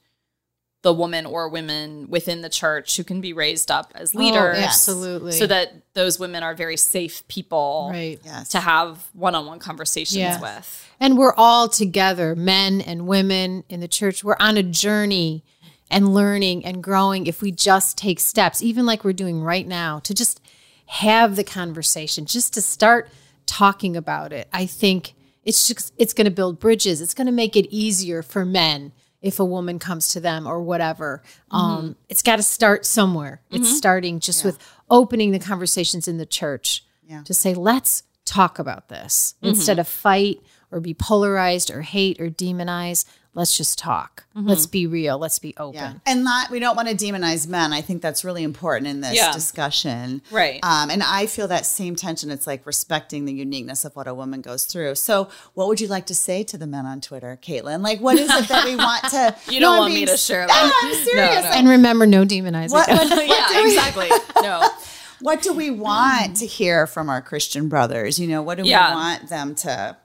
the 0.83 0.93
woman 0.93 1.25
or 1.27 1.49
women 1.49 2.09
within 2.11 2.41
the 2.43 2.49
church 2.49 2.97
who 2.97 3.05
can 3.05 3.21
be 3.21 3.33
raised 3.33 3.71
up 3.71 3.93
as 3.95 4.15
oh, 4.15 4.19
leaders 4.19 4.57
Oh, 4.59 4.63
absolutely. 4.63 5.33
so 5.33 5.47
that 5.47 5.73
those 5.95 6.19
women 6.19 6.43
are 6.43 6.55
very 6.55 6.77
safe 6.77 7.27
people 7.29 7.89
Right. 7.91 8.19
Yes. 8.25 8.49
to 8.51 8.59
have 8.61 9.09
one-on-one 9.13 9.61
conversations 9.61 10.17
Yeah. 10.19 10.41
with 10.41 10.89
And 10.99 11.17
we're 11.17 11.35
all 11.35 11.69
together, 11.69 12.35
men 12.35 12.81
and 12.81 13.07
women 13.07 13.63
in 13.69 13.79
the 13.81 13.89
church. 13.89 14.25
We're 14.25 14.37
on 14.41 14.57
a 14.57 14.63
journey 14.63 15.45
and 15.91 16.13
learning 16.15 16.65
and 16.65 16.83
growing 16.83 17.27
if 17.27 17.43
we 17.43 17.53
just 17.53 17.97
take 17.99 18.19
steps, 18.19 18.63
even 18.63 18.85
like 18.87 19.05
we're 19.05 19.13
doing 19.13 19.41
right 19.43 19.67
now, 19.67 19.99
to 20.01 20.15
just 20.15 20.41
have 20.87 21.37
the 21.37 21.45
conversation, 21.45 22.25
just 22.27 22.55
to 22.55 22.61
start 22.63 23.09
talking 23.47 23.97
about 23.97 24.33
it. 24.33 24.49
I 24.53 24.67
think 24.67 25.15
it's 25.45 25.69
just 25.69 25.93
it's 25.99 26.13
going 26.15 26.25
to 26.25 26.31
build 26.31 26.59
bridges. 26.61 27.01
It's 27.01 27.15
going 27.15 27.27
to 27.27 27.33
make 27.33 27.57
it 27.57 27.67
easier 27.73 28.23
for 28.23 28.45
men 28.45 28.93
if 29.23 29.39
a 29.39 29.45
woman 29.45 29.79
comes 29.79 30.09
to 30.09 30.21
them 30.21 30.47
or 30.47 30.61
whatever. 30.61 31.23
Mm-hmm. 31.53 31.57
Um, 31.57 31.97
it's 32.09 32.23
got 32.23 32.37
to 32.37 32.43
start 32.43 32.85
somewhere. 32.85 33.41
It's 33.51 33.69
mm-hmm. 33.69 33.77
starting 33.77 34.21
just 34.21 34.45
with 34.45 34.59
opening 34.91 35.31
the 35.31 35.39
conversations 35.39 36.09
in 36.09 36.19
the 36.19 36.27
church 36.27 36.85
Yeah. 37.09 37.23
to 37.23 37.33
say, 37.33 37.55
let's 37.55 38.03
talk 38.25 38.59
about 38.59 38.89
this 38.89 39.35
mm-hmm. 39.39 39.49
instead 39.49 39.79
of 39.79 39.89
fight 39.89 40.41
or 40.71 40.81
be 40.81 40.95
polarized 40.95 41.71
or 41.71 41.83
hate 41.83 42.21
or 42.21 42.29
demonize. 42.29 43.05
Let's 43.35 43.57
just 43.57 43.79
talk. 43.79 44.25
Let's 44.35 44.67
be 44.67 44.87
real. 44.87 45.17
Let's 45.19 45.39
be 45.39 45.55
open. 45.57 45.75
Yeah. 45.81 45.95
And 46.05 46.23
not 46.23 46.51
we 46.51 46.59
don't 46.59 46.77
want 46.77 46.89
to 46.89 46.95
demonize 46.95 47.49
men. 47.49 47.73
I 47.73 47.81
think 47.81 48.03
that's 48.03 48.25
really 48.25 48.43
important 48.43 48.89
in 48.89 49.01
this 49.01 49.15
Yeah. 49.15 49.33
discussion. 49.33 50.21
Right. 50.31 50.61
Um, 50.63 50.91
and 50.91 51.03
I 51.03 51.25
feel 51.25 51.49
that 51.49 51.65
same 51.65 51.97
tension. 51.97 52.31
It's 52.31 52.47
like 52.47 52.67
respecting 52.67 53.25
the 53.25 53.33
uniqueness 53.33 53.87
of 53.87 53.97
what 53.97 54.07
a 54.07 54.13
woman 54.13 54.43
goes 54.43 54.65
through. 54.65 54.97
So 54.97 55.29
what 55.55 55.67
would 55.69 55.81
you 55.81 55.87
like 55.89 56.05
to 56.07 56.15
say 56.15 56.43
to 56.45 56.59
the 56.59 56.67
men 56.67 56.85
on 56.85 57.01
Twitter, 57.01 57.39
Katelyn? 57.43 57.83
Like 57.83 58.01
what 58.01 58.19
is 58.19 58.29
it 58.31 58.49
that 58.49 58.67
we 58.67 58.77
want 58.77 59.05
to 59.05 59.35
you 59.51 59.61
don't 59.61 59.73
I'm 59.75 59.79
want 59.81 59.91
me 59.95 60.01
being 60.01 60.07
to 60.09 60.13
s- 60.13 60.25
share 60.27 60.43
No, 60.43 60.49
that 60.49 60.81
I'm 60.85 60.95
serious. 61.05 61.45
no. 61.45 61.51
And 61.53 61.69
remember, 61.69 62.07
no 62.07 62.25
demonizing. 62.27 62.73
What, 62.73 62.89
what, 62.89 63.11
what 63.11 63.27
yeah 63.29 63.65
exactly 63.67 64.11
no 64.43 64.69
what 65.21 65.41
do 65.41 65.55
we 65.55 65.71
want 65.71 66.37
to 66.37 66.47
hear 66.47 66.87
from 66.87 67.09
our 67.09 67.23
Christian 67.23 67.69
brothers? 67.71 68.19
You 68.19 68.29
know, 68.29 68.43
what 68.43 68.59
do 68.59 68.65
Yeah. 68.65 68.91
we 68.91 68.95
want 68.95 69.29
them 69.31 69.55
to 69.55 69.97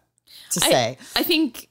to 0.52 0.62
I- 0.66 0.70
say? 0.72 0.98
I, 1.16 1.24
think 1.24 1.68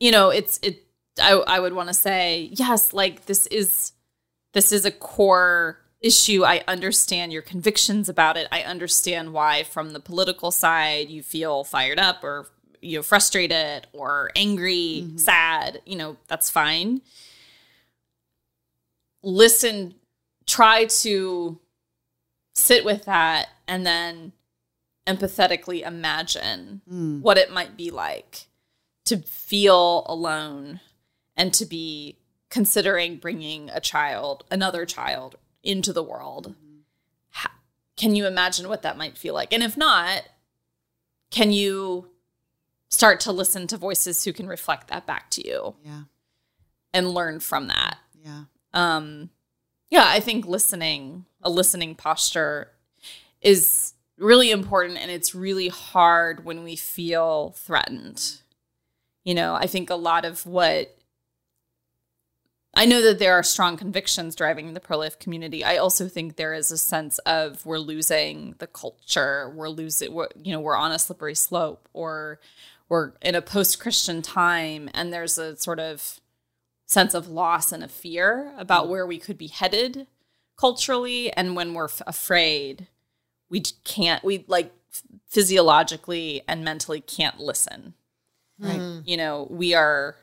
you 0.00 0.10
know 0.10 0.30
it's 0.30 0.58
it 0.62 0.84
I, 1.22 1.32
I 1.32 1.60
would 1.60 1.74
want 1.74 1.88
to 1.88 1.94
say 1.94 2.50
yes 2.52 2.92
like 2.92 3.26
this 3.26 3.46
is 3.46 3.92
this 4.52 4.72
is 4.72 4.84
a 4.84 4.90
core 4.90 5.78
issue. 6.00 6.44
I 6.44 6.62
understand 6.66 7.32
your 7.32 7.42
convictions 7.42 8.08
about 8.08 8.36
it. 8.36 8.48
I 8.50 8.62
understand 8.62 9.32
why, 9.32 9.62
from 9.62 9.92
the 9.92 10.00
political 10.00 10.50
side, 10.50 11.08
you 11.08 11.22
feel 11.22 11.64
fired 11.64 11.98
up 11.98 12.24
or 12.24 12.48
you 12.80 12.98
know 12.98 13.02
frustrated 13.02 13.86
or 13.92 14.30
angry, 14.34 15.02
mm-hmm. 15.04 15.16
sad. 15.18 15.80
You 15.86 15.96
know 15.96 16.16
that's 16.28 16.50
fine. 16.50 17.02
Listen, 19.22 19.94
try 20.46 20.86
to 20.86 21.58
sit 22.54 22.84
with 22.84 23.04
that, 23.04 23.48
and 23.68 23.84
then 23.84 24.32
empathetically 25.06 25.86
imagine 25.86 26.80
mm. 26.90 27.20
what 27.20 27.36
it 27.36 27.52
might 27.52 27.76
be 27.76 27.90
like 27.90 28.46
to 29.10 29.18
feel 29.18 30.04
alone 30.06 30.78
and 31.36 31.52
to 31.52 31.66
be 31.66 32.16
considering 32.48 33.16
bringing 33.16 33.68
a 33.70 33.80
child, 33.80 34.44
another 34.52 34.86
child, 34.86 35.34
into 35.64 35.92
the 35.92 36.02
world. 36.02 36.54
How, 37.30 37.50
can 37.96 38.14
you 38.14 38.24
imagine 38.28 38.68
what 38.68 38.82
that 38.82 38.96
might 38.96 39.18
feel 39.18 39.34
like? 39.34 39.52
And 39.52 39.64
if 39.64 39.76
not, 39.76 40.28
can 41.32 41.50
you 41.50 42.08
start 42.88 43.18
to 43.20 43.32
listen 43.32 43.66
to 43.66 43.76
voices 43.76 44.24
who 44.24 44.32
can 44.32 44.46
reflect 44.46 44.88
that 44.88 45.06
back 45.06 45.28
to 45.30 45.46
you? 45.46 45.74
Yeah. 45.84 46.02
And 46.94 47.10
learn 47.10 47.40
from 47.40 47.66
that. 47.66 47.98
Yeah. 48.24 48.44
Um 48.72 49.30
yeah, 49.90 50.06
I 50.06 50.20
think 50.20 50.46
listening, 50.46 51.24
a 51.42 51.50
listening 51.50 51.96
posture 51.96 52.70
is 53.40 53.94
really 54.18 54.52
important 54.52 54.98
and 54.98 55.10
it's 55.10 55.34
really 55.34 55.66
hard 55.66 56.44
when 56.44 56.62
we 56.62 56.76
feel 56.76 57.56
threatened. 57.56 58.40
You 59.24 59.34
know, 59.34 59.54
I 59.54 59.66
think 59.66 59.90
a 59.90 59.96
lot 59.96 60.24
of 60.24 60.46
what 60.46 60.96
I 62.74 62.86
know 62.86 63.02
that 63.02 63.18
there 63.18 63.34
are 63.34 63.42
strong 63.42 63.76
convictions 63.76 64.36
driving 64.36 64.72
the 64.74 64.80
pro 64.80 64.98
life 64.98 65.18
community. 65.18 65.64
I 65.64 65.76
also 65.76 66.08
think 66.08 66.36
there 66.36 66.54
is 66.54 66.70
a 66.70 66.78
sense 66.78 67.18
of 67.20 67.66
we're 67.66 67.78
losing 67.78 68.54
the 68.58 68.66
culture. 68.66 69.52
We're 69.54 69.68
losing, 69.68 70.14
we're, 70.14 70.28
you 70.40 70.52
know, 70.52 70.60
we're 70.60 70.76
on 70.76 70.92
a 70.92 70.98
slippery 70.98 71.34
slope 71.34 71.88
or 71.92 72.38
we're 72.88 73.12
in 73.22 73.34
a 73.34 73.42
post 73.42 73.80
Christian 73.80 74.22
time. 74.22 74.88
And 74.94 75.12
there's 75.12 75.36
a 75.36 75.56
sort 75.56 75.80
of 75.80 76.20
sense 76.86 77.12
of 77.12 77.28
loss 77.28 77.72
and 77.72 77.82
a 77.82 77.88
fear 77.88 78.52
about 78.56 78.84
mm-hmm. 78.84 78.92
where 78.92 79.06
we 79.06 79.18
could 79.18 79.36
be 79.36 79.48
headed 79.48 80.06
culturally. 80.56 81.32
And 81.32 81.56
when 81.56 81.74
we're 81.74 81.84
f- 81.84 82.02
afraid, 82.06 82.86
we 83.48 83.62
can't, 83.84 84.22
we 84.22 84.44
like 84.46 84.72
physiologically 85.26 86.42
and 86.46 86.64
mentally 86.64 87.00
can't 87.00 87.40
listen. 87.40 87.94
Right. 88.60 89.02
You 89.04 89.16
know, 89.16 89.46
we 89.50 89.74
are 89.74 90.16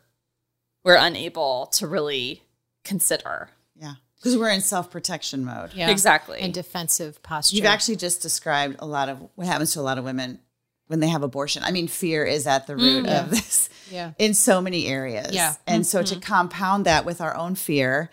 we're 0.83 0.95
unable 0.95 1.67
to 1.73 1.87
really 1.87 2.43
consider. 2.83 3.49
Yeah. 3.75 3.95
Because 4.15 4.37
we're 4.37 4.49
in 4.49 4.61
self 4.61 4.89
protection 4.91 5.45
mode. 5.45 5.73
Yeah. 5.73 5.89
Exactly. 5.89 6.39
And 6.39 6.53
defensive 6.53 7.21
posture. 7.23 7.55
You've 7.55 7.65
actually 7.65 7.97
just 7.97 8.21
described 8.21 8.77
a 8.79 8.85
lot 8.85 9.09
of 9.09 9.21
what 9.35 9.47
happens 9.47 9.73
to 9.73 9.79
a 9.79 9.81
lot 9.81 9.97
of 9.97 10.03
women 10.03 10.39
when 10.87 10.99
they 10.99 11.07
have 11.09 11.23
abortion. 11.23 11.63
I 11.63 11.71
mean, 11.71 11.87
fear 11.87 12.25
is 12.25 12.47
at 12.47 12.67
the 12.67 12.75
root 12.75 13.05
mm, 13.05 13.07
yeah. 13.07 13.23
of 13.23 13.29
this 13.29 13.69
yeah. 13.91 14.11
in 14.17 14.33
so 14.33 14.61
many 14.61 14.87
areas. 14.87 15.33
Yeah. 15.33 15.55
And 15.65 15.83
mm-hmm. 15.83 15.87
so 15.87 16.03
to 16.03 16.15
mm-hmm. 16.15 16.21
compound 16.21 16.85
that 16.85 17.05
with 17.05 17.21
our 17.21 17.35
own 17.35 17.55
fear 17.55 18.09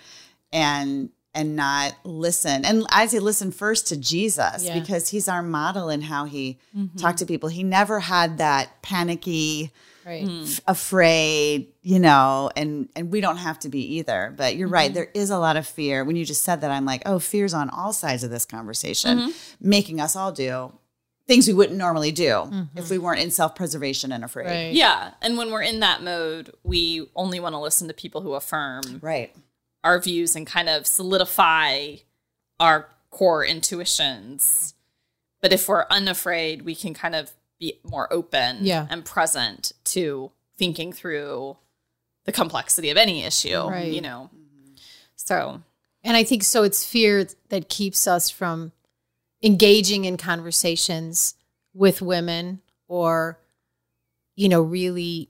and 0.52 1.10
and 1.34 1.56
not 1.56 1.96
listen. 2.04 2.64
And 2.64 2.86
I 2.90 3.06
say 3.06 3.18
listen 3.18 3.50
first 3.50 3.88
to 3.88 3.96
Jesus 3.96 4.64
yeah. 4.64 4.78
because 4.78 5.08
he's 5.08 5.28
our 5.28 5.42
model 5.42 5.88
in 5.88 6.00
how 6.00 6.26
he 6.26 6.58
mm-hmm. 6.76 6.96
talked 6.96 7.18
to 7.18 7.26
people. 7.26 7.48
He 7.48 7.64
never 7.64 7.98
had 7.98 8.38
that 8.38 8.82
panicky, 8.82 9.72
right. 10.04 10.28
f- 10.28 10.60
afraid, 10.66 11.72
you 11.82 11.98
know, 11.98 12.50
and 12.56 12.88
and 12.96 13.10
we 13.10 13.20
don't 13.20 13.38
have 13.38 13.58
to 13.60 13.68
be 13.68 13.96
either. 13.96 14.32
But 14.36 14.56
you're 14.56 14.68
mm-hmm. 14.68 14.74
right, 14.74 14.94
there 14.94 15.10
is 15.14 15.30
a 15.30 15.38
lot 15.38 15.56
of 15.56 15.66
fear. 15.66 16.04
When 16.04 16.16
you 16.16 16.24
just 16.24 16.44
said 16.44 16.60
that, 16.60 16.70
I'm 16.70 16.84
like, 16.84 17.02
oh, 17.06 17.18
fear's 17.18 17.54
on 17.54 17.70
all 17.70 17.92
sides 17.92 18.24
of 18.24 18.30
this 18.30 18.44
conversation, 18.44 19.18
mm-hmm. 19.18 19.30
making 19.60 20.00
us 20.00 20.16
all 20.16 20.32
do 20.32 20.72
things 21.26 21.46
we 21.46 21.54
wouldn't 21.54 21.78
normally 21.78 22.12
do 22.12 22.28
mm-hmm. 22.28 22.78
if 22.78 22.90
we 22.90 22.98
weren't 22.98 23.20
in 23.20 23.30
self-preservation 23.30 24.12
and 24.12 24.24
afraid. 24.24 24.46
Right. 24.46 24.74
Yeah, 24.74 25.12
and 25.22 25.38
when 25.38 25.50
we're 25.50 25.62
in 25.62 25.80
that 25.80 26.02
mode, 26.02 26.50
we 26.62 27.08
only 27.16 27.40
want 27.40 27.54
to 27.54 27.58
listen 27.58 27.88
to 27.88 27.94
people 27.94 28.20
who 28.20 28.34
affirm 28.34 28.82
right 29.00 29.34
our 29.82 29.98
views 29.98 30.34
and 30.34 30.46
kind 30.46 30.68
of 30.68 30.86
solidify 30.86 31.96
our 32.58 32.88
core 33.10 33.44
intuitions. 33.44 34.74
But 35.40 35.52
if 35.52 35.68
we're 35.68 35.86
unafraid, 35.90 36.62
we 36.62 36.74
can 36.74 36.94
kind 36.94 37.14
of 37.14 37.32
be 37.58 37.80
more 37.84 38.12
open 38.12 38.58
yeah. 38.60 38.86
and 38.90 39.04
present 39.04 39.72
to 39.84 40.30
thinking 40.56 40.92
through 40.92 41.56
the 42.24 42.32
complexity 42.32 42.90
of 42.90 42.96
any 42.96 43.24
issue, 43.24 43.58
right. 43.58 43.92
you 43.92 44.00
know. 44.00 44.30
So, 45.16 45.62
and 46.02 46.16
I 46.16 46.24
think 46.24 46.42
so 46.42 46.62
it's 46.62 46.84
fear 46.84 47.26
that 47.48 47.68
keeps 47.68 48.06
us 48.06 48.30
from 48.30 48.72
engaging 49.42 50.04
in 50.04 50.16
conversations 50.16 51.34
with 51.74 52.00
women 52.00 52.60
or 52.88 53.38
you 54.36 54.48
know 54.48 54.62
really 54.62 55.28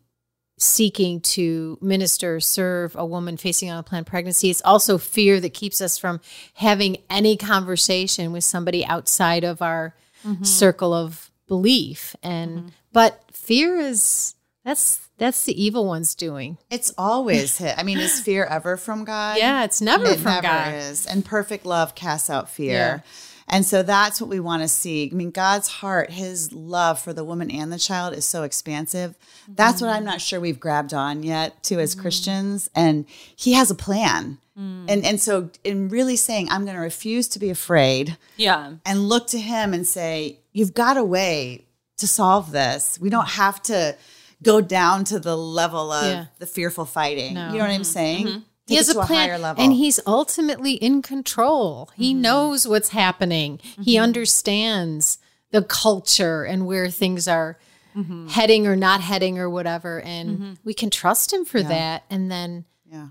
seeking 0.56 1.20
to 1.20 1.76
minister 1.80 2.38
serve 2.38 2.94
a 2.94 3.04
woman 3.04 3.36
facing 3.36 3.68
unplanned 3.70 4.06
pregnancy 4.06 4.50
it's 4.50 4.62
also 4.64 4.98
fear 4.98 5.40
that 5.40 5.52
keeps 5.52 5.80
us 5.80 5.98
from 5.98 6.20
having 6.54 6.96
any 7.10 7.36
conversation 7.36 8.30
with 8.30 8.44
somebody 8.44 8.84
outside 8.86 9.42
of 9.42 9.60
our 9.60 9.96
mm-hmm. 10.24 10.44
circle 10.44 10.94
of 10.94 11.30
belief 11.46 12.16
and 12.22 12.58
mm-hmm. 12.58 12.68
but 12.92 13.22
fear 13.32 13.78
is 13.78 14.34
that's 14.64 15.08
that's 15.16 15.44
the 15.44 15.62
evil 15.62 15.86
one's 15.86 16.14
doing. 16.14 16.58
It's 16.70 16.92
always 16.98 17.58
hit. 17.58 17.74
I 17.78 17.82
mean 17.82 17.98
is 17.98 18.20
fear 18.20 18.44
ever 18.44 18.76
from 18.76 19.04
god? 19.04 19.38
Yeah 19.38 19.64
it's 19.64 19.80
never 19.80 20.06
it 20.06 20.18
from 20.18 20.32
never 20.32 20.42
god. 20.42 20.74
is. 20.74 21.06
And 21.06 21.24
perfect 21.24 21.66
love 21.66 21.94
casts 21.94 22.30
out 22.30 22.48
fear. 22.48 22.72
Yeah. 22.72 23.00
And 23.48 23.64
so 23.64 23.82
that's 23.82 24.20
what 24.20 24.30
we 24.30 24.40
want 24.40 24.62
to 24.62 24.68
see. 24.68 25.10
I 25.12 25.14
mean, 25.14 25.30
God's 25.30 25.68
heart, 25.68 26.10
his 26.10 26.52
love 26.52 26.98
for 26.98 27.12
the 27.12 27.24
woman 27.24 27.50
and 27.50 27.72
the 27.72 27.78
child 27.78 28.14
is 28.14 28.24
so 28.24 28.42
expansive. 28.42 29.12
Mm-hmm. 29.12 29.54
That's 29.54 29.80
what 29.80 29.90
I'm 29.90 30.04
not 30.04 30.20
sure 30.20 30.40
we've 30.40 30.60
grabbed 30.60 30.94
on 30.94 31.22
yet 31.22 31.62
to 31.64 31.78
as 31.78 31.92
mm-hmm. 31.92 32.02
Christians. 32.02 32.70
And 32.74 33.04
he 33.36 33.52
has 33.52 33.70
a 33.70 33.74
plan. 33.74 34.38
Mm. 34.58 34.86
And 34.88 35.04
and 35.04 35.20
so 35.20 35.50
in 35.64 35.88
really 35.88 36.16
saying, 36.16 36.48
I'm 36.48 36.64
going 36.64 36.76
to 36.76 36.82
refuse 36.82 37.26
to 37.28 37.38
be 37.38 37.50
afraid. 37.50 38.16
Yeah. 38.36 38.74
And 38.86 39.08
look 39.08 39.26
to 39.28 39.38
him 39.38 39.74
and 39.74 39.86
say, 39.86 40.38
You've 40.52 40.74
got 40.74 40.96
a 40.96 41.04
way 41.04 41.64
to 41.96 42.06
solve 42.06 42.52
this. 42.52 42.98
We 43.00 43.10
don't 43.10 43.30
have 43.30 43.60
to 43.64 43.96
go 44.42 44.60
down 44.60 45.04
to 45.04 45.18
the 45.18 45.36
level 45.36 45.90
of 45.90 46.04
yeah. 46.04 46.26
the 46.38 46.46
fearful 46.46 46.84
fighting. 46.84 47.34
No. 47.34 47.48
You 47.48 47.54
know 47.54 47.64
what 47.64 47.70
I'm 47.70 47.80
mm-hmm. 47.80 47.82
saying? 47.82 48.26
Mm-hmm 48.26 48.38
he 48.66 48.76
has 48.76 48.88
a 48.88 49.02
plan, 49.02 49.42
a 49.42 49.54
and 49.58 49.72
he's 49.72 50.00
ultimately 50.06 50.72
in 50.72 51.02
control. 51.02 51.90
He 51.94 52.12
mm-hmm. 52.12 52.22
knows 52.22 52.66
what's 52.66 52.90
happening. 52.90 53.58
Mm-hmm. 53.58 53.82
He 53.82 53.98
understands 53.98 55.18
the 55.50 55.62
culture 55.62 56.44
and 56.44 56.66
where 56.66 56.88
things 56.88 57.28
are 57.28 57.58
mm-hmm. 57.94 58.28
heading 58.28 58.66
or 58.66 58.74
not 58.74 59.02
heading 59.02 59.38
or 59.38 59.50
whatever, 59.50 60.00
and 60.00 60.30
mm-hmm. 60.30 60.52
we 60.64 60.72
can 60.72 60.88
trust 60.88 61.32
him 61.32 61.44
for 61.44 61.58
yeah. 61.58 61.68
that, 61.68 62.04
and 62.08 62.30
then 62.30 62.64
yeah. 62.90 63.08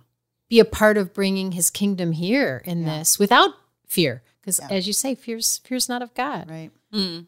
be 0.50 0.60
a 0.60 0.66
part 0.66 0.98
of 0.98 1.14
bringing 1.14 1.52
his 1.52 1.70
kingdom 1.70 2.14
here 2.14 2.64
in 2.66 2.82
yeah. 2.82 3.00
this 3.00 3.20
without 3.20 3.52
fear, 3.86 4.24
because 4.42 4.60
as 4.60 4.88
you 4.88 4.94
say, 4.94 5.14
fear's 5.14 5.60
fear's 5.60 5.88
not 5.88 6.02
of 6.02 6.14
God, 6.16 6.50
right? 6.50 6.72
Mm. 6.92 7.28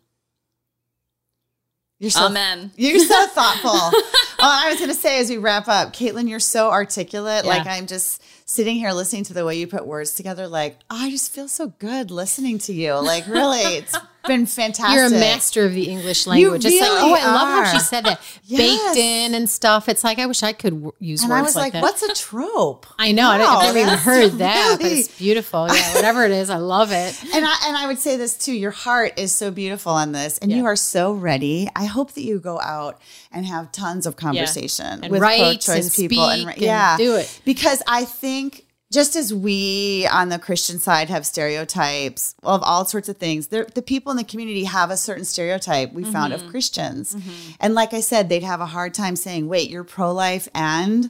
You're 2.00 2.12
so, 2.12 2.26
Amen. 2.26 2.72
You're 2.76 3.00
so 3.00 3.28
thoughtful. 3.28 4.00
oh, 4.46 4.60
I 4.66 4.70
was 4.70 4.78
going 4.78 4.92
to 4.92 4.96
say 4.96 5.20
as 5.20 5.30
we 5.30 5.38
wrap 5.38 5.68
up, 5.68 5.92
Katelyn, 5.94 6.30
you're 6.30 6.40
so 6.40 6.70
articulate. 6.70 7.46
Yeah. 7.46 7.50
Like 7.50 7.68
I'm 7.68 7.88
just 7.88 8.22
sitting 8.48 8.76
here 8.76 8.92
listening 8.92 9.24
to 9.26 9.34
the 9.34 9.46
way 9.46 9.56
you 9.56 9.68
put 9.68 9.88
words 9.88 10.14
together. 10.14 10.48
Like 10.48 10.78
oh, 10.90 11.06
I 11.06 11.10
just 11.10 11.32
feel 11.32 11.48
so 11.48 11.70
good 11.80 12.12
listening 12.12 12.60
to 12.60 12.74
you. 12.74 12.94
Like 12.94 13.28
really, 13.28 13.62
it's 13.62 13.96
been 14.28 14.46
fantastic. 14.46 14.96
You're 14.96 15.06
a 15.06 15.10
master 15.10 15.66
of 15.66 15.74
the 15.74 15.90
English 15.90 16.28
language. 16.28 16.64
You 16.64 16.70
really 16.70 16.78
it's 16.78 16.90
like, 16.90 17.04
oh, 17.04 17.14
I 17.14 17.34
love 17.34 17.66
how 17.66 17.74
she 17.74 17.80
said 17.80 18.06
that. 18.06 18.22
yes. 18.44 18.60
Baked 18.60 18.98
in 18.98 19.34
and 19.36 19.50
stuff. 19.50 19.90
It's 19.90 20.04
like, 20.04 20.20
I 20.20 20.26
wish 20.26 20.44
I 20.44 20.54
could 20.54 20.92
use 21.00 21.22
and 21.22 21.30
words 21.30 21.40
I 21.40 21.44
was 21.44 21.56
like, 21.56 21.74
like 21.74 21.84
what's 21.84 22.02
a 22.04 22.14
trope? 22.14 22.86
I 23.00 23.12
know. 23.12 23.24
Wow, 23.24 23.60
I 23.60 23.66
have 23.66 23.76
never 23.76 23.88
even 23.88 23.98
heard 23.98 24.32
that, 24.40 24.78
really... 24.80 24.84
but 24.84 25.00
it's 25.00 25.18
beautiful. 25.18 25.68
Yeah, 25.68 25.96
whatever 25.96 26.26
it 26.26 26.32
is, 26.32 26.50
I 26.50 26.58
love 26.58 26.92
it. 26.92 27.24
And 27.34 27.46
I, 27.46 27.56
and 27.68 27.78
I 27.78 27.88
would 27.88 28.00
say 28.00 28.18
this 28.18 28.38
too. 28.38 28.54
Your 28.54 28.72
heart 28.72 29.20
is 29.20 29.34
so 29.34 29.52
beautiful 29.52 29.94
on 29.94 30.12
this, 30.12 30.38
and 30.40 30.52
yeah. 30.52 30.58
you 30.58 30.66
are 30.66 30.76
so 30.76 31.14
ready. 31.14 31.70
I 31.76 31.86
hope 31.86 32.14
that 32.14 32.22
you 32.22 32.40
go 32.40 32.60
out 32.60 33.00
and 33.32 33.46
have 33.46 33.72
tons 33.72 34.06
of 34.06 34.16
conversation 34.16 35.04
yeah. 35.04 35.10
with 35.10 35.22
pro-choice 35.22 35.96
people. 35.96 36.30
And, 36.30 36.50
and 36.50 36.58
yeah, 36.58 36.98
do 36.98 37.16
it. 37.16 37.42
Because 37.46 37.84
I 37.88 38.06
think 38.06 38.65
just 38.96 39.18
as 39.18 39.34
we 39.34 40.08
on 40.10 40.30
the 40.30 40.40
Christian 40.40 40.80
side 40.80 41.10
have 41.10 41.26
stereotypes 41.26 42.34
of 42.44 42.64
all 42.64 42.86
sorts 42.86 43.10
of 43.10 43.18
things, 43.18 43.48
the 43.48 43.84
people 43.86 44.10
in 44.10 44.18
the 44.18 44.24
community 44.24 44.64
have 44.64 44.90
a 44.90 44.96
certain 44.96 45.26
stereotype 45.26 45.92
we 45.92 46.04
mm-hmm. 46.04 46.14
found 46.14 46.32
of 46.32 46.40
mm-hmm. 46.40 46.52
Christians. 46.52 47.14
Mm-hmm. 47.14 47.52
And 47.60 47.76
like 47.76 47.94
I 47.94 48.00
said, 48.00 48.30
they'd 48.30 48.42
have 48.42 48.62
a 48.62 48.66
hard 48.66 48.94
time 48.94 49.18
saying, 49.18 49.50
wait, 49.50 49.70
you're 49.70 49.84
pro 49.84 50.14
life 50.14 50.48
and 50.56 51.10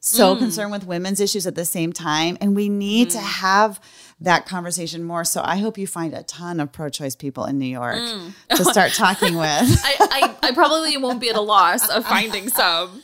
so 0.00 0.34
mm. 0.34 0.38
concerned 0.38 0.70
with 0.70 0.86
women's 0.86 1.20
issues 1.20 1.46
at 1.46 1.56
the 1.56 1.64
same 1.64 1.92
time. 1.92 2.38
And 2.40 2.54
we 2.54 2.68
need 2.68 3.08
mm. 3.08 3.12
to 3.12 3.18
have 3.18 3.80
that 4.20 4.46
conversation 4.46 5.02
more. 5.04 5.24
So 5.24 5.42
I 5.44 5.56
hope 5.56 5.76
you 5.76 5.86
find 5.86 6.14
a 6.14 6.22
ton 6.22 6.60
of 6.60 6.72
pro 6.72 6.88
choice 6.88 7.16
people 7.16 7.44
in 7.44 7.58
New 7.58 7.66
York 7.66 7.96
mm. 7.96 8.32
to 8.50 8.64
start 8.64 8.92
talking 8.94 9.36
with. 9.36 9.46
I, 9.46 9.96
I, 10.00 10.48
I, 10.48 10.52
probably 10.52 10.96
won't 10.96 11.20
be 11.20 11.28
at 11.28 11.36
a 11.36 11.40
loss 11.40 11.88
of 11.88 12.06
finding 12.06 12.48
some. 12.48 13.02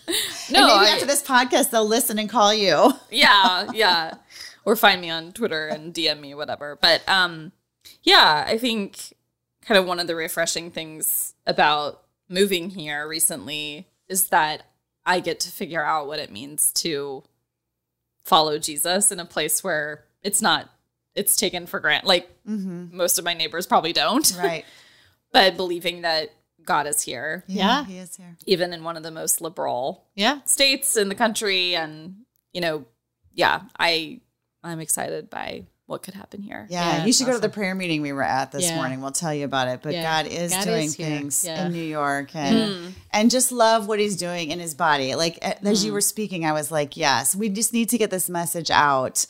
No, 0.51 0.61
and 0.61 0.67
maybe 0.67 0.87
I, 0.87 0.93
after 0.95 1.07
this 1.07 1.23
podcast, 1.23 1.71
they'll 1.71 1.87
listen 1.87 2.19
and 2.19 2.31
call 2.31 2.55
you. 2.55 2.93
yeah, 3.11 3.71
yeah. 3.75 4.15
Or 4.65 4.77
find 4.77 5.01
me 5.01 5.11
on 5.11 5.33
Twitter 5.33 5.67
and 5.67 5.93
DM 5.93 6.21
me, 6.21 6.35
whatever. 6.35 6.79
But 6.81 7.07
um, 7.09 7.53
yeah, 8.03 8.45
I 8.47 8.59
think 8.59 9.15
kind 9.63 9.79
of 9.79 9.87
one 9.87 10.01
of 10.01 10.07
the 10.07 10.17
refreshing 10.17 10.71
things 10.71 11.35
about 11.47 12.03
moving 12.29 12.71
here 12.71 13.07
recently 13.07 13.89
is 14.09 14.29
that 14.29 14.65
I 15.05 15.21
get 15.21 15.41
to 15.41 15.51
figure 15.51 15.85
out 15.85 16.07
what 16.07 16.19
it 16.19 16.31
means 16.31 16.73
to 16.75 17.23
follow 18.25 18.59
Jesus 18.59 19.11
in 19.11 19.19
a 19.19 19.25
place 19.25 19.65
where 19.65 20.05
it's 20.23 20.41
not 20.41 20.71
it's 21.15 21.37
taken 21.37 21.67
for 21.67 21.81
granted. 21.81 22.07
Like 22.07 22.31
mm-hmm. 22.47 22.97
most 22.97 23.19
of 23.19 23.25
my 23.25 23.35
neighbors 23.35 23.67
probably 23.67 23.93
don't. 23.93 24.33
Right. 24.43 24.65
but 25.33 25.57
believing 25.57 26.03
that 26.03 26.31
God 26.65 26.87
is 26.87 27.03
here. 27.03 27.45
Yeah, 27.47 27.81
yeah, 27.81 27.85
he 27.85 27.99
is 27.99 28.17
here. 28.17 28.37
Even 28.47 28.73
in 28.73 28.85
one 28.85 28.97
of 28.97 29.03
the 29.03 29.11
most 29.11 29.41
liberal 29.41 30.05
yeah. 30.15 30.41
states 30.45 30.97
in 30.97 31.09
the 31.09 31.15
country 31.15 31.75
and 31.75 32.17
you 32.53 32.61
know, 32.61 32.85
yeah, 33.35 33.63
I 33.79 34.21
I'm 34.63 34.81
excited 34.81 35.29
by 35.29 35.65
what 35.87 36.03
could 36.03 36.15
happen 36.15 36.41
here. 36.41 36.67
Yeah, 36.71 36.99
yeah 36.99 37.05
you 37.05 37.13
should 37.13 37.25
awesome. 37.25 37.35
go 37.35 37.41
to 37.41 37.49
the 37.49 37.53
prayer 37.53 37.75
meeting 37.75 38.01
we 38.03 38.13
were 38.13 38.23
at 38.23 38.53
this 38.53 38.65
yeah. 38.65 38.77
morning. 38.77 39.01
We'll 39.01 39.13
tell 39.13 39.35
you 39.35 39.45
about 39.45 39.69
it. 39.69 39.81
But 39.83 39.93
yeah. 39.93 40.03
God 40.03 40.31
is 40.31 40.53
God 40.53 40.65
doing 40.65 40.87
is 40.87 40.97
things 40.97 41.45
in 41.45 41.73
New 41.73 41.83
York 41.83 42.35
and 42.35 42.57
mm. 42.57 42.93
and 43.13 43.31
just 43.31 43.53
love 43.53 43.89
what 43.89 43.99
he's 43.99 44.17
doing 44.17 44.51
in 44.51 44.59
his 44.59 44.75
body. 44.75 45.15
Like 45.15 45.39
as 45.43 45.83
mm. 45.83 45.87
you 45.87 45.93
were 45.93 46.01
speaking, 46.01 46.47
I 46.47 46.53
was 46.53 46.71
like, 46.71 46.97
yes, 46.97 47.37
we 47.37 47.49
just 47.49 47.73
need 47.73 47.91
to 47.91 47.99
get 47.99 48.11
this 48.11 48.31
message 48.31 48.71
out 48.71 49.27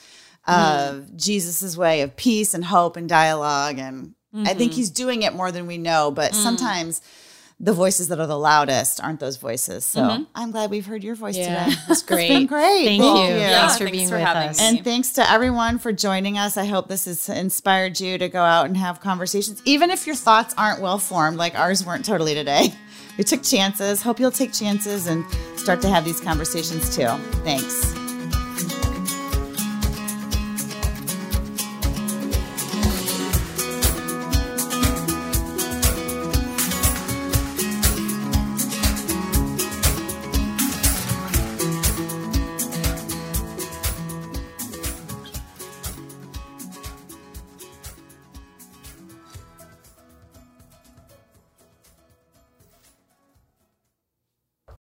of 0.47 1.03
mm. 1.03 1.17
Jesus's 1.17 1.77
way 1.77 2.03
of 2.03 2.17
peace 2.17 2.55
and 2.55 2.65
hope 2.65 2.97
and 2.97 3.09
dialogue 3.09 3.79
and 3.79 4.15
mm-hmm. 4.35 4.43
I 4.47 4.55
think 4.55 4.73
mm-hmm. 4.73 4.77
he's 4.77 4.91
doing 4.91 5.23
it 5.23 5.35
more 5.35 5.53
than 5.53 5.67
we 5.67 5.79
know, 5.79 6.11
but 6.11 6.33
mm. 6.33 6.35
sometimes 6.35 7.01
the 7.61 7.73
voices 7.73 8.09
that 8.09 8.19
are 8.19 8.27
the 8.27 8.39
loudest 8.39 9.03
aren't 9.03 9.21
those 9.21 9.37
voices. 9.37 9.85
So 9.85 10.01
mm-hmm. 10.01 10.23
I'm 10.35 10.51
glad 10.51 10.71
we've 10.71 10.87
heard 10.87 11.05
your 11.05 11.15
voice 11.15 11.37
yeah, 11.37 11.65
today. 11.65 11.77
That's 11.89 12.03
great. 12.03 12.31
It's 12.31 12.39
been 12.39 12.47
great. 12.47 12.85
Thank, 12.85 13.03
Thank 13.03 13.19
you. 13.19 13.35
you. 13.35 13.41
Yeah, 13.41 13.61
thanks 13.61 13.79
for 13.79 13.85
thanks 13.85 13.97
being 13.97 14.09
for 14.09 14.17
with 14.17 14.27
us. 14.27 14.59
Me. 14.59 14.67
And 14.67 14.85
thanks 14.85 15.13
to 15.13 15.31
everyone 15.31 15.79
for 15.79 15.93
joining 15.93 16.39
us. 16.39 16.57
I 16.57 16.67
hope 16.67 16.89
this 16.89 17.05
has 17.05 17.29
inspired 17.29 18.01
you 18.01 18.19
to 18.19 18.29
go 18.29 18.43
out 18.43 18.67
and 18.67 18.77
have 18.77 19.01
conversations, 19.01 19.63
even 19.65 19.91
if 19.91 20.07
your 20.07 20.17
thoughts 20.17 20.55
aren't 20.59 20.81
well 20.81 20.99
formed, 20.99 21.37
like 21.37 21.55
ours 21.59 21.85
weren't 21.87 22.05
totally 22.05 22.35
today. 22.35 22.73
We 23.19 23.25
took 23.25 23.43
chances. 23.43 24.01
Hope 24.01 24.19
you'll 24.19 24.31
take 24.31 24.55
chances 24.55 25.07
and 25.07 25.27
start 25.57 25.83
to 25.83 25.89
have 25.91 26.03
these 26.03 26.19
conversations 26.19 26.97
too. 26.97 27.09
Thanks. 27.45 28.02